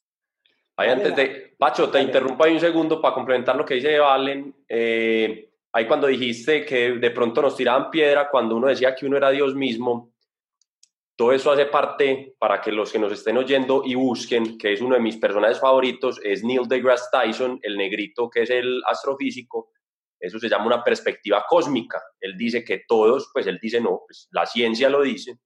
Ahí 0.77 0.89
antes 0.89 1.15
de, 1.15 1.55
Pacho, 1.57 1.89
te 1.89 2.01
interrumpo 2.01 2.43
ahí 2.43 2.53
un 2.53 2.59
segundo 2.59 3.01
para 3.01 3.13
complementar 3.13 3.55
lo 3.55 3.65
que 3.65 3.75
dice 3.75 3.97
Valen. 3.97 4.53
Eh, 4.67 5.49
ahí 5.71 5.87
cuando 5.87 6.07
dijiste 6.07 6.65
que 6.65 6.93
de 6.93 7.11
pronto 7.11 7.41
nos 7.41 7.55
tiraban 7.55 7.89
piedra 7.89 8.29
cuando 8.29 8.55
uno 8.55 8.67
decía 8.67 8.93
que 8.93 9.05
uno 9.05 9.15
era 9.15 9.29
Dios 9.29 9.55
mismo, 9.55 10.11
todo 11.15 11.31
eso 11.31 11.49
hace 11.49 11.67
parte 11.67 12.35
para 12.37 12.59
que 12.59 12.73
los 12.73 12.91
que 12.91 12.99
nos 12.99 13.13
estén 13.13 13.37
oyendo 13.37 13.83
y 13.85 13.95
busquen, 13.95 14.57
que 14.57 14.73
es 14.73 14.81
uno 14.81 14.95
de 14.95 15.01
mis 15.01 15.15
personajes 15.15 15.61
favoritos, 15.61 16.19
es 16.21 16.43
Neil 16.43 16.67
deGrasse 16.67 17.07
Tyson, 17.09 17.57
el 17.61 17.77
negrito 17.77 18.29
que 18.29 18.41
es 18.41 18.49
el 18.49 18.81
astrofísico, 18.85 19.71
eso 20.19 20.39
se 20.39 20.49
llama 20.49 20.67
una 20.67 20.83
perspectiva 20.83 21.45
cósmica. 21.47 22.01
Él 22.19 22.37
dice 22.37 22.63
que 22.63 22.83
todos, 22.87 23.29
pues 23.33 23.47
él 23.47 23.59
dice 23.61 23.79
no, 23.81 24.01
pues 24.07 24.27
la 24.31 24.45
ciencia 24.45 24.89
lo 24.89 25.01
dice. 25.01 25.39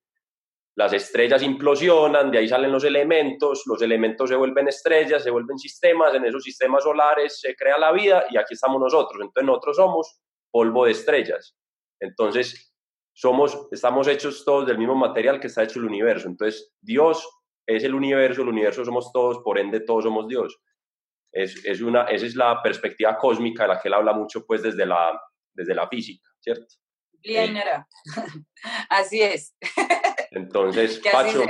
Las 0.76 0.94
estrellas 0.94 1.44
implosionan, 1.44 2.32
de 2.32 2.38
ahí 2.38 2.48
salen 2.48 2.72
los 2.72 2.84
elementos, 2.86 3.64
los 3.66 3.82
elementos 3.82 4.30
se 4.30 4.36
vuelven 4.36 4.70
estrellas, 4.70 5.24
se 5.24 5.30
vuelven 5.30 5.58
sistemas, 5.58 6.16
en 6.16 6.24
esos 6.26 6.44
sistemas 6.44 6.84
solares 6.84 7.40
se 7.42 7.56
crea 7.56 7.78
la 7.78 7.92
vida 7.92 8.26
y 8.30 8.38
aquí 8.38 8.54
estamos 8.54 8.80
nosotros. 8.80 9.22
Entonces 9.22 9.46
nosotros 9.46 9.76
somos 9.76 10.22
polvo 10.50 10.86
de 10.86 10.92
estrellas. 10.92 11.58
Entonces 12.00 12.74
somos, 13.12 13.68
estamos 13.72 14.08
hechos 14.08 14.46
todos 14.46 14.66
del 14.66 14.78
mismo 14.78 14.96
material 14.96 15.40
que 15.40 15.48
está 15.48 15.64
hecho 15.64 15.80
el 15.80 15.86
universo. 15.86 16.30
Entonces 16.30 16.74
Dios 16.80 17.28
es 17.66 17.84
el 17.84 17.94
universo, 17.94 18.42
el 18.44 18.50
universo 18.50 18.86
somos 18.86 19.12
todos, 19.12 19.40
por 19.40 19.60
ende 19.60 19.82
todos 19.82 20.06
somos 20.06 20.28
Dios. 20.28 20.58
Es, 21.32 21.64
es 21.66 21.82
una, 21.82 22.04
esa 22.06 22.26
es 22.26 22.36
la 22.36 22.62
perspectiva 22.62 23.18
cósmica 23.18 23.64
de 23.64 23.70
la 23.70 23.80
que 23.80 23.88
él 23.88 23.94
habla 23.94 24.14
mucho 24.14 24.46
pues 24.46 24.64
desde 24.64 24.86
la, 24.86 25.20
desde 25.54 25.76
la 25.76 25.88
física, 25.88 26.28
¿cierto? 26.40 26.66
Bien, 27.22 27.56
así 28.90 29.22
es. 29.22 29.56
Entonces, 30.32 31.02
Pacho, 31.12 31.44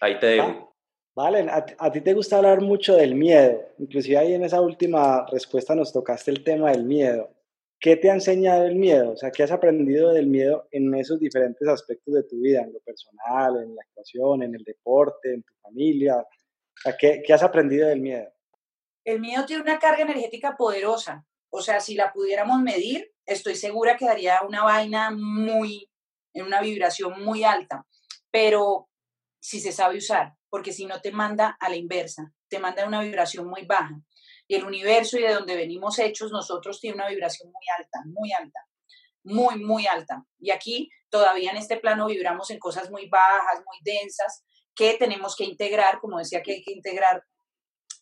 ahí 0.00 0.18
te 0.18 0.26
dejo. 0.26 0.74
Vale, 1.16 1.48
a, 1.48 1.64
a, 1.78 1.92
ti 1.92 2.00
te 2.00 2.12
gusta 2.12 2.38
hablar 2.38 2.60
mucho 2.60 2.96
del 2.96 3.14
miedo, 3.14 3.62
inclusive 3.78 4.18
ahí 4.18 4.34
en 4.34 4.42
esa 4.42 4.60
última 4.60 5.24
respuesta 5.30 5.74
nos 5.74 5.92
tocaste 5.92 6.32
el 6.32 6.42
tema 6.42 6.72
del 6.72 6.84
miedo. 6.84 7.30
¿Qué 7.78 7.96
te 7.96 8.10
ha 8.10 8.14
enseñado 8.14 8.64
el 8.64 8.76
miedo? 8.76 9.12
O 9.12 9.16
sea, 9.16 9.30
¿qué 9.30 9.42
has 9.42 9.52
aprendido 9.52 10.12
del 10.12 10.26
miedo 10.26 10.66
en 10.70 10.92
esos 10.94 11.20
diferentes 11.20 11.68
aspectos 11.68 12.14
de 12.14 12.22
tu 12.24 12.40
vida, 12.40 12.62
en 12.62 12.72
lo 12.72 12.80
personal, 12.80 13.62
en 13.62 13.76
la 13.76 13.82
actuación, 13.82 14.42
en 14.42 14.54
el 14.54 14.64
deporte, 14.64 15.34
en 15.34 15.42
tu 15.42 15.52
familia? 15.62 16.16
O 16.16 16.80
sea, 16.82 16.96
¿qué, 16.96 17.22
qué 17.24 17.32
has 17.32 17.42
aprendido 17.42 17.86
del 17.86 18.00
miedo? 18.00 18.33
El 19.04 19.20
miedo 19.20 19.44
tiene 19.44 19.62
una 19.62 19.78
carga 19.78 20.02
energética 20.02 20.56
poderosa. 20.56 21.24
O 21.50 21.60
sea, 21.60 21.80
si 21.80 21.94
la 21.94 22.12
pudiéramos 22.12 22.60
medir, 22.60 23.12
estoy 23.26 23.54
segura 23.54 23.96
que 23.96 24.06
daría 24.06 24.40
una 24.46 24.64
vaina 24.64 25.10
muy, 25.10 25.90
en 26.32 26.46
una 26.46 26.60
vibración 26.60 27.22
muy 27.22 27.44
alta. 27.44 27.86
Pero 28.30 28.88
si 29.40 29.60
se 29.60 29.72
sabe 29.72 29.98
usar, 29.98 30.34
porque 30.48 30.72
si 30.72 30.86
no 30.86 31.00
te 31.00 31.12
manda 31.12 31.56
a 31.60 31.68
la 31.68 31.76
inversa, 31.76 32.32
te 32.48 32.58
manda 32.58 32.82
a 32.82 32.88
una 32.88 33.02
vibración 33.02 33.46
muy 33.46 33.66
baja. 33.66 33.94
Y 34.48 34.56
el 34.56 34.64
universo 34.64 35.18
y 35.18 35.22
de 35.22 35.34
donde 35.34 35.54
venimos 35.54 35.98
hechos, 35.98 36.32
nosotros 36.32 36.80
tiene 36.80 36.96
una 36.96 37.08
vibración 37.08 37.52
muy 37.52 37.64
alta, 37.78 38.02
muy 38.06 38.32
alta, 38.32 38.60
muy, 39.22 39.62
muy 39.62 39.86
alta. 39.86 40.24
Y 40.38 40.50
aquí 40.50 40.90
todavía 41.10 41.50
en 41.50 41.58
este 41.58 41.76
plano 41.76 42.06
vibramos 42.06 42.50
en 42.50 42.58
cosas 42.58 42.90
muy 42.90 43.08
bajas, 43.08 43.62
muy 43.66 43.78
densas, 43.82 44.44
que 44.74 44.94
tenemos 44.94 45.36
que 45.36 45.44
integrar, 45.44 46.00
como 46.00 46.18
decía 46.18 46.42
que 46.42 46.54
hay 46.54 46.62
que 46.62 46.72
integrar 46.72 47.22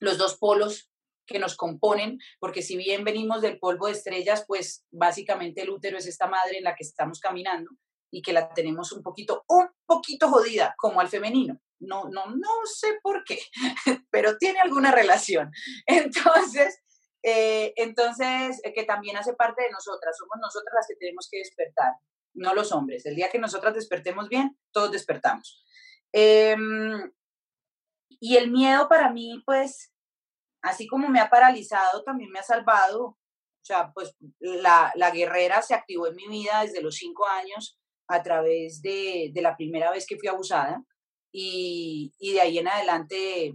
los 0.00 0.16
dos 0.16 0.36
polos 0.38 0.91
que 1.26 1.38
nos 1.38 1.56
componen, 1.56 2.18
porque 2.38 2.62
si 2.62 2.76
bien 2.76 3.04
venimos 3.04 3.42
del 3.42 3.58
polvo 3.58 3.86
de 3.86 3.92
estrellas, 3.92 4.44
pues 4.46 4.84
básicamente 4.90 5.62
el 5.62 5.70
útero 5.70 5.98
es 5.98 6.06
esta 6.06 6.26
madre 6.26 6.58
en 6.58 6.64
la 6.64 6.74
que 6.74 6.84
estamos 6.84 7.20
caminando 7.20 7.70
y 8.10 8.22
que 8.22 8.32
la 8.32 8.52
tenemos 8.52 8.92
un 8.92 9.02
poquito, 9.02 9.44
un 9.48 9.68
poquito 9.86 10.28
jodida, 10.28 10.74
como 10.76 11.00
al 11.00 11.08
femenino. 11.08 11.60
No, 11.80 12.04
no, 12.04 12.26
no 12.26 12.48
sé 12.64 12.98
por 13.02 13.24
qué, 13.24 13.40
pero 14.10 14.36
tiene 14.38 14.60
alguna 14.60 14.92
relación. 14.92 15.50
Entonces, 15.86 16.78
eh, 17.24 17.72
entonces, 17.76 18.60
eh, 18.64 18.72
que 18.74 18.82
también 18.82 19.16
hace 19.16 19.34
parte 19.34 19.62
de 19.62 19.70
nosotras, 19.70 20.16
somos 20.16 20.38
nosotras 20.40 20.74
las 20.74 20.86
que 20.88 20.96
tenemos 20.96 21.28
que 21.30 21.38
despertar, 21.38 21.92
no 22.34 22.52
los 22.52 22.72
hombres. 22.72 23.06
El 23.06 23.14
día 23.14 23.30
que 23.30 23.38
nosotras 23.38 23.74
despertemos 23.74 24.28
bien, 24.28 24.58
todos 24.72 24.90
despertamos. 24.90 25.64
Em, 26.12 27.12
y 28.08 28.36
el 28.36 28.50
miedo 28.50 28.88
para 28.88 29.10
mí, 29.12 29.40
pues, 29.46 29.91
así 30.62 30.86
como 30.86 31.08
me 31.08 31.20
ha 31.20 31.28
paralizado, 31.28 32.02
también 32.04 32.30
me 32.30 32.38
ha 32.38 32.44
salvado. 32.44 33.04
O 33.04 33.64
sea, 33.64 33.92
pues 33.92 34.16
la, 34.40 34.92
la 34.96 35.10
guerrera 35.10 35.62
se 35.62 35.74
activó 35.74 36.08
en 36.08 36.16
mi 36.16 36.28
vida 36.28 36.62
desde 36.62 36.82
los 36.82 36.96
cinco 36.96 37.26
años 37.26 37.78
a 38.08 38.22
través 38.22 38.82
de, 38.82 39.30
de 39.32 39.42
la 39.42 39.56
primera 39.56 39.90
vez 39.90 40.06
que 40.06 40.18
fui 40.18 40.28
abusada. 40.28 40.82
Y, 41.32 42.12
y, 42.18 42.34
de 42.34 42.40
ahí 42.40 42.58
en 42.58 42.68
adelante, 42.68 43.54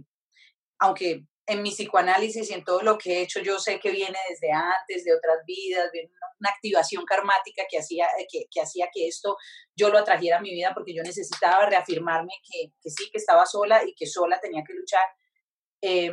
aunque 0.80 1.24
en 1.46 1.62
mi 1.62 1.70
psicoanálisis 1.70 2.50
y 2.50 2.54
en 2.54 2.64
todo 2.64 2.82
lo 2.82 2.98
que 2.98 3.18
he 3.18 3.22
hecho, 3.22 3.40
yo 3.40 3.58
sé 3.58 3.78
que 3.78 3.90
viene 3.90 4.18
desde 4.28 4.52
antes, 4.52 5.04
de 5.04 5.14
otras 5.14 5.38
vidas, 5.46 5.90
viene 5.92 6.10
una, 6.40 6.50
activación 6.50 7.04
karmática 7.04 7.64
que 7.70 7.78
hacía, 7.78 8.06
que, 8.30 8.44
que, 8.50 8.60
hacía 8.60 8.88
que 8.92 9.08
esto 9.08 9.36
yo 9.74 9.90
lo 9.90 9.98
atrajera 9.98 10.38
a 10.38 10.40
mi 10.40 10.50
vida 10.50 10.72
porque 10.74 10.94
yo 10.94 11.02
necesitaba 11.02 11.66
reafirmarme 11.66 12.32
que, 12.48 12.72
que 12.80 12.90
sí, 12.90 13.10
que 13.10 13.18
estaba 13.18 13.44
sola 13.46 13.84
y 13.84 13.94
que 13.94 14.06
sola 14.06 14.40
tenía 14.40 14.62
que 14.66 14.74
luchar. 14.74 15.04
Eh, 15.80 16.12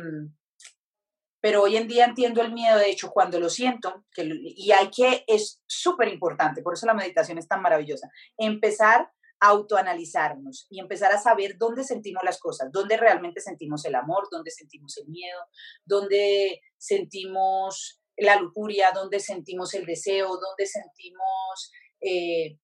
pero 1.46 1.62
hoy 1.62 1.76
en 1.76 1.86
día 1.86 2.06
entiendo 2.06 2.42
el 2.42 2.52
miedo, 2.52 2.76
de 2.76 2.90
hecho, 2.90 3.12
cuando 3.12 3.38
lo 3.38 3.48
siento, 3.48 4.04
que, 4.12 4.28
y 4.28 4.72
hay 4.72 4.90
que, 4.90 5.22
es 5.28 5.62
súper 5.64 6.08
importante, 6.08 6.60
por 6.60 6.74
eso 6.74 6.86
la 6.86 6.92
meditación 6.92 7.38
es 7.38 7.46
tan 7.46 7.62
maravillosa, 7.62 8.10
empezar 8.36 9.12
a 9.38 9.46
autoanalizarnos 9.46 10.66
y 10.70 10.80
empezar 10.80 11.12
a 11.12 11.20
saber 11.20 11.56
dónde 11.56 11.84
sentimos 11.84 12.24
las 12.24 12.40
cosas, 12.40 12.72
dónde 12.72 12.96
realmente 12.96 13.40
sentimos 13.40 13.84
el 13.84 13.94
amor, 13.94 14.26
dónde 14.28 14.50
sentimos 14.50 14.96
el 14.96 15.06
miedo, 15.06 15.38
dónde 15.84 16.62
sentimos 16.78 18.02
la 18.16 18.40
lujuria, 18.40 18.90
dónde 18.92 19.20
sentimos 19.20 19.72
el 19.74 19.86
deseo, 19.86 20.26
dónde 20.26 20.66
sentimos... 20.66 21.70
Eh, 22.00 22.58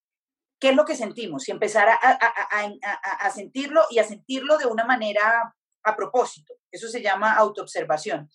¿Qué 0.59 0.71
es 0.71 0.75
lo 0.75 0.85
que 0.85 0.97
sentimos? 0.97 1.49
Y 1.49 1.53
empezar 1.53 1.89
a, 1.89 1.99
a, 2.03 3.27
a 3.27 3.31
sentirlo 3.31 3.83
y 3.91 4.01
a 4.01 4.05
sentirlo 4.05 4.59
de 4.59 4.67
una 4.67 4.85
manera 4.85 5.55
a 5.85 5.97
propósito. 5.97 6.55
Eso 6.73 6.89
se 6.89 7.01
llama 7.01 7.35
autoobservación 7.35 8.29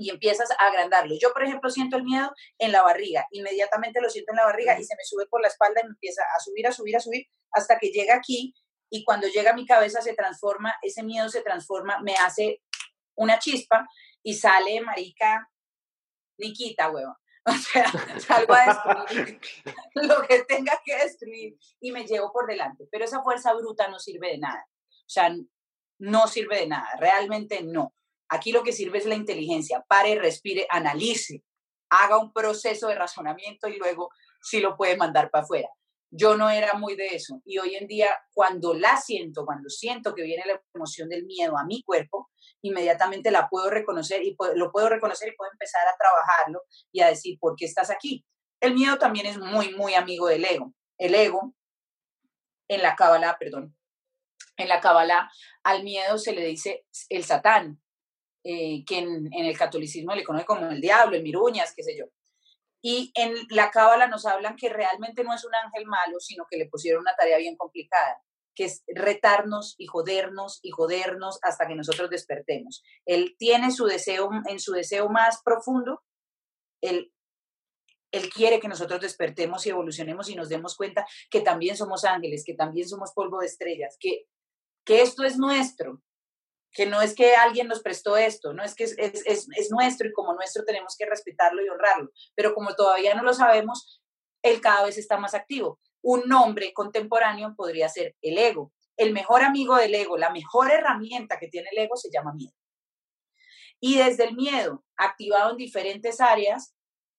y 0.00 0.08
empiezas 0.08 0.50
a 0.52 0.66
agrandarlo. 0.66 1.14
Yo, 1.20 1.30
por 1.34 1.44
ejemplo, 1.44 1.68
siento 1.68 1.98
el 1.98 2.04
miedo 2.04 2.32
en 2.58 2.72
la 2.72 2.82
barriga, 2.82 3.26
inmediatamente 3.32 4.00
lo 4.00 4.08
siento 4.08 4.32
en 4.32 4.36
la 4.36 4.46
barriga 4.46 4.80
y 4.80 4.84
se 4.84 4.96
me 4.96 5.04
sube 5.04 5.26
por 5.26 5.42
la 5.42 5.48
espalda 5.48 5.82
y 5.82 5.84
me 5.84 5.90
empieza 5.90 6.22
a 6.34 6.40
subir, 6.40 6.66
a 6.66 6.72
subir, 6.72 6.96
a 6.96 7.00
subir, 7.00 7.26
hasta 7.52 7.78
que 7.78 7.88
llega 7.88 8.14
aquí 8.14 8.54
y 8.88 9.04
cuando 9.04 9.28
llega 9.28 9.50
a 9.50 9.54
mi 9.54 9.66
cabeza 9.66 10.00
se 10.00 10.14
transforma, 10.14 10.74
ese 10.80 11.02
miedo 11.02 11.28
se 11.28 11.42
transforma, 11.42 12.00
me 12.00 12.14
hace 12.14 12.62
una 13.14 13.38
chispa 13.38 13.86
y 14.22 14.32
sale, 14.32 14.80
marica, 14.80 15.46
ni 16.38 16.54
quita, 16.54 16.90
huevón. 16.90 17.14
O 17.46 17.52
sea, 17.52 17.90
salgo 18.18 18.54
a 18.54 18.66
destruir 19.06 19.40
lo 19.94 20.22
que 20.22 20.44
tenga 20.44 20.78
que 20.84 20.96
destruir 20.96 21.58
y 21.80 21.90
me 21.90 22.06
llevo 22.06 22.32
por 22.32 22.46
delante. 22.46 22.86
Pero 22.90 23.04
esa 23.04 23.22
fuerza 23.22 23.54
bruta 23.54 23.88
no 23.88 23.98
sirve 23.98 24.32
de 24.32 24.38
nada. 24.38 24.66
O 24.88 25.08
sea, 25.08 25.34
no 25.98 26.26
sirve 26.26 26.60
de 26.60 26.68
nada, 26.68 26.88
realmente 26.98 27.62
no. 27.62 27.94
Aquí 28.30 28.52
lo 28.52 28.62
que 28.62 28.72
sirve 28.72 28.98
es 28.98 29.06
la 29.06 29.16
inteligencia. 29.16 29.84
Pare, 29.88 30.14
respire, 30.14 30.66
analice, 30.70 31.42
haga 31.90 32.18
un 32.18 32.32
proceso 32.32 32.88
de 32.88 32.94
razonamiento 32.94 33.68
y 33.68 33.76
luego 33.76 34.10
sí 34.40 34.60
lo 34.60 34.76
puede 34.76 34.96
mandar 34.96 35.30
para 35.30 35.44
afuera. 35.44 35.68
Yo 36.12 36.36
no 36.36 36.50
era 36.50 36.74
muy 36.74 36.96
de 36.96 37.08
eso 37.08 37.40
y 37.44 37.58
hoy 37.58 37.76
en 37.76 37.86
día 37.86 38.08
cuando 38.32 38.74
la 38.74 38.96
siento, 38.96 39.44
cuando 39.44 39.68
siento 39.68 40.12
que 40.14 40.24
viene 40.24 40.42
la 40.44 40.60
emoción 40.74 41.08
del 41.08 41.24
miedo 41.24 41.56
a 41.56 41.64
mi 41.64 41.82
cuerpo, 41.82 42.30
inmediatamente 42.62 43.30
la 43.30 43.48
puedo 43.48 43.70
reconocer 43.70 44.22
y 44.22 44.36
lo 44.54 44.72
puedo 44.72 44.88
reconocer 44.88 45.28
y 45.28 45.36
puedo 45.36 45.52
empezar 45.52 45.86
a 45.86 45.96
trabajarlo 45.96 46.62
y 46.90 47.00
a 47.00 47.08
decir, 47.08 47.38
¿por 47.38 47.54
qué 47.56 47.64
estás 47.64 47.90
aquí? 47.90 48.24
El 48.60 48.74
miedo 48.74 48.98
también 48.98 49.26
es 49.26 49.38
muy, 49.38 49.74
muy 49.74 49.94
amigo 49.94 50.26
del 50.26 50.44
ego. 50.44 50.74
El 50.98 51.14
ego, 51.14 51.54
en 52.68 52.82
la 52.82 52.96
cábala, 52.96 53.36
perdón, 53.38 53.76
en 54.56 54.68
la 54.68 54.80
cábala 54.80 55.30
al 55.62 55.84
miedo 55.84 56.18
se 56.18 56.32
le 56.32 56.44
dice 56.44 56.84
el 57.08 57.24
satán, 57.24 57.80
eh, 58.42 58.84
que 58.86 58.98
en, 58.98 59.32
el 59.32 59.58
catolicismo 59.58 60.14
le 60.14 60.24
conoce 60.24 60.46
como 60.46 60.70
el 60.70 60.80
diablo, 60.80 61.16
el 61.16 61.22
miruñas, 61.22 61.74
qué 61.74 61.82
sé 61.82 61.96
yo. 61.96 62.06
Y 62.82 63.12
en 63.14 63.34
la 63.50 63.70
cábala 63.70 64.06
nos 64.06 64.24
hablan 64.24 64.56
que 64.56 64.70
realmente 64.70 65.22
no 65.22 65.34
es 65.34 65.44
un 65.44 65.54
ángel 65.54 65.86
malo, 65.86 66.18
sino 66.20 66.46
que 66.50 66.56
le 66.56 66.66
pusieron 66.66 67.02
una 67.02 67.14
tarea 67.14 67.36
bien 67.36 67.56
complicada, 67.56 68.22
que 68.54 68.64
es 68.64 68.82
retarnos 68.88 69.74
y 69.76 69.86
jodernos 69.86 70.60
y 70.62 70.70
jodernos 70.70 71.38
hasta 71.42 71.66
que 71.66 71.74
nosotros 71.74 72.08
despertemos. 72.08 72.82
Él 73.04 73.36
tiene 73.38 73.70
su 73.70 73.84
deseo, 73.84 74.30
en 74.48 74.58
su 74.58 74.72
deseo 74.72 75.10
más 75.10 75.42
profundo, 75.44 76.02
él, 76.80 77.12
él 78.12 78.30
quiere 78.30 78.58
que 78.58 78.68
nosotros 78.68 79.00
despertemos 79.02 79.66
y 79.66 79.70
evolucionemos 79.70 80.30
y 80.30 80.34
nos 80.34 80.48
demos 80.48 80.76
cuenta 80.76 81.06
que 81.30 81.42
también 81.42 81.76
somos 81.76 82.04
ángeles, 82.04 82.44
que 82.44 82.54
también 82.54 82.88
somos 82.88 83.12
polvo 83.12 83.40
de 83.40 83.46
estrellas, 83.46 83.96
que, 84.00 84.26
que 84.84 85.02
esto 85.02 85.24
es 85.24 85.36
nuestro, 85.36 86.02
que 86.72 86.86
no 86.86 87.02
es 87.02 87.14
que 87.14 87.34
alguien 87.34 87.68
nos 87.68 87.82
prestó 87.82 88.16
esto, 88.16 88.52
no 88.52 88.62
es 88.62 88.74
que 88.74 88.84
es, 88.84 88.96
es, 88.98 89.24
es, 89.26 89.70
nuestro 89.70 90.08
y 90.08 90.12
como 90.12 90.34
nuestro 90.34 90.64
tenemos 90.64 90.96
que 90.96 91.06
respetarlo 91.06 91.64
y 91.64 91.68
honrarlo, 91.68 92.10
pero 92.34 92.54
como 92.54 92.74
todavía 92.74 93.14
no 93.14 93.22
lo 93.22 93.34
sabemos, 93.34 94.00
él 94.42 94.60
cada 94.60 94.84
vez 94.84 94.96
está 94.96 95.18
más 95.18 95.34
activo. 95.34 95.80
Un 96.02 96.28
nombre 96.28 96.72
contemporáneo 96.72 97.54
podría 97.56 97.88
ser 97.88 98.16
el 98.22 98.38
ego. 98.38 98.72
El 98.96 99.12
mejor 99.12 99.42
amigo 99.42 99.76
del 99.76 99.94
ego, 99.94 100.16
la 100.16 100.30
mejor 100.30 100.70
herramienta 100.70 101.38
que 101.38 101.48
tiene 101.48 101.68
el 101.72 101.78
ego 101.78 101.96
se 101.96 102.10
llama 102.10 102.32
miedo. 102.32 102.54
Y 103.80 103.96
desde 103.96 104.24
el 104.24 104.36
miedo, 104.36 104.84
activado 104.96 105.52
en 105.52 105.56
diferentes 105.56 106.20
áreas, 106.20 106.74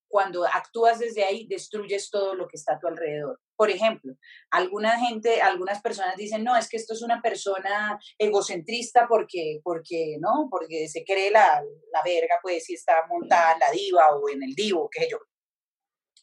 cuando 0.08 0.45
actúas 0.45 0.99
desde 0.99 1.24
ahí, 1.24 1.47
destruyes 1.47 2.10
todo 2.10 2.36
lo 2.36 2.47
que 2.47 2.58
está 2.58 2.76
a 2.76 2.80
tu 2.80 2.88
alrededor. 2.88 3.39
Por 3.62 3.70
ejemplo, 3.70 4.16
alguna 4.49 4.97
gente, 4.97 5.39
algunas 5.39 5.84
personas 5.84 6.18
dicen, 6.18 6.43
no, 6.43 6.57
es 6.57 6.68
que 6.68 6.78
esto 6.78 6.95
es 6.95 7.03
una 7.03 7.22
persona 7.22 7.99
egocentrista 8.18 9.05
porque, 9.07 9.59
porque, 9.64 10.18
¿no? 10.20 10.47
Porque 10.49 10.88
se 10.88 11.03
cree 11.03 11.30
la, 11.30 11.62
la 11.93 12.01
verga, 12.03 12.39
pues, 12.41 12.66
si 12.66 12.74
está 12.74 13.05
montada 13.07 13.53
en 13.53 13.59
la 13.59 13.70
diva 13.70 14.09
o 14.16 14.28
en 14.30 14.41
el 14.41 14.55
divo, 14.55 14.89
qué 14.91 15.03
sé 15.03 15.09
yo. 15.12 15.20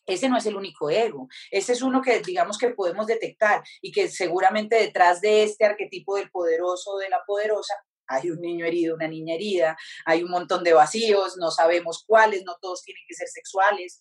Ese 0.04 0.28
no 0.28 0.36
es 0.36 0.46
el 0.46 0.56
único 0.56 0.90
ego. 0.90 1.28
Ese 1.52 1.74
es 1.74 1.82
uno 1.82 2.02
que, 2.02 2.18
digamos, 2.18 2.58
que 2.58 2.70
podemos 2.70 3.06
detectar 3.06 3.62
y 3.80 3.92
que 3.92 4.08
seguramente 4.08 4.74
detrás 4.74 5.20
de 5.20 5.44
este 5.44 5.64
arquetipo 5.64 6.16
del 6.16 6.32
poderoso 6.32 6.90
o 6.94 6.98
de 6.98 7.08
la 7.08 7.22
poderosa 7.24 7.74
hay 8.08 8.30
un 8.30 8.40
niño 8.40 8.64
herido, 8.64 8.94
una 8.96 9.06
niña 9.06 9.34
herida, 9.34 9.76
hay 10.06 10.22
un 10.22 10.30
montón 10.30 10.64
de 10.64 10.72
vacíos, 10.72 11.36
no 11.36 11.50
sabemos 11.50 12.04
cuáles, 12.06 12.42
no 12.44 12.56
todos 12.60 12.82
tienen 12.82 13.04
que 13.06 13.14
ser 13.14 13.28
sexuales, 13.28 14.00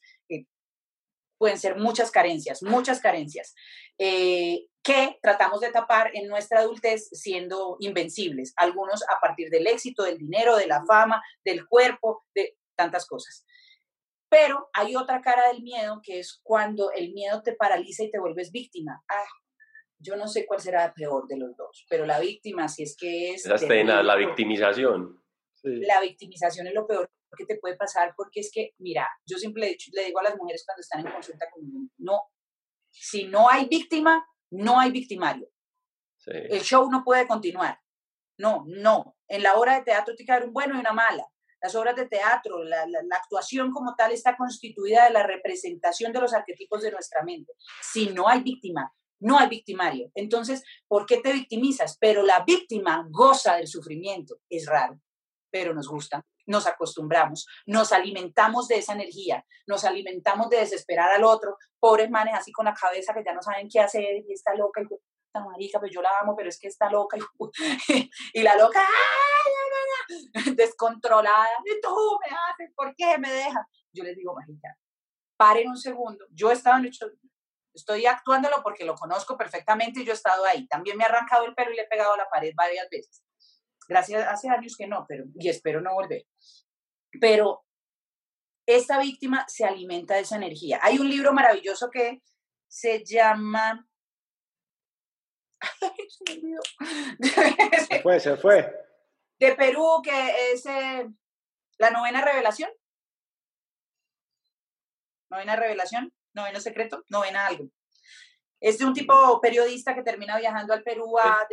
pueden 1.37 1.57
ser 1.57 1.77
muchas 1.77 2.11
carencias, 2.11 2.63
muchas 2.63 2.99
carencias, 2.99 3.53
eh, 3.97 4.65
que 4.83 5.17
tratamos 5.21 5.59
de 5.61 5.71
tapar 5.71 6.11
en 6.13 6.27
nuestra 6.27 6.59
adultez 6.59 7.09
siendo 7.11 7.77
invencibles, 7.79 8.53
algunos 8.57 9.03
a 9.03 9.19
partir 9.21 9.49
del 9.49 9.67
éxito, 9.67 10.03
del 10.03 10.17
dinero, 10.17 10.55
de 10.55 10.67
la 10.67 10.83
fama, 10.85 11.21
del 11.43 11.67
cuerpo, 11.67 12.25
de 12.33 12.57
tantas 12.75 13.05
cosas. 13.05 13.45
Pero 14.29 14.69
hay 14.73 14.95
otra 14.95 15.21
cara 15.21 15.47
del 15.51 15.61
miedo 15.61 16.01
que 16.03 16.19
es 16.19 16.39
cuando 16.43 16.91
el 16.91 17.13
miedo 17.13 17.41
te 17.43 17.53
paraliza 17.53 18.03
y 18.03 18.11
te 18.11 18.19
vuelves 18.19 18.51
víctima. 18.51 19.01
Ah, 19.09 19.27
yo 19.99 20.15
no 20.15 20.27
sé 20.27 20.45
cuál 20.45 20.59
será 20.59 20.93
peor 20.93 21.27
de 21.27 21.37
los 21.37 21.55
dos, 21.55 21.85
pero 21.89 22.05
la 22.05 22.19
víctima, 22.19 22.67
si 22.67 22.83
es 22.83 22.95
que 22.97 23.31
es... 23.31 23.45
La, 23.45 24.03
la 24.03 24.15
victimización. 24.15 25.23
La 25.63 26.01
victimización 26.01 26.67
es 26.67 26.73
lo 26.73 26.85
peor 26.85 27.09
que 27.37 27.45
te 27.45 27.57
puede 27.57 27.75
pasar 27.75 28.13
porque 28.15 28.41
es 28.41 28.51
que, 28.51 28.73
mira, 28.79 29.07
yo 29.25 29.37
siempre 29.37 29.77
le, 29.93 30.05
digo 30.05 30.19
a 30.19 30.23
las 30.23 30.37
mujeres 30.37 30.63
cuando 30.65 30.81
están 30.81 31.05
en 31.05 31.11
consulta 31.11 31.49
conmigo, 31.51 31.79
no, 31.97 32.21
si 32.89 33.25
no 33.25 33.49
hay 33.49 33.65
víctima, 33.65 34.25
no 34.51 34.79
hay 34.79 34.91
victimario. 34.91 35.49
El 36.25 36.61
show 36.61 36.89
no 36.91 37.03
puede 37.05 37.25
continuar. 37.25 37.79
No, 38.37 38.65
no. 38.67 39.17
En 39.27 39.43
la 39.43 39.55
obra 39.55 39.75
de 39.75 39.85
teatro 39.85 40.13
tiene 40.15 40.27
que 40.27 40.31
haber 40.33 40.47
un 40.47 40.53
bueno 40.53 40.75
y 40.75 40.79
una 40.79 40.91
mala. 40.91 41.25
Las 41.61 41.73
obras 41.75 41.95
de 41.95 42.07
teatro, 42.07 42.63
la, 42.63 42.85
la, 42.85 43.15
actuación 43.15 43.71
como 43.71 43.95
tal 43.95 44.11
está 44.11 44.37
constituida 44.37 45.05
de 45.05 45.11
la 45.11 45.23
representación 45.23 46.11
de 46.11 46.21
los 46.21 46.33
arquetipos 46.33 46.81
de 46.81 46.91
nuestra 46.91 47.23
mente. 47.23 47.53
Si 47.81 48.09
no 48.09 48.27
hay 48.27 48.41
víctima, 48.41 48.93
no 49.19 49.39
hay 49.39 49.49
victimario. 49.49 50.11
Entonces, 50.13 50.63
¿por 50.87 51.05
qué 51.05 51.17
te 51.17 51.33
victimizas? 51.33 51.97
Pero 51.99 52.23
la 52.23 52.43
víctima 52.45 53.07
goza 53.09 53.55
del 53.55 53.67
sufrimiento. 53.67 54.39
Es 54.49 54.67
raro, 54.67 54.99
pero 55.51 55.73
nos 55.73 55.87
gusta 55.87 56.25
nos 56.47 56.65
acostumbramos, 56.65 57.45
nos 57.65 57.91
alimentamos 57.91 58.67
de 58.67 58.77
esa 58.77 58.93
energía, 58.93 59.45
nos 59.67 59.83
alimentamos 59.83 60.49
de 60.49 60.57
desesperar 60.57 61.11
al 61.11 61.23
otro, 61.23 61.57
pobres 61.79 62.09
manes 62.09 62.33
así 62.33 62.51
con 62.51 62.65
la 62.65 62.73
cabeza 62.73 63.13
que 63.13 63.23
ya 63.23 63.33
no 63.33 63.41
saben 63.41 63.67
qué 63.69 63.81
hacer 63.81 64.23
y 64.25 64.33
está 64.33 64.55
loca 64.55 64.81
y 64.81 64.85
esta 64.85 65.45
marica, 65.45 65.79
pues 65.79 65.91
yo 65.93 66.01
la 66.01 66.09
amo, 66.21 66.35
pero 66.35 66.49
es 66.49 66.57
que 66.57 66.69
está 66.69 66.89
loca 66.89 67.17
y, 68.33 68.41
la 68.41 68.55
loca 68.55 68.81
descontrolada, 70.55 71.49
y 71.65 71.81
tú 71.81 72.17
me 72.25 72.35
haces, 72.35 72.73
¿por 72.73 72.95
qué 72.95 73.17
me 73.17 73.29
dejas? 73.29 73.65
Yo 73.91 74.03
les 74.03 74.15
digo, 74.15 74.33
marica, 74.33 74.75
paren 75.35 75.69
un 75.69 75.77
segundo, 75.77 76.25
yo 76.31 76.49
he 76.49 76.53
estado 76.53 76.77
en 76.77 76.89
estoy 77.73 78.05
actuándolo 78.07 78.55
porque 78.63 78.85
lo 78.85 78.95
conozco 78.95 79.37
perfectamente 79.37 79.99
y 79.99 80.05
yo 80.05 80.11
he 80.11 80.15
estado 80.15 80.43
ahí. 80.45 80.67
También 80.67 80.97
me 80.97 81.03
he 81.03 81.07
arrancado 81.07 81.45
el 81.45 81.53
pelo 81.53 81.71
y 81.71 81.75
le 81.75 81.83
he 81.83 81.87
pegado 81.87 82.13
a 82.13 82.17
la 82.17 82.27
pared 82.27 82.51
varias 82.55 82.89
veces. 82.89 83.21
Gracias, 83.87 84.27
hace 84.27 84.49
años 84.49 84.75
que 84.77 84.87
no, 84.87 85.05
pero 85.07 85.25
y 85.35 85.49
espero 85.49 85.81
no 85.81 85.93
volver. 85.93 86.25
Pero 87.19 87.65
esta 88.65 88.99
víctima 88.99 89.45
se 89.47 89.65
alimenta 89.65 90.15
de 90.15 90.21
esa 90.21 90.35
energía. 90.35 90.79
Hay 90.83 90.99
un 90.99 91.09
libro 91.09 91.33
maravilloso 91.33 91.89
que 91.89 92.21
se 92.67 93.03
llama... 93.05 93.87
se 97.87 98.01
fue, 98.01 98.19
se 98.19 98.35
fue. 98.35 98.75
De 99.39 99.55
Perú, 99.55 100.01
que 100.03 100.51
es 100.51 100.65
eh, 100.65 101.07
la 101.77 101.91
novena 101.91 102.21
revelación. 102.21 102.69
Novena 105.29 105.55
revelación, 105.55 106.13
novena 106.33 106.59
secreto, 106.59 107.05
novena 107.09 107.47
algo. 107.47 107.69
Es 108.59 108.79
de 108.79 108.85
un 108.85 108.93
tipo 108.93 109.39
periodista 109.39 109.95
que 109.95 110.03
termina 110.03 110.37
viajando 110.37 110.73
al 110.73 110.83
Perú 110.83 111.17
a, 111.19 111.47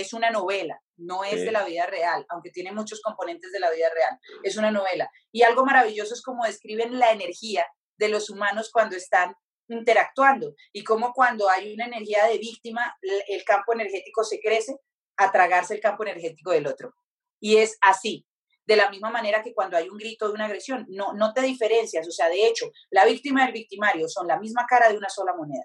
es 0.00 0.12
una 0.12 0.30
novela, 0.30 0.80
no 0.96 1.24
es 1.24 1.44
de 1.44 1.52
la 1.52 1.64
vida 1.64 1.86
real, 1.86 2.24
aunque 2.28 2.50
tiene 2.50 2.72
muchos 2.72 3.00
componentes 3.00 3.52
de 3.52 3.60
la 3.60 3.70
vida 3.70 3.88
real, 3.94 4.18
es 4.42 4.56
una 4.56 4.70
novela. 4.70 5.10
Y 5.32 5.42
algo 5.42 5.64
maravilloso 5.64 6.14
es 6.14 6.22
como 6.22 6.44
describen 6.44 6.98
la 6.98 7.12
energía 7.12 7.66
de 7.96 8.08
los 8.08 8.30
humanos 8.30 8.70
cuando 8.72 8.96
están 8.96 9.34
interactuando 9.68 10.54
y 10.72 10.84
cómo 10.84 11.12
cuando 11.12 11.48
hay 11.48 11.72
una 11.72 11.86
energía 11.86 12.26
de 12.26 12.38
víctima, 12.38 12.94
el 13.00 13.44
campo 13.44 13.72
energético 13.72 14.24
se 14.24 14.40
crece 14.40 14.76
a 15.16 15.32
tragarse 15.32 15.74
el 15.74 15.80
campo 15.80 16.02
energético 16.02 16.50
del 16.50 16.66
otro. 16.66 16.94
Y 17.40 17.56
es 17.56 17.78
así, 17.80 18.26
de 18.66 18.76
la 18.76 18.90
misma 18.90 19.10
manera 19.10 19.42
que 19.42 19.54
cuando 19.54 19.76
hay 19.76 19.88
un 19.88 19.98
grito 19.98 20.28
de 20.28 20.34
una 20.34 20.46
agresión, 20.46 20.86
no, 20.88 21.12
no 21.12 21.32
te 21.32 21.42
diferencias, 21.42 22.06
o 22.08 22.10
sea, 22.10 22.28
de 22.28 22.46
hecho, 22.46 22.70
la 22.90 23.04
víctima 23.04 23.44
y 23.44 23.46
el 23.48 23.52
victimario 23.52 24.08
son 24.08 24.26
la 24.26 24.38
misma 24.38 24.66
cara 24.66 24.88
de 24.88 24.96
una 24.96 25.08
sola 25.08 25.34
moneda. 25.36 25.64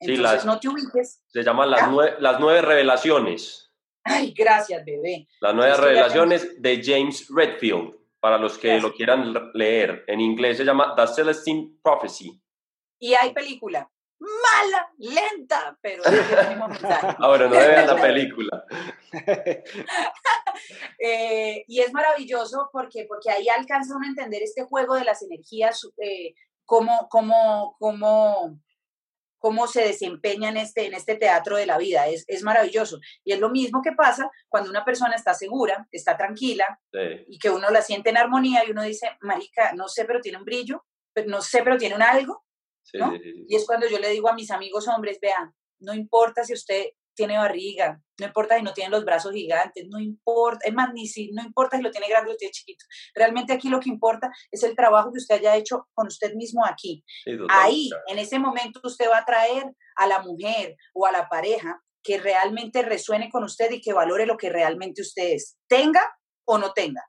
Entonces, 0.00 0.44
no 0.44 0.58
te 0.58 0.68
ubiques. 0.68 1.22
Se 1.28 1.42
llaman 1.42 1.70
las, 1.70 1.90
nueve, 1.90 2.16
las 2.20 2.40
nueve 2.40 2.62
revelaciones. 2.62 3.70
Ay, 4.02 4.32
gracias, 4.32 4.84
bebé. 4.84 5.28
Las 5.40 5.54
nueve 5.54 5.74
revelaciones 5.76 6.60
de 6.60 6.82
James 6.82 7.28
Redfield, 7.28 7.94
para 8.18 8.38
los 8.38 8.56
que 8.58 8.80
lo 8.80 8.92
quieran 8.92 9.34
leer. 9.54 10.04
En 10.06 10.20
inglés 10.20 10.56
se 10.56 10.64
llama 10.64 10.94
The 10.96 11.06
Celestine 11.06 11.78
Prophecy. 11.82 12.40
Y 12.98 13.14
hay 13.14 13.32
película. 13.32 13.90
Mala, 14.20 14.92
lenta, 14.98 15.78
pero 15.80 16.02
Ahora 17.18 17.46
no 17.48 17.52
vean 17.52 17.86
la 17.86 17.96
película. 18.02 18.64
Eh, 20.98 21.64
y 21.68 21.80
es 21.80 21.92
maravilloso 21.92 22.68
porque, 22.70 23.06
porque 23.08 23.30
ahí 23.30 23.48
alcanza 23.48 23.96
uno 23.96 24.04
a 24.04 24.10
entender 24.10 24.42
este 24.42 24.64
juego 24.64 24.94
de 24.94 25.04
las 25.04 25.22
energías, 25.22 25.88
eh, 25.96 26.34
cómo, 26.66 27.08
cómo, 27.08 27.76
cómo 27.78 28.60
cómo 29.40 29.66
se 29.66 29.82
desempeña 29.82 30.50
en 30.50 30.58
este, 30.58 30.86
en 30.86 30.94
este 30.94 31.16
teatro 31.16 31.56
de 31.56 31.66
la 31.66 31.78
vida. 31.78 32.06
Es, 32.06 32.24
es 32.28 32.42
maravilloso. 32.44 33.00
Y 33.24 33.32
es 33.32 33.40
lo 33.40 33.50
mismo 33.50 33.82
que 33.82 33.92
pasa 33.92 34.30
cuando 34.48 34.70
una 34.70 34.84
persona 34.84 35.16
está 35.16 35.34
segura, 35.34 35.88
está 35.90 36.16
tranquila 36.16 36.78
y 37.26 37.38
que 37.38 37.50
uno 37.50 37.70
la 37.70 37.82
siente 37.82 38.10
en 38.10 38.18
armonía 38.18 38.64
y 38.64 38.70
uno 38.70 38.82
dice, 38.82 39.16
marica, 39.22 39.72
no 39.72 39.88
sé, 39.88 40.04
pero 40.04 40.20
tiene 40.20 40.38
un 40.38 40.44
brillo, 40.44 40.84
no 41.26 41.40
sé, 41.40 41.62
pero 41.64 41.78
tiene 41.78 41.96
un 41.96 42.02
algo. 42.02 42.44
y 42.92 43.56
es 43.56 43.66
cuando 43.66 43.88
yo 43.88 43.98
le 43.98 44.10
digo 44.10 44.28
a 44.28 44.34
mis 44.34 44.50
amigos 44.50 44.86
hombres, 44.86 45.18
vean, 45.20 45.54
no 45.80 45.94
importa 45.94 46.44
si 46.44 46.52
usted 46.52 46.84
tiene 47.14 47.38
barriga, 47.38 48.00
no 48.18 48.26
importa 48.26 48.56
si 48.56 48.62
no 48.62 48.72
tiene 48.72 48.90
los 48.90 49.04
brazos 49.04 49.32
gigantes, 49.32 49.86
no 49.88 49.98
importa, 49.98 50.66
es 50.66 50.74
más, 50.74 50.92
ni 50.92 51.06
si, 51.06 51.30
no 51.32 51.42
importa 51.42 51.76
si 51.76 51.82
lo 51.82 51.90
tiene 51.90 52.08
grande 52.08 52.32
o 52.32 52.36
tiene 52.36 52.52
chiquito. 52.52 52.84
Realmente 53.14 53.52
aquí 53.52 53.68
lo 53.68 53.80
que 53.80 53.88
importa 53.88 54.30
es 54.50 54.62
el 54.62 54.76
trabajo 54.76 55.12
que 55.12 55.18
usted 55.18 55.36
haya 55.36 55.56
hecho 55.56 55.88
con 55.94 56.06
usted 56.06 56.34
mismo 56.34 56.64
aquí. 56.64 57.04
Ahí, 57.48 57.90
en 58.08 58.18
ese 58.18 58.38
momento, 58.38 58.80
usted 58.84 59.08
va 59.10 59.18
a 59.18 59.24
traer 59.24 59.64
a 59.96 60.06
la 60.06 60.22
mujer 60.22 60.76
o 60.94 61.06
a 61.06 61.12
la 61.12 61.28
pareja 61.28 61.80
que 62.02 62.18
realmente 62.18 62.82
resuene 62.82 63.30
con 63.30 63.44
usted 63.44 63.70
y 63.70 63.80
que 63.80 63.92
valore 63.92 64.26
lo 64.26 64.36
que 64.36 64.50
realmente 64.50 65.02
usted 65.02 65.34
es, 65.34 65.58
tenga 65.68 66.02
o 66.46 66.58
no 66.58 66.72
tenga. 66.72 67.04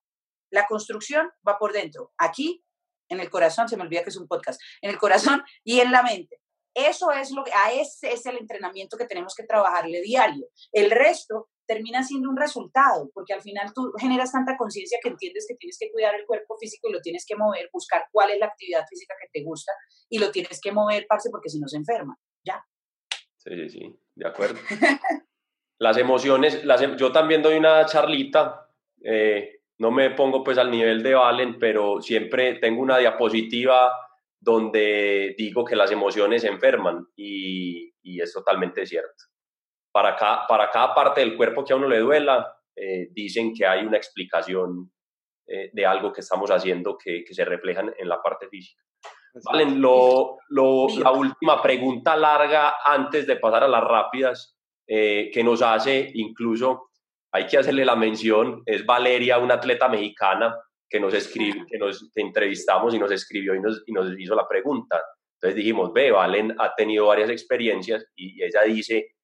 La 0.52 0.66
construcción 0.66 1.30
va 1.48 1.58
por 1.58 1.72
dentro, 1.72 2.12
aquí, 2.18 2.64
en 3.10 3.20
el 3.20 3.30
corazón, 3.30 3.68
se 3.68 3.78
me 3.78 3.84
olvida 3.84 4.04
que 4.04 4.10
es 4.10 4.18
un 4.18 4.28
podcast, 4.28 4.60
en 4.82 4.90
el 4.90 4.98
corazón 4.98 5.44
y 5.64 5.80
en 5.80 5.92
la 5.92 6.04
mente. 6.04 6.41
Eso 6.74 7.12
es 7.12 7.32
lo 7.32 7.44
que, 7.44 7.52
a 7.52 7.74
ese 7.74 8.14
es 8.14 8.26
el 8.26 8.38
entrenamiento 8.38 8.98
que 8.98 9.06
tenemos 9.06 9.36
que 9.36 9.44
trabajarle 9.44 10.02
diario. 10.02 10.48
El 10.72 10.90
resto 10.92 11.50
termina 11.68 12.04
siendo 12.04 12.30
un 12.30 12.38
resultado, 12.38 13.10
porque 13.14 13.34
al 13.34 13.42
final 13.42 13.72
tú 13.74 13.92
generas 14.00 14.32
tanta 14.32 14.58
conciencia 14.58 15.00
que 15.02 15.10
entiendes 15.10 15.46
que 15.48 15.56
tienes 15.56 15.78
que 15.80 15.92
cuidar 15.92 16.16
el 16.16 16.26
cuerpo 16.26 16.58
físico 16.58 16.90
y 16.90 16.94
lo 16.94 17.02
tienes 17.02 17.26
que 17.26 17.36
mover, 17.36 17.70
buscar 17.72 18.06
cuál 18.12 18.32
es 18.32 18.40
la 18.40 18.48
actividad 18.48 18.86
física 18.90 19.16
que 19.22 19.30
te 19.32 19.44
gusta 19.44 19.72
y 20.10 20.20
lo 20.20 20.32
tienes 20.32 20.60
que 20.62 20.72
mover, 20.72 21.06
parce, 21.08 21.30
porque 21.30 21.50
si 21.50 21.60
no 21.60 21.68
se 21.68 21.78
enferma. 21.78 22.18
Ya. 22.46 22.62
Sí, 23.38 23.52
sí, 23.56 23.70
sí, 23.70 24.00
de 24.16 24.28
acuerdo. 24.28 24.60
las 25.80 25.98
emociones, 25.98 26.64
las, 26.66 26.82
em, 26.82 26.98
yo 26.98 27.12
también 27.12 27.42
doy 27.42 27.58
una 27.58 27.86
charlita, 27.86 28.70
eh, 29.04 29.62
no 29.80 29.92
me 29.92 30.12
pongo 30.12 30.44
pues 30.44 30.58
al 30.58 30.70
nivel 30.70 31.02
de 31.02 31.16
Valen, 31.16 31.58
pero 31.58 32.02
siempre 32.02 32.56
tengo 32.60 32.82
una 32.82 32.98
diapositiva 32.98 33.92
donde 34.42 35.36
digo 35.38 35.64
que 35.64 35.76
las 35.76 35.92
emociones 35.92 36.44
enferman 36.44 37.06
y, 37.16 37.94
es 38.04 38.34
totalmente 38.34 38.86
cierto. 38.86 39.26
Para 39.92 40.16
cada, 40.16 40.48
para 40.48 40.70
cada 40.70 40.96
parte 40.96 41.22
del 41.22 41.38
cuerpo 41.38 41.64
que 41.64 41.74
a 41.74 41.76
uno 41.76 41.88
le 41.88 42.00
duela, 42.00 42.54
eh, 42.76 43.10
dicen 43.12 43.54
que 43.54 43.66
hay 43.66 43.86
una 43.86 43.98
explicación 43.98 44.92
eh, 45.48 45.70
de 45.72 45.86
algo 45.86 46.12
que 46.12 46.22
estamos 46.22 46.50
haciendo 46.50 46.98
que, 46.98 47.24
se 47.30 47.46
refleja 47.46 47.84
en 47.98 48.10
la 48.10 48.22
parte 48.22 48.48
física. 48.50 48.82
Valen, 49.46 49.80
lo, 49.80 50.38
la 50.50 51.12
última 51.12 51.62
pregunta 51.62 52.18
larga 52.18 52.76
antes 52.84 53.28
de 53.28 53.38
pasar 53.38 53.64
a 53.64 53.68
las 53.68 53.84
rápidas 53.84 54.58
eh, 54.88 55.30
que 55.34 55.44
nos 55.44 55.62
hace, 55.62 56.12
incluso 56.16 56.90
hay 57.32 57.48
que 57.48 57.58
hacerle 57.58 57.86
la 57.86 57.96
mención, 57.96 58.64
es 58.66 58.86
Valeria, 58.86 59.38
una 59.38 59.54
atleta 59.54 59.88
mexicana 59.88 60.58
que 60.92 61.00
nos 61.00 61.14
escribe, 61.14 61.66
que 61.68 61.78
nos 61.78 62.12
entrevistamos 62.16 62.94
y 62.94 63.00
nos 63.00 63.12
escribió 63.12 63.56
y 63.56 63.62
nos, 63.62 63.82
hizo 64.20 64.36
la 64.36 64.48
pregunta. 64.48 65.02
Entonces 65.36 65.56
dijimos, 65.56 65.94
ve, 65.94 66.12
Valen 66.12 66.54
ha 66.60 66.76
tenido 66.76 67.08
varias 67.08 67.30
experiencias 67.30 68.06
y 68.14 68.44
ella 68.44 68.64
dice, 68.64 69.16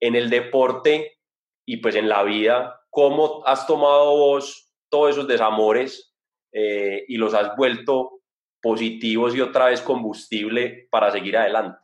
en 0.00 0.14
el 0.14 0.28
deporte 0.28 1.18
y 1.66 1.78
pues 1.78 1.94
en 1.94 2.10
la 2.10 2.22
vida, 2.24 2.82
¿cómo 2.90 3.42
has 3.46 3.66
tomado 3.66 4.18
vos 4.18 4.70
todos 4.90 5.12
esos 5.12 5.26
desamores 5.26 6.14
eh, 6.52 7.04
y 7.08 7.16
los 7.16 7.32
has 7.32 7.56
vuelto 7.56 8.20
positivos 8.60 9.34
y 9.34 9.40
otra 9.40 9.66
vez 9.66 9.80
combustible 9.80 10.88
para 10.90 11.10
seguir 11.10 11.38
adelante? 11.38 11.80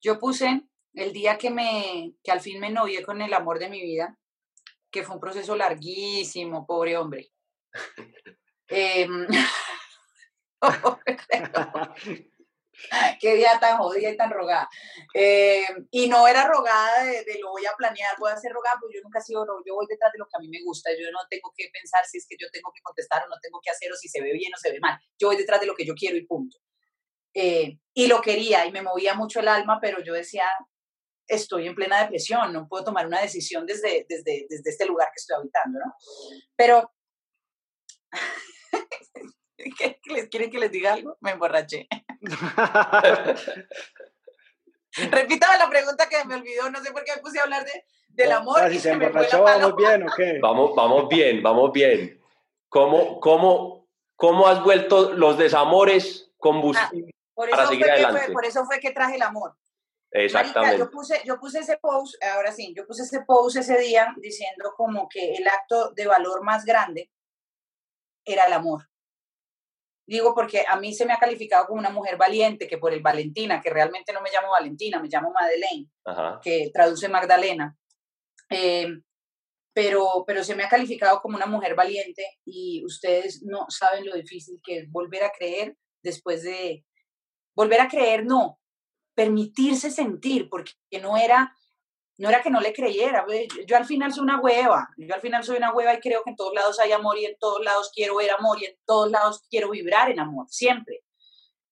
Yo 0.00 0.18
puse 0.18 0.62
el 0.94 1.12
día 1.12 1.36
que, 1.36 1.50
me, 1.50 2.14
que 2.24 2.30
al 2.30 2.40
fin 2.40 2.60
me 2.60 2.70
novié 2.70 3.02
con 3.02 3.20
el 3.20 3.34
amor 3.34 3.58
de 3.58 3.68
mi 3.68 3.82
vida, 3.82 4.18
que 4.90 5.04
fue 5.04 5.14
un 5.14 5.20
proceso 5.20 5.56
larguísimo, 5.56 6.66
pobre 6.66 6.96
hombre. 6.96 7.30
Em, 8.72 9.26
qué 13.20 13.34
día 13.34 13.58
tan 13.60 13.78
jodida 13.78 14.10
y 14.10 14.16
tan 14.16 14.30
rogada. 14.30 14.68
Em, 15.12 15.86
y 15.90 16.08
no 16.08 16.26
era 16.28 16.46
rogada 16.46 17.02
de, 17.04 17.38
lo 17.40 17.50
voy 17.50 17.66
a 17.66 17.74
planear, 17.76 18.16
voy 18.18 18.30
a 18.30 18.36
ser 18.36 18.52
rogada, 18.52 18.76
pues 18.80 18.94
yo 18.94 19.00
nunca 19.02 19.18
he 19.18 19.22
sido 19.22 19.44
yo 19.66 19.74
voy 19.74 19.86
detrás 19.88 20.12
de 20.12 20.18
lo 20.18 20.26
que 20.26 20.36
a 20.36 20.40
mí 20.40 20.48
me 20.48 20.62
gusta, 20.62 20.90
yo 20.92 21.10
no 21.10 21.18
tengo 21.28 21.52
que 21.56 21.68
pensar 21.72 22.04
si 22.06 22.18
es 22.18 22.26
que 22.28 22.36
yo 22.38 22.48
tengo 22.52 22.70
que 22.74 22.80
contestar 22.82 23.24
o 23.24 23.28
no 23.28 23.36
tengo 23.42 23.60
que 23.60 23.70
hacer 23.70 23.92
o 23.92 23.96
si 23.96 24.08
se 24.08 24.20
ve 24.20 24.32
bien 24.32 24.52
o 24.54 24.58
se 24.58 24.70
ve 24.70 24.78
mal, 24.80 24.98
yo 25.18 25.28
voy 25.28 25.36
detrás 25.36 25.60
de 25.60 25.66
lo 25.66 25.74
que 25.74 25.84
yo 25.84 25.94
quiero 25.94 26.16
y 26.16 26.26
punto. 26.26 26.58
Eh, 27.34 27.78
y 27.94 28.06
lo 28.08 28.20
quería 28.20 28.66
y 28.66 28.72
me 28.72 28.82
movía 28.82 29.14
mucho 29.14 29.40
el 29.40 29.48
alma, 29.48 29.78
pero 29.80 30.02
yo 30.02 30.12
decía, 30.14 30.44
estoy 31.30 31.66
en 31.66 31.74
plena 31.74 32.02
depresión, 32.02 32.52
no 32.52 32.68
puedo 32.68 32.84
tomar 32.84 33.06
una 33.06 33.20
decisión 33.20 33.64
desde, 33.64 34.04
desde, 34.08 34.46
desde 34.48 34.70
este 34.70 34.86
lugar 34.86 35.08
que 35.08 35.20
estoy 35.20 35.36
habitando, 35.38 35.78
¿no? 35.78 35.94
Pero, 36.56 36.92
¿qué, 39.56 40.00
les 40.06 40.28
quieren 40.28 40.50
que 40.50 40.58
les 40.58 40.70
diga 40.70 40.94
algo? 40.94 41.16
Me 41.20 41.30
emborraché. 41.30 41.88
Repítame 45.10 45.56
la 45.56 45.70
pregunta 45.70 46.08
que 46.08 46.24
me 46.24 46.34
olvidó, 46.34 46.68
no 46.70 46.82
sé 46.82 46.90
por 46.90 47.04
qué 47.04 47.12
me 47.14 47.22
puse 47.22 47.38
a 47.38 47.44
hablar 47.44 47.64
de, 47.64 47.84
del 48.08 48.32
amor. 48.32 48.68
si 48.70 48.80
se 48.80 48.90
emborrachó, 48.90 49.44
¿vamos 49.44 49.76
bien 49.76 50.02
o 50.02 50.12
qué? 50.16 50.38
Vamos, 50.42 50.74
vamos 50.74 51.08
bien, 51.08 51.42
vamos 51.42 51.72
bien. 51.72 52.20
¿Cómo, 52.68 53.20
cómo, 53.20 53.88
cómo 54.16 54.48
has 54.48 54.62
vuelto 54.62 55.12
los 55.12 55.38
desamores 55.38 56.32
combustible 56.38 57.12
ah, 57.36 57.46
para 57.50 57.66
seguir 57.66 57.88
adelante? 57.90 58.32
por 58.32 58.44
eso 58.44 58.64
fue 58.64 58.80
que 58.80 58.90
traje 58.90 59.16
el 59.16 59.22
amor. 59.22 59.56
Exactamente. 60.12 60.78
yo, 60.78 60.90
puse, 60.90 61.22
yo 61.24 61.38
puse 61.38 61.60
ese 61.60 61.78
post, 61.78 62.16
ahora 62.24 62.52
sí, 62.52 62.74
yo 62.76 62.86
puse 62.86 63.02
ese 63.02 63.22
post 63.22 63.56
ese 63.56 63.78
día 63.78 64.12
diciendo 64.16 64.72
como 64.76 65.08
que 65.08 65.34
el 65.34 65.46
acto 65.46 65.92
de 65.92 66.06
valor 66.06 66.42
más 66.42 66.64
grande 66.64 67.10
era 68.24 68.46
el 68.46 68.52
amor. 68.52 68.88
Digo 70.06 70.34
porque 70.34 70.64
a 70.68 70.76
mí 70.76 70.92
se 70.92 71.06
me 71.06 71.12
ha 71.12 71.18
calificado 71.18 71.66
como 71.66 71.78
una 71.78 71.90
mujer 71.90 72.16
valiente, 72.16 72.66
que 72.66 72.78
por 72.78 72.92
el 72.92 73.00
Valentina, 73.00 73.60
que 73.60 73.70
realmente 73.70 74.12
no 74.12 74.20
me 74.20 74.30
llamo 74.32 74.50
Valentina, 74.50 75.00
me 75.00 75.08
llamo 75.08 75.30
Madeleine, 75.30 75.88
que 76.42 76.70
traduce 76.74 77.08
Magdalena. 77.08 77.76
Eh, 78.50 78.88
pero, 79.72 80.24
pero 80.26 80.42
se 80.42 80.56
me 80.56 80.64
ha 80.64 80.68
calificado 80.68 81.20
como 81.20 81.36
una 81.36 81.46
mujer 81.46 81.76
valiente 81.76 82.26
y 82.44 82.84
ustedes 82.84 83.44
no 83.44 83.66
saben 83.68 84.04
lo 84.04 84.16
difícil 84.16 84.60
que 84.64 84.78
es 84.78 84.90
volver 84.90 85.22
a 85.22 85.30
creer 85.30 85.76
después 86.02 86.42
de... 86.42 86.84
Volver 87.54 87.80
a 87.80 87.88
creer, 87.88 88.24
no, 88.24 88.59
permitirse 89.14 89.90
sentir, 89.90 90.48
porque 90.48 90.72
no 91.00 91.16
era, 91.16 91.54
no 92.18 92.28
era 92.28 92.42
que 92.42 92.50
no 92.50 92.60
le 92.60 92.72
creyera, 92.72 93.24
yo 93.66 93.76
al 93.76 93.86
final 93.86 94.12
soy 94.12 94.24
una 94.24 94.40
hueva, 94.40 94.88
yo 94.96 95.14
al 95.14 95.20
final 95.20 95.44
soy 95.44 95.56
una 95.56 95.72
hueva 95.72 95.94
y 95.94 96.00
creo 96.00 96.22
que 96.22 96.30
en 96.30 96.36
todos 96.36 96.54
lados 96.54 96.78
hay 96.80 96.92
amor 96.92 97.18
y 97.18 97.26
en 97.26 97.36
todos 97.38 97.64
lados 97.64 97.90
quiero 97.94 98.16
ver 98.16 98.30
amor 98.30 98.60
y 98.60 98.66
en 98.66 98.76
todos 98.84 99.10
lados 99.10 99.42
quiero 99.48 99.70
vibrar 99.70 100.10
en 100.10 100.20
amor, 100.20 100.46
siempre. 100.48 101.02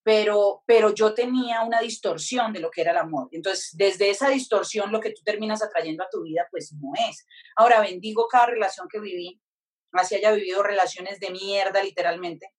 Pero, 0.02 0.62
pero 0.64 0.94
yo 0.94 1.12
tenía 1.12 1.62
una 1.62 1.80
distorsión 1.80 2.54
de 2.54 2.60
lo 2.60 2.70
que 2.70 2.80
era 2.80 2.92
el 2.92 2.96
amor. 2.96 3.28
Entonces, 3.30 3.76
desde 3.76 4.08
esa 4.08 4.30
distorsión, 4.30 4.90
lo 4.90 5.00
que 5.00 5.10
tú 5.10 5.20
terminas 5.22 5.62
atrayendo 5.62 6.02
a 6.02 6.08
tu 6.10 6.22
vida, 6.22 6.48
pues 6.50 6.72
no 6.72 6.92
es. 7.10 7.26
Ahora, 7.56 7.80
bendigo 7.80 8.26
cada 8.26 8.46
relación 8.46 8.88
que 8.88 9.00
viví, 9.00 9.38
así 9.92 10.14
haya 10.14 10.32
vivido 10.32 10.62
relaciones 10.62 11.20
de 11.20 11.30
mierda, 11.30 11.82
literalmente, 11.82 12.54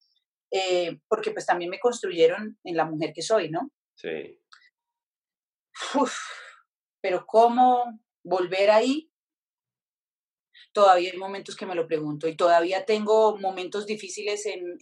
eh, 0.52 1.00
porque 1.08 1.32
pues 1.32 1.48
también 1.48 1.72
me 1.72 1.80
construyeron 1.80 2.60
en 2.64 2.78
la 2.78 2.86
mujer 2.86 3.14
que 3.16 3.24
soy, 3.24 3.50
¿no? 3.50 3.72
Sí 3.96 4.39
pero 7.02 7.26
¿cómo 7.26 8.00
volver 8.24 8.72
ahí? 8.72 9.12
Todavía 10.72 11.12
hay 11.12 11.18
momentos 11.18 11.56
que 11.56 11.66
me 11.66 11.74
lo 11.74 11.88
pregunto 11.88 12.28
y 12.28 12.36
todavía 12.36 12.86
tengo 12.86 13.38
momentos 13.38 13.86
difíciles 13.86 14.46
en, 14.46 14.78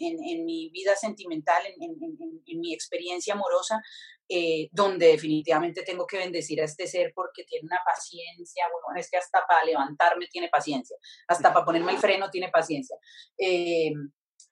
mi 0.46 0.70
vida 0.70 0.96
sentimental, 0.96 1.64
en, 1.66 2.60
mi 2.60 2.74
experiencia 2.74 3.36
amorosa, 3.36 3.82
eh, 4.28 4.68
donde 4.72 5.08
definitivamente 5.08 5.84
tengo 5.84 6.06
que 6.06 6.18
bendecir 6.18 6.62
a 6.62 6.66
este 6.66 6.88
ser 6.88 7.14
porque 7.16 7.46
tiene 7.46 7.68
una 7.68 7.80
paciencia, 7.86 8.66
bueno, 8.72 9.00
es 9.00 9.10
que 9.10 9.18
hasta 9.18 9.46
para 9.48 9.64
levantarme 9.64 10.28
tiene 10.28 10.50
paciencia, 10.50 10.98
hasta 11.28 11.54
para 11.54 11.66
ponerme 11.66 11.94
el 11.94 12.00
freno 12.00 12.30
tiene 12.30 12.50
paciencia. 12.50 12.98
Eh, 13.38 13.92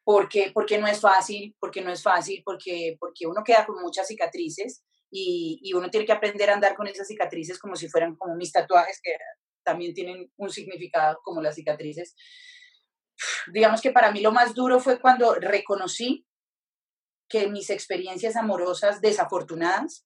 porque, 0.05 0.51
porque 0.53 0.77
no 0.77 0.87
es 0.87 1.01
fácil, 1.01 1.55
porque 1.59 1.81
no 1.81 1.91
es 1.91 2.01
fácil, 2.01 2.43
porque, 2.45 2.95
porque 2.99 3.27
uno 3.27 3.43
queda 3.43 3.65
con 3.65 3.81
muchas 3.81 4.07
cicatrices 4.07 4.83
y, 5.17 5.73
uno 5.73 5.89
tiene 5.89 6.05
que 6.05 6.11
aprender 6.11 6.49
a 6.49 6.55
andar 6.55 6.75
con 6.75 6.87
esas 6.87 7.07
cicatrices 7.07 7.57
como 7.57 7.75
si 7.75 7.87
fueran 7.87 8.15
como 8.15 8.35
mis 8.35 8.51
tatuajes, 8.51 8.99
que 9.01 9.15
también 9.63 9.93
tienen 9.93 10.31
un 10.35 10.49
significado 10.49 11.19
como 11.23 11.41
las 11.41 11.55
cicatrices. 11.55 12.15
Digamos 13.51 13.81
que 13.81 13.91
para 13.91 14.11
mí 14.11 14.19
lo 14.19 14.33
más 14.33 14.53
duro 14.53 14.79
fue 14.79 14.99
cuando 14.99 15.35
reconocí 15.35 16.25
que 17.29 17.47
mis 17.47 17.69
experiencias 17.69 18.35
amorosas 18.35 18.99
desafortunadas, 18.99 20.05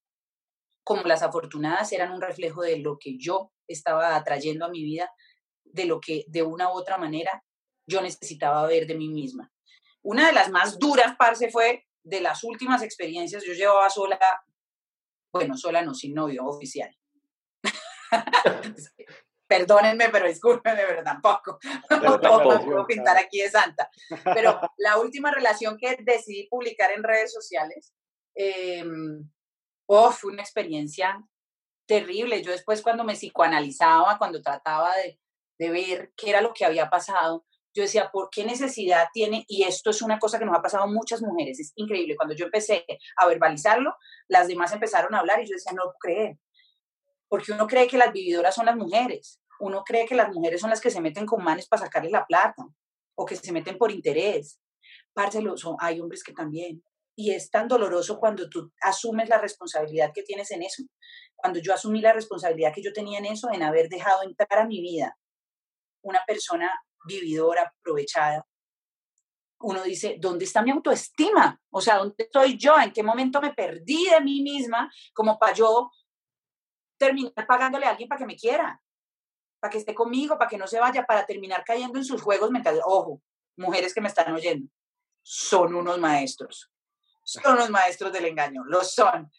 como 0.84 1.02
las 1.02 1.22
afortunadas, 1.22 1.92
eran 1.92 2.12
un 2.12 2.20
reflejo 2.20 2.62
de 2.62 2.78
lo 2.78 2.96
que 2.98 3.18
yo 3.18 3.52
estaba 3.66 4.14
atrayendo 4.14 4.64
a 4.64 4.70
mi 4.70 4.82
vida, 4.84 5.10
de 5.64 5.84
lo 5.86 6.00
que 6.00 6.24
de 6.28 6.42
una 6.42 6.68
u 6.68 6.76
otra 6.76 6.98
manera 6.98 7.44
yo 7.86 8.00
necesitaba 8.00 8.66
ver 8.66 8.86
de 8.86 8.94
mí 8.94 9.08
misma. 9.08 9.52
Una 10.02 10.28
de 10.28 10.32
las 10.32 10.50
más 10.50 10.78
duras, 10.78 11.16
parce, 11.18 11.50
fue 11.50 11.86
de 12.02 12.20
las 12.20 12.44
últimas 12.44 12.82
experiencias, 12.82 13.44
yo 13.44 13.52
llevaba 13.52 13.90
sola 13.90 14.18
Bueno, 15.32 15.56
sola 15.56 15.82
no, 15.82 15.94
sin 15.94 16.14
novio 16.14 16.44
oficial. 16.46 16.94
Perdónenme, 19.50 20.08
pero 20.10 20.28
discúlpenme, 20.28 20.82
pero 20.86 21.02
tampoco. 21.02 21.58
No 21.90 22.20
puedo 22.64 22.86
pintar 22.86 23.16
aquí 23.18 23.40
de 23.40 23.50
santa. 23.50 23.90
Pero 24.22 24.60
la 24.78 24.98
última 24.98 25.32
relación 25.32 25.76
que 25.76 25.96
decidí 26.00 26.46
publicar 26.48 26.92
en 26.92 27.02
redes 27.02 27.32
sociales, 27.32 27.92
eh, 28.36 28.84
oh, 29.86 30.12
fue 30.12 30.32
una 30.32 30.42
experiencia 30.42 31.20
terrible. 31.86 32.42
Yo 32.42 32.52
después 32.52 32.80
cuando 32.80 33.02
me 33.02 33.14
psicoanalizaba, 33.14 34.18
cuando 34.18 34.40
trataba 34.40 34.94
de, 34.96 35.18
de 35.58 35.70
ver 35.70 36.12
qué 36.16 36.30
era 36.30 36.40
lo 36.40 36.52
que 36.52 36.64
había 36.64 36.88
pasado, 36.88 37.44
yo 37.74 37.82
decía, 37.82 38.10
¿por 38.12 38.28
qué 38.30 38.44
necesidad 38.44 39.08
tiene? 39.12 39.44
Y 39.48 39.62
esto 39.64 39.90
es 39.90 40.02
una 40.02 40.18
cosa 40.18 40.38
que 40.38 40.44
nos 40.44 40.56
ha 40.56 40.62
pasado 40.62 40.84
a 40.84 40.88
muchas 40.88 41.22
mujeres, 41.22 41.60
es 41.60 41.72
increíble. 41.76 42.16
Cuando 42.16 42.34
yo 42.34 42.46
empecé 42.46 42.84
a 43.16 43.26
verbalizarlo, 43.26 43.94
las 44.28 44.48
demás 44.48 44.72
empezaron 44.72 45.14
a 45.14 45.20
hablar 45.20 45.40
y 45.40 45.46
yo 45.46 45.54
decía, 45.54 45.72
no 45.72 45.84
lo 45.84 45.94
creer. 45.98 46.38
Porque 47.28 47.52
uno 47.52 47.66
cree 47.66 47.86
que 47.86 47.98
las 47.98 48.12
vividoras 48.12 48.54
son 48.54 48.66
las 48.66 48.76
mujeres, 48.76 49.40
uno 49.60 49.84
cree 49.84 50.06
que 50.06 50.16
las 50.16 50.30
mujeres 50.30 50.60
son 50.60 50.70
las 50.70 50.80
que 50.80 50.90
se 50.90 51.00
meten 51.00 51.26
con 51.26 51.44
manes 51.44 51.68
para 51.68 51.82
sacarle 51.82 52.10
la 52.10 52.26
plata 52.26 52.66
o 53.14 53.24
que 53.24 53.36
se 53.36 53.52
meten 53.52 53.78
por 53.78 53.92
interés. 53.92 54.60
Párcelo, 55.12 55.56
son, 55.56 55.76
hay 55.78 56.00
hombres 56.00 56.24
que 56.24 56.32
también. 56.32 56.82
Y 57.14 57.32
es 57.32 57.50
tan 57.50 57.68
doloroso 57.68 58.18
cuando 58.18 58.48
tú 58.48 58.72
asumes 58.80 59.28
la 59.28 59.38
responsabilidad 59.38 60.10
que 60.14 60.22
tienes 60.22 60.50
en 60.50 60.62
eso. 60.62 60.82
Cuando 61.36 61.60
yo 61.60 61.74
asumí 61.74 62.00
la 62.00 62.14
responsabilidad 62.14 62.72
que 62.74 62.82
yo 62.82 62.92
tenía 62.92 63.18
en 63.18 63.26
eso, 63.26 63.48
en 63.52 63.62
haber 63.62 63.88
dejado 63.88 64.22
entrar 64.22 64.60
a 64.60 64.66
mi 64.66 64.80
vida 64.80 65.16
una 66.02 66.20
persona 66.26 66.70
vividora, 67.04 67.72
aprovechada, 67.78 68.46
uno 69.60 69.82
dice, 69.82 70.16
¿dónde 70.18 70.44
está 70.44 70.62
mi 70.62 70.70
autoestima? 70.70 71.60
O 71.70 71.80
sea, 71.80 71.98
¿dónde 71.98 72.14
estoy 72.18 72.56
yo? 72.56 72.78
¿En 72.78 72.92
qué 72.92 73.02
momento 73.02 73.40
me 73.40 73.52
perdí 73.52 74.08
de 74.08 74.20
mí 74.20 74.42
misma 74.42 74.90
como 75.12 75.38
para 75.38 75.52
yo 75.52 75.90
terminar 76.96 77.46
pagándole 77.46 77.86
a 77.86 77.90
alguien 77.90 78.08
para 78.08 78.18
que 78.18 78.26
me 78.26 78.36
quiera? 78.36 78.80
Para 79.60 79.70
que 79.70 79.78
esté 79.78 79.94
conmigo, 79.94 80.38
para 80.38 80.48
que 80.48 80.56
no 80.56 80.66
se 80.66 80.80
vaya, 80.80 81.04
para 81.04 81.26
terminar 81.26 81.62
cayendo 81.64 81.98
en 81.98 82.04
sus 82.04 82.22
juegos 82.22 82.50
mentales. 82.50 82.80
Ojo, 82.84 83.20
mujeres 83.56 83.92
que 83.92 84.00
me 84.00 84.08
están 84.08 84.32
oyendo, 84.32 84.70
son 85.22 85.74
unos 85.74 85.98
maestros. 85.98 86.72
Son 87.22 87.52
unos 87.52 87.68
maestros 87.68 88.12
del 88.12 88.24
engaño, 88.24 88.64
lo 88.64 88.82
son. 88.82 89.30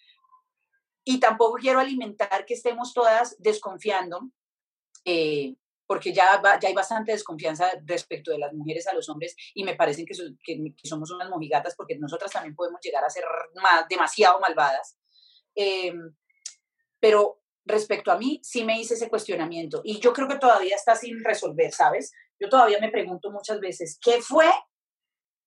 Y 1.04 1.20
tampoco 1.20 1.56
quiero 1.56 1.80
alimentar 1.80 2.46
que 2.46 2.54
estemos 2.54 2.94
todas 2.94 3.36
desconfiando 3.40 4.30
eh, 5.04 5.56
porque 5.92 6.14
ya, 6.14 6.42
ya 6.62 6.70
hay 6.70 6.74
bastante 6.74 7.12
desconfianza 7.12 7.70
respecto 7.84 8.32
de 8.32 8.38
las 8.38 8.54
mujeres 8.54 8.88
a 8.88 8.94
los 8.94 9.10
hombres 9.10 9.36
y 9.54 9.66
me 9.66 9.76
parecen 9.76 10.06
que, 10.06 10.16
que, 10.42 10.88
somos 10.88 11.12
unas 11.12 11.30
mojigatas 11.30 11.76
porque 11.76 11.98
nosotras 11.98 12.32
también 12.32 12.56
podemos 12.56 12.80
llegar 12.82 13.04
a 13.04 13.10
ser 13.10 13.26
más, 13.62 13.86
demasiado 13.90 14.40
malvadas. 14.40 14.98
Em, 15.54 16.16
pero 16.98 17.42
respecto 17.66 18.10
a 18.10 18.18
mí, 18.18 18.40
sí 18.42 18.64
me 18.64 18.80
hice 18.80 18.94
ese 18.94 19.10
cuestionamiento 19.10 19.82
y 19.84 20.00
yo 20.00 20.14
creo 20.14 20.30
que 20.30 20.38
todavía 20.38 20.78
está 20.78 20.96
sin 20.96 21.22
resolver, 21.26 21.74
¿sabes? 21.74 22.14
Yo 22.40 22.48
todavía 22.48 22.80
me 22.80 22.90
pregunto 22.90 23.30
muchas 23.30 23.60
veces, 23.60 24.00
¿qué 24.02 24.22
fue? 24.22 24.50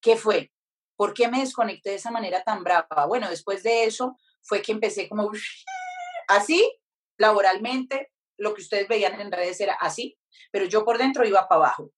¿Qué 0.03 0.14
fue? 0.14 0.53
¿Por 0.95 1.14
qué 1.14 1.28
me 1.28 1.40
desconecté 1.40 1.88
de 1.88 1.97
esa 1.97 2.11
manera 2.11 2.45
tan 2.45 2.62
brava? 2.62 3.07
Bueno, 3.07 3.30
después 3.30 3.62
de 3.62 3.84
eso 3.84 4.18
fue 4.42 4.61
que 4.61 4.72
empecé 4.72 5.09
como 5.09 5.30
así, 6.28 6.70
laboralmente, 7.16 8.12
lo 8.36 8.53
que 8.53 8.61
ustedes 8.61 8.88
veían 8.88 9.18
en 9.22 9.32
redes 9.32 9.59
era 9.62 9.72
así, 9.80 10.18
pero 10.51 10.64
yo 10.66 10.85
por 10.85 10.99
dentro 10.99 11.26
iba 11.26 11.49
para 11.49 11.61
abajo. 11.61 11.91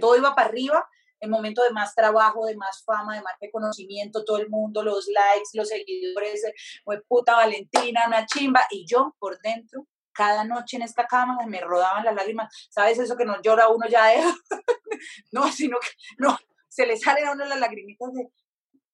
Todo 0.00 0.16
iba 0.16 0.34
para 0.34 0.48
arriba, 0.48 0.86
en 1.20 1.30
momento 1.30 1.62
de 1.62 1.70
más 1.70 1.94
trabajo, 1.94 2.46
de 2.46 2.56
más 2.56 2.84
fama, 2.84 3.16
de 3.16 3.22
más 3.22 3.34
reconocimiento, 3.40 4.24
todo 4.24 4.38
el 4.38 4.48
mundo, 4.48 4.82
los 4.82 5.08
likes, 5.08 5.50
los 5.54 5.68
seguidores, 5.68 6.44
muy 6.84 7.00
puta 7.08 7.34
Valentina, 7.34 8.04
una 8.06 8.26
chimba, 8.26 8.66
y 8.70 8.86
yo 8.86 9.14
por 9.18 9.40
dentro, 9.40 9.86
cada 10.12 10.44
noche 10.44 10.76
en 10.76 10.82
esta 10.82 11.06
cama 11.06 11.38
me 11.46 11.60
rodaban 11.60 12.04
las 12.04 12.14
lágrimas, 12.14 12.68
¿sabes 12.70 12.98
eso 12.98 13.16
que 13.16 13.24
no 13.24 13.40
llora 13.42 13.68
uno 13.68 13.88
ya 13.88 14.06
de, 14.06 14.16
no, 15.32 15.50
sino 15.50 15.78
que 15.80 15.88
no, 16.18 16.38
se 16.68 16.86
le 16.86 16.96
salen 16.96 17.26
a 17.26 17.32
uno 17.32 17.46
las 17.46 17.58
lagrimitas 17.58 18.12
de, 18.12 18.30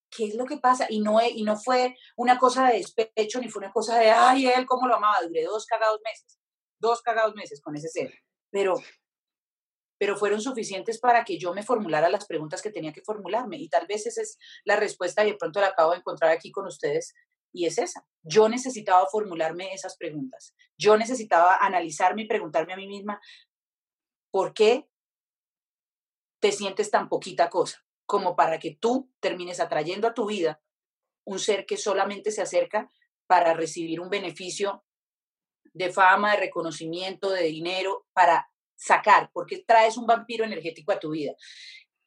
¿qué 0.08 0.26
es 0.26 0.34
lo 0.34 0.46
que 0.46 0.58
pasa? 0.58 0.86
Y 0.88 1.00
no, 1.00 1.20
y 1.22 1.42
no 1.42 1.56
fue 1.56 1.96
una 2.16 2.38
cosa 2.38 2.68
de 2.68 2.78
despecho, 2.78 3.40
ni 3.40 3.48
fue 3.48 3.60
una 3.60 3.72
cosa 3.72 3.98
de, 3.98 4.10
ay, 4.10 4.46
él 4.46 4.66
cómo 4.66 4.86
lo 4.86 4.96
amaba, 4.96 5.20
duré 5.26 5.44
dos 5.44 5.66
cagados 5.66 6.00
meses, 6.04 6.38
dos 6.78 7.02
cagados 7.02 7.34
meses 7.34 7.60
con 7.60 7.76
ese 7.76 7.88
ser 7.88 8.12
pero, 8.50 8.74
pero 9.98 10.16
fueron 10.16 10.40
suficientes 10.40 10.98
para 10.98 11.24
que 11.24 11.38
yo 11.38 11.54
me 11.54 11.62
formulara 11.62 12.08
las 12.08 12.26
preguntas 12.26 12.62
que 12.62 12.70
tenía 12.70 12.92
que 12.92 13.02
formularme. 13.02 13.56
Y 13.58 13.68
tal 13.68 13.86
vez 13.86 14.06
esa 14.06 14.22
es 14.22 14.38
la 14.64 14.76
respuesta 14.76 15.24
y 15.24 15.32
de 15.32 15.36
pronto 15.36 15.60
la 15.60 15.68
acabo 15.68 15.92
de 15.92 15.98
encontrar 15.98 16.30
aquí 16.30 16.50
con 16.50 16.66
ustedes. 16.66 17.14
Y 17.52 17.66
es 17.66 17.78
esa. 17.78 18.06
Yo 18.22 18.48
necesitaba 18.48 19.06
formularme 19.10 19.72
esas 19.72 19.96
preguntas. 19.96 20.54
Yo 20.78 20.96
necesitaba 20.96 21.56
analizarme 21.60 22.22
y 22.22 22.28
preguntarme 22.28 22.74
a 22.74 22.76
mí 22.76 22.86
misma, 22.86 23.20
¿por 24.30 24.54
qué 24.54 24.88
te 26.40 26.52
sientes 26.52 26.90
tan 26.90 27.08
poquita 27.08 27.50
cosa 27.50 27.84
como 28.06 28.34
para 28.34 28.58
que 28.58 28.74
tú 28.74 29.12
termines 29.20 29.60
atrayendo 29.60 30.08
a 30.08 30.14
tu 30.14 30.26
vida 30.26 30.60
un 31.24 31.38
ser 31.38 31.66
que 31.66 31.76
solamente 31.76 32.32
se 32.32 32.42
acerca 32.42 32.90
para 33.26 33.54
recibir 33.54 34.00
un 34.00 34.10
beneficio 34.10 34.84
de 35.72 35.92
fama, 35.92 36.32
de 36.32 36.40
reconocimiento, 36.40 37.30
de 37.30 37.44
dinero 37.44 38.06
para 38.12 38.48
sacar, 38.76 39.30
porque 39.32 39.62
traes 39.66 39.96
un 39.96 40.06
vampiro 40.06 40.44
energético 40.44 40.92
a 40.92 40.98
tu 40.98 41.10
vida. 41.10 41.34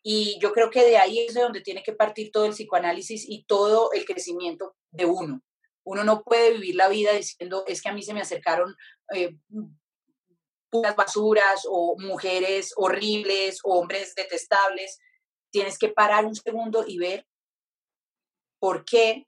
Y 0.03 0.38
yo 0.39 0.51
creo 0.51 0.70
que 0.70 0.84
de 0.84 0.97
ahí 0.97 1.20
es 1.20 1.34
de 1.34 1.41
donde 1.41 1.61
tiene 1.61 1.82
que 1.82 1.93
partir 1.93 2.32
todo 2.32 2.45
el 2.45 2.51
psicoanálisis 2.51 3.26
y 3.28 3.45
todo 3.45 3.91
el 3.93 4.05
crecimiento 4.05 4.76
de 4.91 5.05
uno. 5.05 5.41
Uno 5.86 6.03
no 6.03 6.24
puede 6.24 6.53
vivir 6.53 6.76
la 6.76 6.89
vida 6.89 7.14
diciendo, 7.14 7.64
es 7.68 7.82
que 7.82 7.89
a 7.89 7.93
mí 7.93 8.01
se 8.01 8.14
me 8.14 8.22
acercaron 8.22 8.76
eh, 9.14 9.36
basuras 10.97 11.64
o 11.70 11.95
mujeres 11.99 12.74
horribles 12.76 13.59
o 13.64 13.80
hombres 13.80 14.16
detestables. 14.16 14.99
Tienes 15.51 15.78
que 15.78 15.89
parar 15.89 16.26
un 16.26 16.36
segundo 16.36 16.84
y 16.88 16.97
ver 16.97 17.28
por 18.59 18.84
qué 18.86 19.28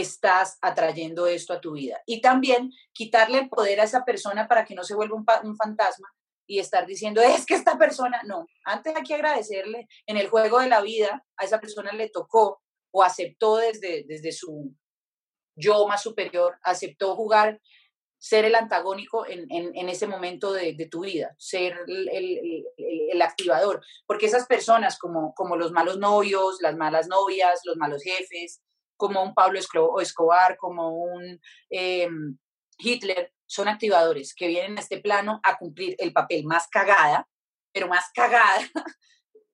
estás 0.00 0.58
atrayendo 0.60 1.26
esto 1.26 1.52
a 1.52 1.60
tu 1.60 1.72
vida. 1.72 2.00
Y 2.06 2.20
también 2.20 2.72
quitarle 2.92 3.38
el 3.38 3.48
poder 3.48 3.80
a 3.80 3.84
esa 3.84 4.04
persona 4.04 4.48
para 4.48 4.64
que 4.64 4.74
no 4.74 4.84
se 4.84 4.94
vuelva 4.94 5.16
un, 5.42 5.56
fantasma 5.56 6.08
y 6.46 6.58
estar 6.58 6.86
diciendo, 6.86 7.20
es 7.20 7.44
que 7.44 7.54
esta 7.54 7.76
persona, 7.78 8.20
no, 8.24 8.46
antes 8.64 8.94
hay 8.94 9.02
que 9.02 9.14
agradecerle, 9.14 9.88
en 10.06 10.16
el 10.16 10.28
juego 10.28 10.60
de 10.60 10.68
la 10.68 10.80
vida 10.80 11.24
a 11.36 11.44
esa 11.44 11.60
persona 11.60 11.92
le 11.92 12.08
tocó 12.08 12.62
o 12.92 13.02
aceptó 13.02 13.56
desde, 13.56 14.04
desde 14.06 14.32
su 14.32 14.74
yo 15.56 15.86
más 15.86 16.02
superior, 16.02 16.58
aceptó 16.62 17.16
jugar, 17.16 17.60
ser 18.18 18.44
el 18.44 18.54
antagónico 18.54 19.26
en, 19.26 19.46
en, 19.50 19.88
ese 19.88 20.06
momento 20.06 20.52
de, 20.52 20.74
tu 20.90 21.04
vida, 21.04 21.34
ser 21.38 21.78
el, 21.86 22.64
el, 22.76 23.22
activador, 23.22 23.84
porque 24.06 24.26
esas 24.26 24.46
personas 24.46 24.98
como, 24.98 25.34
como 25.34 25.56
los 25.56 25.70
malos 25.72 25.98
novios, 25.98 26.58
las 26.60 26.76
malas 26.76 27.08
novias, 27.08 27.60
los 27.64 27.76
malos 27.76 28.02
jefes, 28.02 28.62
como 28.96 29.22
un 29.22 29.34
Pablo 29.34 29.58
Escobar, 29.58 30.56
como 30.56 30.90
un 30.90 31.40
em, 31.70 32.38
Hitler, 32.78 33.32
son 33.46 33.68
activadores 33.68 34.34
que 34.34 34.48
vienen 34.48 34.76
a 34.76 34.80
este 34.80 35.00
plano 35.00 35.40
a 35.42 35.56
cumplir 35.56 35.96
el 35.98 36.12
papel 36.12 36.44
más 36.44 36.68
cagada, 36.68 37.28
pero 37.72 37.88
más 37.88 38.06
cagada, 38.14 38.56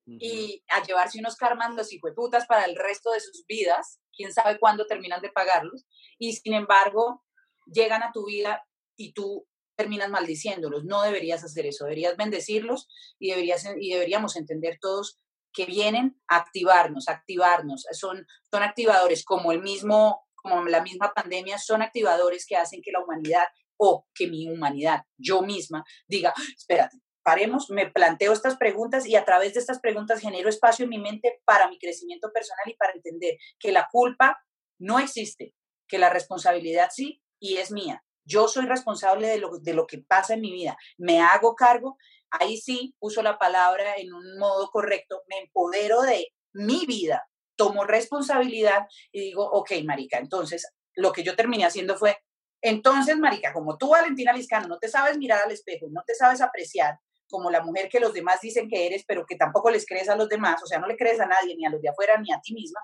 y 0.05 0.63
a 0.69 0.83
llevarse 0.83 1.19
unos 1.19 1.35
karmas 1.35 1.75
los 1.75 1.89
putas 2.15 2.45
para 2.45 2.65
el 2.65 2.75
resto 2.75 3.11
de 3.11 3.19
sus 3.19 3.45
vidas, 3.47 3.99
quién 4.15 4.33
sabe 4.33 4.59
cuándo 4.59 4.85
terminan 4.85 5.21
de 5.21 5.31
pagarlos, 5.31 5.85
y 6.17 6.33
sin 6.33 6.53
embargo 6.53 7.23
llegan 7.65 8.03
a 8.03 8.11
tu 8.11 8.25
vida 8.25 8.63
y 8.97 9.13
tú 9.13 9.47
terminas 9.75 10.09
maldiciéndolos. 10.09 10.83
No 10.83 11.01
deberías 11.01 11.43
hacer 11.43 11.65
eso, 11.65 11.85
deberías 11.85 12.17
bendecirlos 12.17 12.87
y, 13.19 13.29
deberías, 13.29 13.65
y 13.79 13.91
deberíamos 13.91 14.35
entender 14.35 14.77
todos 14.79 15.19
que 15.53 15.65
vienen 15.65 16.19
a 16.27 16.37
activarnos, 16.37 17.07
activarnos. 17.07 17.85
Son, 17.91 18.25
son 18.51 18.63
activadores 18.63 19.23
como 19.23 19.51
el 19.51 19.61
mismo, 19.61 20.25
como 20.35 20.63
la 20.65 20.81
misma 20.81 21.13
pandemia, 21.13 21.57
son 21.57 21.81
activadores 21.81 22.45
que 22.47 22.57
hacen 22.57 22.81
que 22.81 22.91
la 22.91 23.03
humanidad 23.03 23.45
o 23.77 24.07
que 24.13 24.27
mi 24.27 24.47
humanidad, 24.47 25.03
yo 25.17 25.41
misma, 25.41 25.83
diga, 26.07 26.33
espérate, 26.55 26.97
paremos, 27.23 27.69
me 27.69 27.89
planteo 27.89 28.33
estas 28.33 28.57
preguntas 28.57 29.07
y 29.07 29.15
a 29.15 29.25
través 29.25 29.53
de 29.53 29.59
estas 29.59 29.79
preguntas 29.79 30.19
genero 30.19 30.49
espacio 30.49 30.83
en 30.83 30.89
mi 30.89 30.99
mente 30.99 31.41
para 31.45 31.67
mi 31.69 31.79
crecimiento 31.79 32.31
personal 32.31 32.65
y 32.67 32.75
para 32.75 32.93
entender 32.93 33.37
que 33.59 33.71
la 33.71 33.87
culpa 33.91 34.37
no 34.79 34.99
existe, 34.99 35.55
que 35.87 35.97
la 35.97 36.09
responsabilidad 36.09 36.89
sí 36.91 37.21
y 37.39 37.57
es 37.57 37.71
mía. 37.71 38.03
Yo 38.25 38.47
soy 38.47 38.65
responsable 38.65 39.27
de 39.27 39.37
lo, 39.37 39.57
de 39.59 39.73
lo 39.73 39.85
que 39.85 39.99
pasa 39.99 40.33
en 40.33 40.41
mi 40.41 40.51
vida. 40.51 40.77
Me 40.97 41.21
hago 41.21 41.55
cargo 41.55 41.97
ahí 42.39 42.57
sí 42.57 42.95
uso 42.99 43.21
la 43.21 43.37
palabra 43.37 43.95
en 43.97 44.13
un 44.13 44.37
modo 44.39 44.69
correcto, 44.71 45.23
me 45.27 45.39
empodero 45.39 46.01
de 46.01 46.27
mi 46.53 46.85
vida, 46.85 47.27
tomo 47.55 47.83
responsabilidad 47.83 48.87
y 49.11 49.21
digo, 49.21 49.43
ok, 49.43 49.71
Marica, 49.85 50.17
entonces 50.17 50.67
lo 50.95 51.11
que 51.11 51.23
yo 51.23 51.35
terminé 51.35 51.65
haciendo 51.65 51.95
fue, 51.95 52.17
entonces, 52.61 53.17
Marica, 53.17 53.51
como 53.51 53.77
tú, 53.77 53.89
Valentina 53.89 54.31
Liscano, 54.31 54.67
no 54.67 54.79
te 54.79 54.87
sabes 54.87 55.17
mirar 55.17 55.43
al 55.43 55.51
espejo, 55.51 55.87
no 55.89 56.01
te 56.07 56.15
sabes 56.15 56.39
apreciar 56.41 56.97
como 57.27 57.51
la 57.51 57.61
mujer 57.61 57.89
que 57.89 57.99
los 57.99 58.13
demás 58.13 58.39
dicen 58.41 58.69
que 58.69 58.85
eres, 58.85 59.03
pero 59.05 59.25
que 59.25 59.35
tampoco 59.35 59.69
les 59.69 59.85
crees 59.85 60.07
a 60.07 60.15
los 60.15 60.29
demás, 60.29 60.61
o 60.63 60.65
sea, 60.65 60.79
no 60.79 60.87
le 60.87 60.95
crees 60.95 61.19
a 61.19 61.25
nadie, 61.25 61.55
ni 61.57 61.65
a 61.65 61.69
los 61.69 61.81
de 61.81 61.89
afuera, 61.89 62.17
ni 62.19 62.31
a 62.31 62.39
ti 62.41 62.53
misma, 62.53 62.79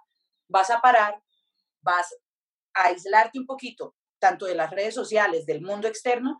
vas 0.50 0.70
a 0.70 0.82
parar, 0.82 1.22
vas 1.82 2.14
a 2.74 2.88
aislarte 2.88 3.40
un 3.40 3.46
poquito, 3.46 3.96
tanto 4.20 4.46
de 4.46 4.56
las 4.56 4.72
redes 4.72 4.94
sociales, 4.94 5.46
del 5.46 5.62
mundo 5.62 5.88
externo, 5.88 6.38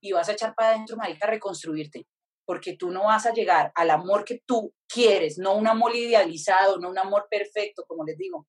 y 0.00 0.12
vas 0.12 0.28
a 0.28 0.32
echar 0.32 0.54
para 0.54 0.70
adentro, 0.70 0.96
marica, 0.96 1.26
a 1.26 1.30
reconstruirte, 1.30 2.06
porque 2.46 2.76
tú 2.76 2.90
no 2.90 3.04
vas 3.04 3.26
a 3.26 3.32
llegar 3.32 3.72
al 3.74 3.90
amor 3.90 4.24
que 4.24 4.40
tú 4.46 4.72
quieres, 4.88 5.38
no 5.38 5.54
un 5.54 5.66
amor 5.66 5.94
idealizado, 5.94 6.78
no 6.78 6.88
un 6.88 6.98
amor 6.98 7.26
perfecto, 7.30 7.84
como 7.86 8.04
les 8.04 8.16
digo. 8.16 8.46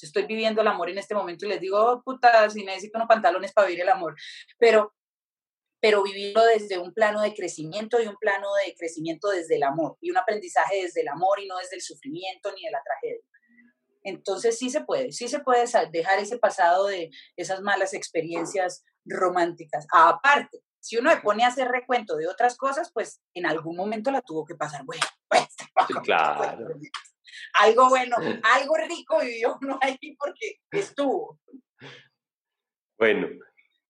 Estoy 0.00 0.24
viviendo 0.24 0.62
el 0.62 0.68
amor 0.68 0.88
en 0.88 0.96
este 0.96 1.14
momento 1.14 1.44
y 1.44 1.50
les 1.50 1.60
digo, 1.60 1.78
oh, 1.78 2.02
puta, 2.02 2.48
si 2.48 2.64
necesito 2.64 2.96
unos 2.96 3.08
pantalones 3.08 3.52
para 3.52 3.66
vivir 3.66 3.82
el 3.82 3.90
amor, 3.90 4.14
pero 4.58 4.94
pero 5.80 6.02
vivirlo 6.02 6.44
desde 6.44 6.78
un 6.78 6.92
plano 6.92 7.22
de 7.22 7.34
crecimiento 7.34 8.00
y 8.00 8.06
un 8.06 8.16
plano 8.16 8.48
de 8.64 8.74
crecimiento 8.76 9.28
desde 9.28 9.56
el 9.56 9.62
amor 9.62 9.96
y 10.00 10.10
un 10.10 10.18
aprendizaje 10.18 10.82
desde 10.82 11.00
el 11.00 11.08
amor 11.08 11.40
y 11.40 11.48
no 11.48 11.56
desde 11.56 11.76
el 11.76 11.82
sufrimiento 11.82 12.52
ni 12.54 12.64
de 12.64 12.70
la 12.70 12.82
tragedia. 12.82 13.24
Entonces 14.02 14.58
sí 14.58 14.70
se 14.70 14.82
puede, 14.82 15.12
sí 15.12 15.28
se 15.28 15.40
puede 15.40 15.64
dejar 15.90 16.18
ese 16.18 16.38
pasado 16.38 16.86
de 16.86 17.10
esas 17.36 17.60
malas 17.60 17.94
experiencias 17.94 18.84
románticas. 19.04 19.86
Aparte, 19.92 20.62
si 20.80 20.96
uno 20.96 21.10
le 21.10 21.20
pone 21.20 21.44
a 21.44 21.48
hacer 21.48 21.68
recuento 21.68 22.16
de 22.16 22.26
otras 22.26 22.56
cosas, 22.56 22.90
pues 22.92 23.20
en 23.34 23.46
algún 23.46 23.76
momento 23.76 24.10
la 24.10 24.22
tuvo 24.22 24.44
que 24.44 24.54
pasar. 24.54 24.84
Bueno, 24.84 25.04
pues, 25.28 25.46
claro. 26.02 26.68
Algo 27.60 27.88
bueno, 27.88 28.16
algo 28.42 28.76
rico 28.76 29.20
vivió 29.20 29.58
uno 29.60 29.78
ahí 29.80 29.98
porque 30.18 30.60
estuvo. 30.70 31.38
Bueno, 32.98 33.28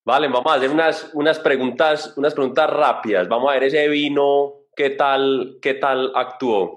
vale, 0.05 0.29
vamos 0.29 0.53
a 0.53 0.57
hacer 0.57 0.71
unas, 0.71 1.11
unas, 1.15 1.39
preguntas, 1.39 2.17
unas 2.17 2.35
preguntas 2.35 2.71
rápidas. 2.71 3.29
Vamos 3.29 3.51
a 3.51 3.55
ver 3.55 3.65
ese 3.65 3.89
vino, 3.89 4.67
qué 4.75 4.91
tal, 4.91 5.59
qué 5.61 5.75
tal 5.75 6.13
actuó. 6.15 6.77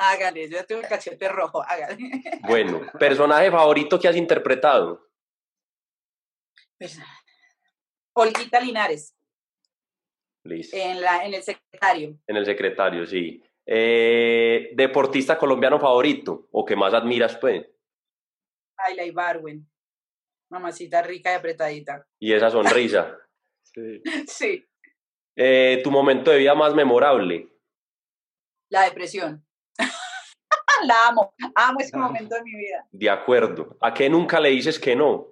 Hágale, 0.00 0.48
yo 0.48 0.64
tengo 0.64 0.80
el 0.80 0.88
cachete 0.88 1.28
rojo, 1.28 1.60
hágale. 1.60 1.98
Bueno, 2.46 2.82
personaje 3.00 3.50
favorito 3.50 3.98
que 3.98 4.06
has 4.06 4.14
interpretado. 4.14 5.10
Pues, 6.78 7.00
Olguita 8.14 8.60
Linares. 8.60 9.12
Listo. 10.44 10.76
En, 10.76 11.00
la, 11.00 11.26
en 11.26 11.34
el 11.34 11.42
secretario. 11.42 12.16
En 12.28 12.36
el 12.36 12.46
secretario, 12.46 13.04
sí. 13.06 13.42
Eh, 13.66 14.70
deportista 14.74 15.36
colombiano 15.36 15.80
favorito 15.80 16.48
o 16.52 16.64
que 16.64 16.76
más 16.76 16.94
admiras, 16.94 17.36
pues. 17.36 17.66
Ayla 18.76 19.04
Ibarwen. 19.04 19.68
Mamacita 20.48 21.02
rica 21.02 21.32
y 21.32 21.34
apretadita. 21.34 22.06
Y 22.20 22.32
esa 22.32 22.50
sonrisa. 22.50 23.16
Sí. 23.74 24.02
sí. 24.26 24.66
Eh, 25.36 25.82
tu 25.84 25.90
momento 25.90 26.30
de 26.30 26.38
vida 26.38 26.54
más 26.54 26.74
memorable. 26.74 27.48
La 28.70 28.84
depresión. 28.84 29.46
La 30.84 31.08
amo, 31.08 31.34
amo 31.54 31.80
ese 31.80 31.96
momento 31.96 32.34
de 32.34 32.42
mi 32.42 32.56
vida. 32.56 32.86
De 32.90 33.10
acuerdo. 33.10 33.76
¿A 33.80 33.94
qué 33.94 34.08
nunca 34.08 34.40
le 34.40 34.50
dices 34.50 34.78
que 34.78 34.96
no? 34.96 35.28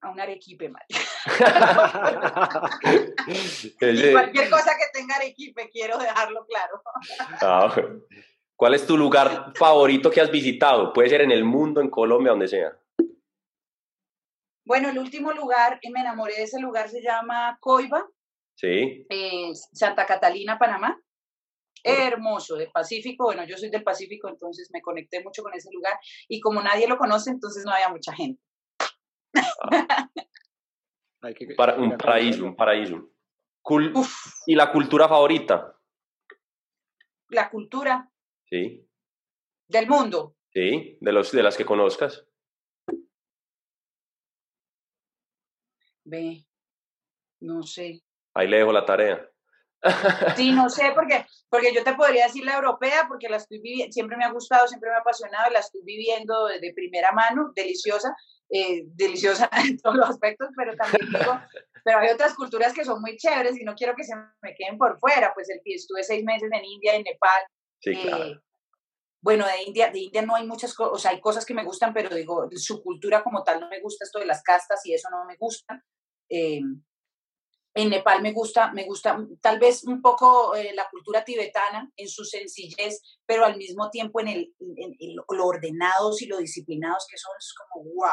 A 0.00 0.10
un 0.10 0.20
arequipe, 0.20 0.68
mal. 0.68 0.84
cualquier 4.12 4.50
cosa 4.50 4.76
que 4.76 4.84
tenga 4.92 5.16
arequipe, 5.16 5.68
quiero 5.70 5.98
dejarlo 5.98 6.46
claro. 6.46 6.82
Ah, 7.40 7.74
¿Cuál 8.54 8.74
es 8.74 8.86
tu 8.86 8.96
lugar 8.96 9.52
favorito 9.56 10.10
que 10.10 10.20
has 10.20 10.30
visitado? 10.30 10.92
Puede 10.92 11.08
ser 11.08 11.22
en 11.22 11.32
el 11.32 11.44
mundo, 11.44 11.80
en 11.80 11.90
Colombia, 11.90 12.30
donde 12.30 12.48
sea. 12.48 12.78
Bueno, 14.64 14.90
el 14.90 14.98
último 14.98 15.32
lugar, 15.32 15.80
me 15.92 16.00
enamoré 16.00 16.34
de 16.34 16.44
ese 16.44 16.60
lugar, 16.60 16.88
se 16.88 17.02
llama 17.02 17.58
Coiba. 17.60 18.06
Sí. 18.54 19.04
Eh, 19.08 19.52
Santa 19.72 20.06
Catalina, 20.06 20.58
Panamá 20.58 21.00
hermoso, 21.82 22.56
del 22.56 22.70
Pacífico. 22.70 23.24
Bueno, 23.24 23.44
yo 23.46 23.56
soy 23.56 23.70
del 23.70 23.82
Pacífico, 23.82 24.28
entonces 24.28 24.70
me 24.72 24.80
conecté 24.80 25.22
mucho 25.22 25.42
con 25.42 25.54
ese 25.54 25.70
lugar 25.72 25.98
y 26.28 26.40
como 26.40 26.62
nadie 26.62 26.88
lo 26.88 26.98
conoce, 26.98 27.30
entonces 27.30 27.64
no 27.64 27.72
había 27.72 27.88
mucha 27.88 28.12
gente. 28.12 28.42
Para, 31.56 31.76
un 31.76 31.96
paraíso, 31.96 32.44
un 32.44 32.54
paraíso. 32.54 33.10
¿Y 34.46 34.54
la 34.54 34.70
cultura 34.72 35.08
favorita? 35.08 35.76
La 37.28 37.50
cultura. 37.50 38.10
Sí. 38.48 38.88
Del 39.66 39.86
mundo. 39.86 40.36
Sí, 40.52 40.96
de, 41.00 41.12
los, 41.12 41.30
de 41.32 41.42
las 41.42 41.56
que 41.56 41.66
conozcas. 41.66 42.26
Ve, 46.04 46.46
no 47.40 47.62
sé. 47.62 48.02
Ahí 48.34 48.48
le 48.48 48.58
dejo 48.58 48.72
la 48.72 48.86
tarea. 48.86 49.30
Sí, 50.36 50.50
no 50.52 50.68
sé, 50.68 50.92
porque, 50.94 51.24
porque 51.48 51.72
yo 51.72 51.84
te 51.84 51.94
podría 51.94 52.26
decir 52.26 52.44
la 52.44 52.56
europea, 52.56 53.06
porque 53.08 53.28
la 53.28 53.36
estoy 53.36 53.60
viviendo, 53.60 53.92
siempre 53.92 54.16
me 54.16 54.24
ha 54.24 54.32
gustado, 54.32 54.66
siempre 54.66 54.90
me 54.90 54.96
ha 54.96 55.00
apasionado, 55.00 55.50
la 55.50 55.60
estoy 55.60 55.82
viviendo 55.84 56.46
de, 56.46 56.72
primera 56.74 57.12
mano, 57.12 57.52
deliciosa, 57.54 58.14
eh, 58.50 58.82
deliciosa 58.86 59.48
en 59.68 59.78
todos 59.78 59.96
los 59.96 60.10
aspectos, 60.10 60.48
pero 60.56 60.74
también 60.76 61.08
digo, 61.08 61.40
pero 61.84 61.98
hay 61.98 62.10
otras 62.10 62.34
culturas 62.34 62.72
que 62.72 62.84
son 62.84 63.00
muy 63.00 63.16
chéveres 63.16 63.58
y 63.58 63.64
no 63.64 63.74
quiero 63.74 63.94
que 63.94 64.04
se 64.04 64.16
me 64.42 64.54
queden 64.56 64.78
por 64.78 64.98
fuera, 64.98 65.32
pues 65.34 65.48
el, 65.48 65.60
estuve 65.64 66.02
seis 66.02 66.24
meses 66.24 66.50
en 66.52 66.64
India 66.64 66.96
y 66.96 67.02
Nepal. 67.02 67.42
Sí, 67.80 67.94
claro. 67.94 68.24
Eh, 68.24 68.40
bueno, 69.20 69.46
de 69.46 69.62
India, 69.64 69.90
de 69.90 69.98
India 69.98 70.22
no 70.22 70.36
hay 70.36 70.46
muchas 70.46 70.74
cosas, 70.74 70.94
o 70.94 70.98
sea, 70.98 71.10
hay 71.10 71.20
cosas 71.20 71.44
que 71.44 71.54
me 71.54 71.64
gustan, 71.64 71.92
pero 71.92 72.14
digo, 72.14 72.48
su 72.54 72.82
cultura 72.82 73.22
como 73.22 73.42
tal 73.42 73.60
no 73.60 73.68
me 73.68 73.80
gusta, 73.80 74.04
esto 74.04 74.18
de 74.20 74.26
las 74.26 74.42
castas 74.42 74.80
y 74.86 74.94
eso 74.94 75.08
no 75.10 75.24
me 75.24 75.36
gusta. 75.36 75.84
Eh, 76.28 76.60
en 77.78 77.90
Nepal 77.90 78.20
me 78.22 78.32
gusta, 78.32 78.72
me 78.72 78.84
gusta 78.84 79.24
tal 79.40 79.60
vez 79.60 79.84
un 79.84 80.02
poco 80.02 80.56
eh, 80.56 80.72
la 80.74 80.88
cultura 80.90 81.24
tibetana 81.24 81.88
en 81.96 82.08
su 82.08 82.24
sencillez, 82.24 83.00
pero 83.24 83.44
al 83.44 83.56
mismo 83.56 83.88
tiempo 83.88 84.20
en, 84.20 84.28
el, 84.28 84.52
lo 85.14 85.44
ordenados 85.46 86.20
y 86.20 86.26
lo 86.26 86.38
disciplinados 86.38 87.06
que 87.08 87.16
son, 87.16 87.32
es 87.38 87.54
como 87.54 87.84
wow. 87.94 88.10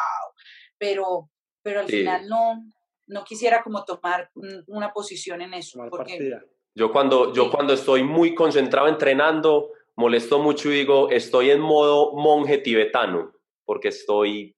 Pero, 0.77 1.31
pero 1.63 1.79
al 1.79 1.87
final 1.87 2.27
no, 2.27 2.63
no 3.07 3.23
quisiera 3.23 3.63
como 3.63 3.83
tomar 3.85 4.29
una 4.67 4.93
posición 4.93 5.41
en 5.41 5.55
eso. 5.55 5.83
Porque, 5.89 6.39
yo 6.75 6.91
cuando, 6.91 7.33
yo 7.33 7.49
cuando 7.49 7.73
estoy 7.73 8.03
muy 8.03 8.35
concentrado 8.35 8.87
entrenando, 8.87 9.71
molesto 9.95 10.37
mucho 10.37 10.69
y 10.71 10.75
digo, 10.75 11.09
estoy 11.09 11.49
en 11.49 11.61
modo 11.61 12.13
monje 12.13 12.59
tibetano, 12.59 13.33
porque 13.65 13.87
estoy... 13.87 14.55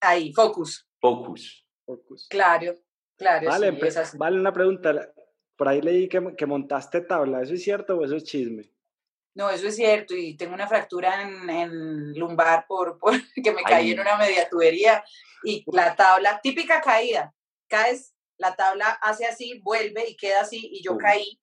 Ahí, 0.00 0.32
focus. 0.32 0.84
Focus. 1.00 1.64
Focus. 1.84 2.26
Claro, 2.28 2.74
Claro, 3.16 3.48
vale, 3.48 3.90
sí, 3.90 4.16
vale, 4.18 4.38
una 4.38 4.52
pregunta. 4.52 5.12
Por 5.56 5.68
ahí 5.68 5.80
leí 5.80 6.08
que, 6.08 6.34
que, 6.36 6.46
montaste 6.46 7.00
tabla. 7.00 7.40
¿Eso 7.40 7.54
es 7.54 7.62
cierto 7.62 7.96
o 7.96 8.04
eso 8.04 8.16
es 8.16 8.24
chisme? 8.24 8.70
No, 9.34 9.48
eso 9.50 9.68
es 9.68 9.76
cierto. 9.76 10.14
Y 10.14 10.36
tengo 10.36 10.54
una 10.54 10.68
fractura 10.68 11.22
en, 11.22 11.48
en 11.48 12.12
lumbar 12.14 12.66
por, 12.68 12.98
por, 12.98 13.14
que 13.42 13.52
me 13.52 13.62
caí 13.62 13.92
en 13.92 14.00
una 14.00 14.16
media 14.16 14.48
tubería. 14.48 15.02
Y 15.44 15.64
la 15.72 15.96
tabla, 15.96 16.40
típica 16.42 16.80
caída. 16.80 17.34
Caes, 17.68 18.14
la 18.36 18.54
tabla 18.54 18.98
hace 19.00 19.26
así, 19.26 19.60
vuelve 19.62 20.10
y 20.10 20.16
queda 20.16 20.42
así. 20.42 20.68
Y 20.70 20.82
yo 20.82 20.98
caí, 20.98 21.40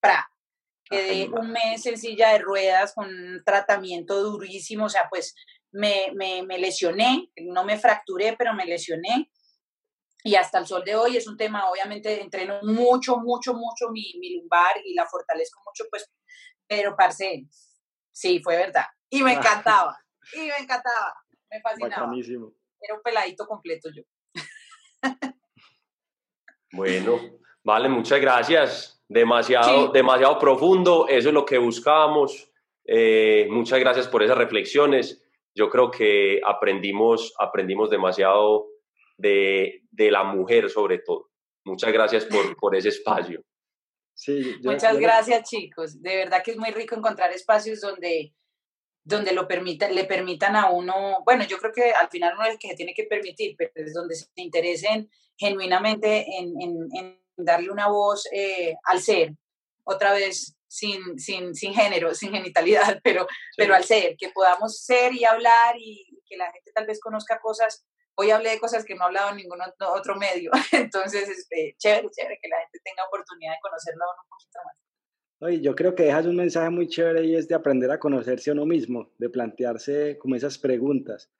pra. 0.00 0.30
Quedé 0.84 1.28
un 1.28 1.50
mes 1.50 1.84
en 1.84 1.98
silla 1.98 2.32
de 2.32 2.38
ruedas 2.38 2.94
con 2.94 3.08
un 3.08 3.42
tratamiento 3.44 4.22
durísimo. 4.22 4.86
O 4.86 4.88
sea, 4.88 5.06
pues 5.10 5.34
me, 5.72 6.12
me, 6.14 6.42
me 6.44 6.58
lesioné. 6.58 7.28
No 7.36 7.64
me 7.64 7.78
fracturé, 7.78 8.36
pero 8.38 8.54
me 8.54 8.64
lesioné 8.64 9.30
y 10.24 10.34
hasta 10.34 10.58
el 10.58 10.66
sol 10.66 10.84
de 10.84 10.96
hoy 10.96 11.16
es 11.16 11.26
un 11.26 11.36
tema, 11.36 11.70
obviamente 11.70 12.20
entreno 12.20 12.60
mucho, 12.62 13.16
mucho, 13.18 13.54
mucho 13.54 13.90
mi, 13.90 14.14
mi 14.18 14.36
lumbar 14.36 14.76
y 14.84 14.94
la 14.94 15.06
fortalezco 15.06 15.60
mucho, 15.64 15.84
pues, 15.90 16.10
pero 16.66 16.96
parce, 16.96 17.46
sí, 18.12 18.40
fue 18.40 18.56
verdad. 18.56 18.86
Y 19.08 19.22
me 19.22 19.32
encantaba, 19.34 19.98
y 20.34 20.40
me 20.40 20.58
encantaba, 20.58 21.14
me 21.50 21.60
fascinaba. 21.60 22.12
Era 22.80 22.94
un 22.94 23.02
peladito 23.02 23.46
completo 23.46 23.90
yo. 23.94 24.02
Bueno, 26.72 27.18
vale, 27.64 27.88
muchas 27.88 28.20
gracias. 28.20 29.02
Demasiado, 29.08 29.88
demasiado 29.88 30.38
profundo, 30.38 31.06
eso 31.08 31.28
es 31.28 31.34
lo 31.34 31.46
que 31.46 31.56
buscábamos. 31.56 32.52
Eh, 32.84 33.46
muchas 33.50 33.80
gracias 33.80 34.06
por 34.06 34.22
esas 34.22 34.36
reflexiones. 34.36 35.24
Yo 35.54 35.70
creo 35.70 35.90
que 35.90 36.40
aprendimos, 36.44 37.34
aprendimos 37.38 37.88
demasiado 37.88 38.66
de, 39.18 39.82
de 39.90 40.10
la 40.10 40.24
mujer 40.24 40.70
sobre 40.70 40.98
todo. 40.98 41.28
Muchas 41.64 41.92
gracias 41.92 42.24
por, 42.24 42.56
por 42.56 42.74
ese 42.74 42.88
espacio. 42.88 43.44
Sí, 44.14 44.56
Muchas 44.64 44.98
gracias 44.98 45.48
chicos. 45.48 46.02
De 46.02 46.16
verdad 46.16 46.42
que 46.42 46.52
es 46.52 46.56
muy 46.56 46.70
rico 46.70 46.96
encontrar 46.96 47.30
espacios 47.32 47.80
donde, 47.80 48.34
donde 49.04 49.32
lo 49.32 49.46
permitan, 49.46 49.94
le 49.94 50.04
permitan 50.04 50.56
a 50.56 50.70
uno, 50.70 51.22
bueno, 51.24 51.44
yo 51.44 51.58
creo 51.58 51.72
que 51.72 51.92
al 51.92 52.08
final 52.08 52.34
uno 52.34 52.44
es 52.46 52.52
el 52.54 52.58
que 52.58 52.68
se 52.68 52.74
tiene 52.74 52.94
que 52.94 53.04
permitir, 53.04 53.54
pero 53.56 53.70
es 53.76 53.94
donde 53.94 54.16
se 54.16 54.26
interesen 54.36 55.08
genuinamente 55.36 56.26
en, 56.36 56.52
en, 56.60 57.22
darle 57.36 57.70
una 57.70 57.88
voz 57.88 58.28
eh, 58.32 58.74
al 58.84 59.00
ser, 59.00 59.34
otra 59.84 60.12
vez 60.12 60.56
sin, 60.66 61.16
sin, 61.18 61.54
sin 61.54 61.72
género, 61.72 62.12
sin 62.12 62.32
genitalidad, 62.32 63.00
pero, 63.04 63.26
pero 63.56 63.74
al 63.76 63.84
ser, 63.84 64.16
que 64.16 64.30
podamos 64.30 64.80
ser 64.80 65.14
y 65.14 65.24
hablar 65.24 65.76
y 65.78 66.20
que 66.28 66.36
la 66.36 66.50
gente 66.52 66.72
tal 66.74 66.86
vez 66.86 66.98
conozca 66.98 67.38
cosas 67.40 67.86
hoy 68.18 68.30
hablé 68.30 68.50
de 68.50 68.58
cosas 68.58 68.84
que 68.84 68.94
no 68.94 69.02
he 69.02 69.06
hablado 69.06 69.30
en 69.30 69.36
ningún 69.36 69.60
otro 69.94 70.16
medio. 70.16 70.50
Entonces, 70.72 71.28
este, 71.28 71.76
chévere, 71.78 72.08
chévere 72.10 72.38
que 72.42 72.48
la 72.48 72.58
gente 72.60 72.80
tenga 72.84 73.04
oportunidad 73.06 73.52
de 73.52 73.58
conocerlo 73.62 74.04
un 74.04 74.28
poquito 74.28 74.58
más. 74.64 74.76
Oye, 75.40 75.60
yo 75.60 75.74
creo 75.76 75.94
que 75.94 76.02
dejas 76.02 76.26
un 76.26 76.34
mensaje 76.34 76.68
muy 76.68 76.88
chévere 76.88 77.24
y 77.24 77.36
es 77.36 77.46
de 77.46 77.54
aprender 77.54 77.90
a 77.92 78.00
conocerse 78.00 78.50
a 78.50 78.54
uno 78.54 78.66
mismo, 78.66 79.12
de 79.18 79.30
plantearse 79.30 80.18
como 80.18 80.34
esas 80.34 80.58
preguntas. 80.58 81.30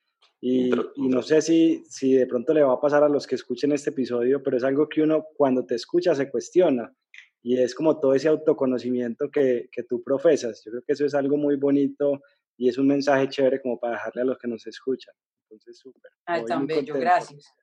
Y, 0.41 0.70
y, 0.72 1.09
no 1.09 1.20
sé 1.20 1.43
si, 1.43 1.85
si 1.89 2.14
de 2.14 2.29
pronto 2.29 2.55
le 2.55 2.62
va 2.62 2.74
a 2.74 2.81
pasar 2.81 3.03
a 3.03 3.09
los 3.09 3.26
que 3.26 3.35
escuchen 3.35 3.72
este 3.72 3.91
episodio, 3.91 4.41
pero 4.41 4.57
es 4.57 4.62
algo 4.62 4.89
que 4.89 5.03
uno 5.03 5.26
cuando 5.37 5.66
te 5.66 5.74
escucha 5.74 6.14
se 6.14 6.31
cuestiona 6.31 6.95
y 7.43 7.61
es 7.61 7.74
como 7.74 7.99
todo 7.99 8.14
ese 8.14 8.29
autoconocimiento 8.29 9.33
que, 9.33 9.68
que 9.72 9.83
tú 9.83 10.01
profesas. 10.01 10.62
Yo 10.64 10.70
creo 10.70 10.83
que 10.87 10.93
eso 10.93 11.05
es 11.05 11.14
algo 11.16 11.37
muy 11.37 11.57
bonito 11.57 12.20
y 12.57 12.68
es 12.68 12.79
un 12.79 12.87
mensaje 12.87 13.29
chévere 13.29 13.61
como 13.61 13.81
para 13.81 13.95
dejarle 13.95 14.22
a 14.22 14.26
los 14.26 14.39
que 14.39 14.47
nos 14.47 14.64
escuchan. 14.64 15.14
Entonces, 15.51 15.78
súper. 15.78 16.12
Ay, 16.26 16.44
tan 16.44 16.66
bello, 16.66 16.94
gracias. 16.94 17.55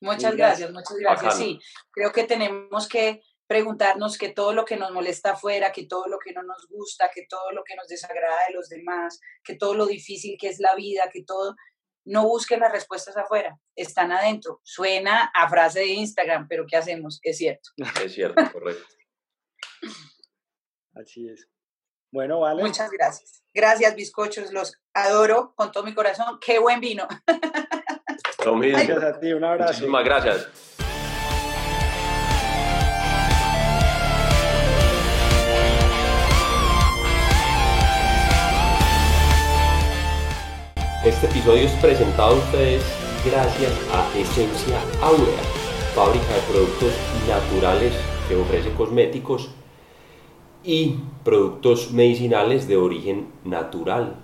Muchas 0.00 0.34
gracias, 0.34 0.72
muchas 0.72 0.96
gracias. 0.96 1.38
Sí, 1.38 1.60
creo 1.92 2.10
que 2.10 2.24
tenemos 2.24 2.88
que 2.88 3.22
preguntarnos 3.46 4.18
que 4.18 4.30
todo 4.30 4.52
lo 4.52 4.64
que 4.64 4.76
nos 4.76 4.90
molesta 4.90 5.32
afuera, 5.32 5.72
que 5.72 5.86
todo 5.86 6.08
lo 6.08 6.18
que 6.18 6.32
no 6.32 6.42
nos 6.42 6.66
gusta, 6.68 7.10
que 7.14 7.26
todo 7.28 7.52
lo 7.52 7.62
que 7.62 7.76
nos 7.76 7.86
desagrada 7.86 8.46
de 8.48 8.54
los 8.54 8.68
demás, 8.68 9.20
que 9.44 9.54
todo 9.56 9.74
lo 9.74 9.86
difícil 9.86 10.36
que 10.40 10.48
es 10.48 10.58
la 10.58 10.74
vida, 10.74 11.10
que 11.12 11.22
todo, 11.22 11.54
no 12.04 12.26
busquen 12.26 12.60
las 12.60 12.72
respuestas 12.72 13.16
afuera, 13.16 13.60
están 13.76 14.10
adentro. 14.10 14.60
Suena 14.64 15.30
a 15.34 15.48
frase 15.48 15.80
de 15.80 15.88
Instagram, 15.88 16.48
pero 16.48 16.64
¿qué 16.66 16.76
hacemos? 16.76 17.20
Es 17.22 17.38
cierto. 17.38 17.70
Es 18.02 18.12
cierto, 18.12 18.42
correcto. 18.52 18.86
Así 20.94 21.28
es. 21.28 21.46
Bueno, 22.12 22.40
vale. 22.40 22.62
Muchas 22.62 22.90
gracias. 22.90 23.42
Gracias, 23.54 23.94
bizcochos. 23.96 24.52
Los 24.52 24.78
adoro 24.92 25.54
con 25.56 25.72
todo 25.72 25.82
mi 25.82 25.94
corazón. 25.94 26.38
Qué 26.44 26.58
buen 26.58 26.78
vino. 26.78 27.08
Gracias 28.44 29.02
a 29.02 29.20
ti. 29.20 29.32
Un 29.32 29.44
abrazo. 29.44 29.72
Muchísimas 29.72 30.04
gracias. 30.04 30.48
Este 41.04 41.26
episodio 41.26 41.66
es 41.66 41.72
presentado 41.80 42.34
a 42.34 42.38
ustedes 42.38 42.82
gracias 43.24 43.72
a 43.92 44.18
Esencia 44.18 44.80
Aurea, 45.00 45.42
fábrica 45.94 46.32
de 46.34 46.40
productos 46.52 46.92
naturales 47.26 47.94
que 48.28 48.36
ofrece 48.36 48.72
cosméticos 48.74 49.50
y 50.64 50.96
productos 51.24 51.92
medicinales 51.92 52.68
de 52.68 52.76
origen 52.76 53.28
natural. 53.44 54.16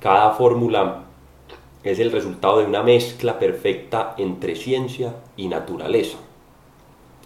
Cada 0.00 0.32
fórmula 0.32 1.04
es 1.82 1.98
el 1.98 2.12
resultado 2.12 2.58
de 2.58 2.66
una 2.66 2.82
mezcla 2.82 3.38
perfecta 3.38 4.14
entre 4.18 4.54
ciencia 4.54 5.16
y 5.36 5.48
naturaleza. 5.48 6.18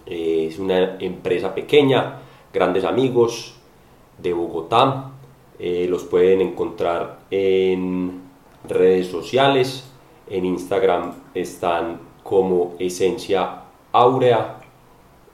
Es 0.06 0.58
una 0.58 0.98
empresa 0.98 1.54
pequeña, 1.54 2.20
grandes 2.52 2.84
amigos 2.84 3.54
de 4.18 4.32
Bogotá. 4.32 5.10
Eh, 5.58 5.86
los 5.88 6.04
pueden 6.04 6.40
encontrar 6.40 7.20
en 7.30 8.22
redes 8.68 9.08
sociales. 9.08 9.90
En 10.28 10.44
Instagram 10.44 11.14
están 11.34 12.00
como 12.22 12.74
Esencia 12.78 13.62
Aurea. 13.92 14.58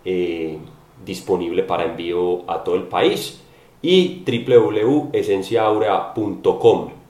Eh, 0.04 0.58
disponible 1.04 1.62
para 1.62 1.84
envío 1.84 2.50
a 2.50 2.64
todo 2.64 2.76
el 2.76 2.84
país 2.84 3.42
y 3.82 4.24
www.esenciaaurea.com. 4.24 7.02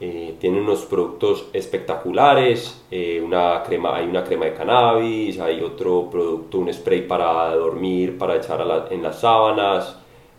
Eh, 0.00 0.34
tiene 0.38 0.60
unos 0.60 0.84
productos 0.86 1.48
espectaculares, 1.52 2.84
eh, 2.90 3.20
una 3.24 3.62
crema, 3.62 3.94
hay 3.96 4.06
una 4.06 4.24
crema 4.24 4.46
de 4.46 4.54
cannabis, 4.54 5.38
hay 5.38 5.62
otro 5.62 6.08
producto, 6.10 6.58
un 6.58 6.72
spray 6.72 7.06
para 7.06 7.54
dormir, 7.54 8.18
para 8.18 8.36
echar 8.36 8.88
en 8.90 9.02
las 9.02 9.20
sábanas, 9.20 9.98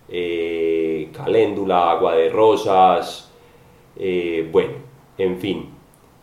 eh, 0.10 1.10
caléndula, 1.14 1.92
agua 1.92 2.16
de 2.16 2.30
rosas, 2.30 3.32
bueno, 4.52 4.74
en 5.18 5.38
fin, 5.40 5.70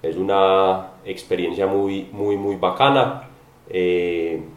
es 0.03 0.17
una 0.17 0.93
experiencia 1.05 1.67
muy, 1.67 2.09
muy, 2.13 2.37
muy 2.37 2.57
bacana. 2.57 3.29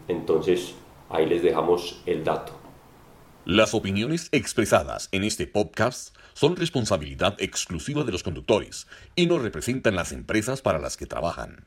entonces, 0.07 0.76
Ahí 1.16 1.28
les 1.28 1.41
dejamos 1.41 2.01
el 2.05 2.26
dato. 2.26 2.51
Las 3.45 3.74
opiniones 3.74 4.28
expresadas 4.34 5.07
en 5.13 5.24
este 5.24 5.47
podcast 5.47 6.13
son 6.34 6.57
responsabilidad 6.57 7.38
exclusiva 7.39 8.03
de 8.03 8.11
los 8.11 8.22
conductores 8.22 8.86
y 9.16 9.26
no 9.26 9.39
representan 9.39 9.95
las 9.95 10.11
empresas 10.11 10.61
para 10.61 10.78
las 10.78 10.97
que 10.97 11.05
trabajan. 11.05 11.66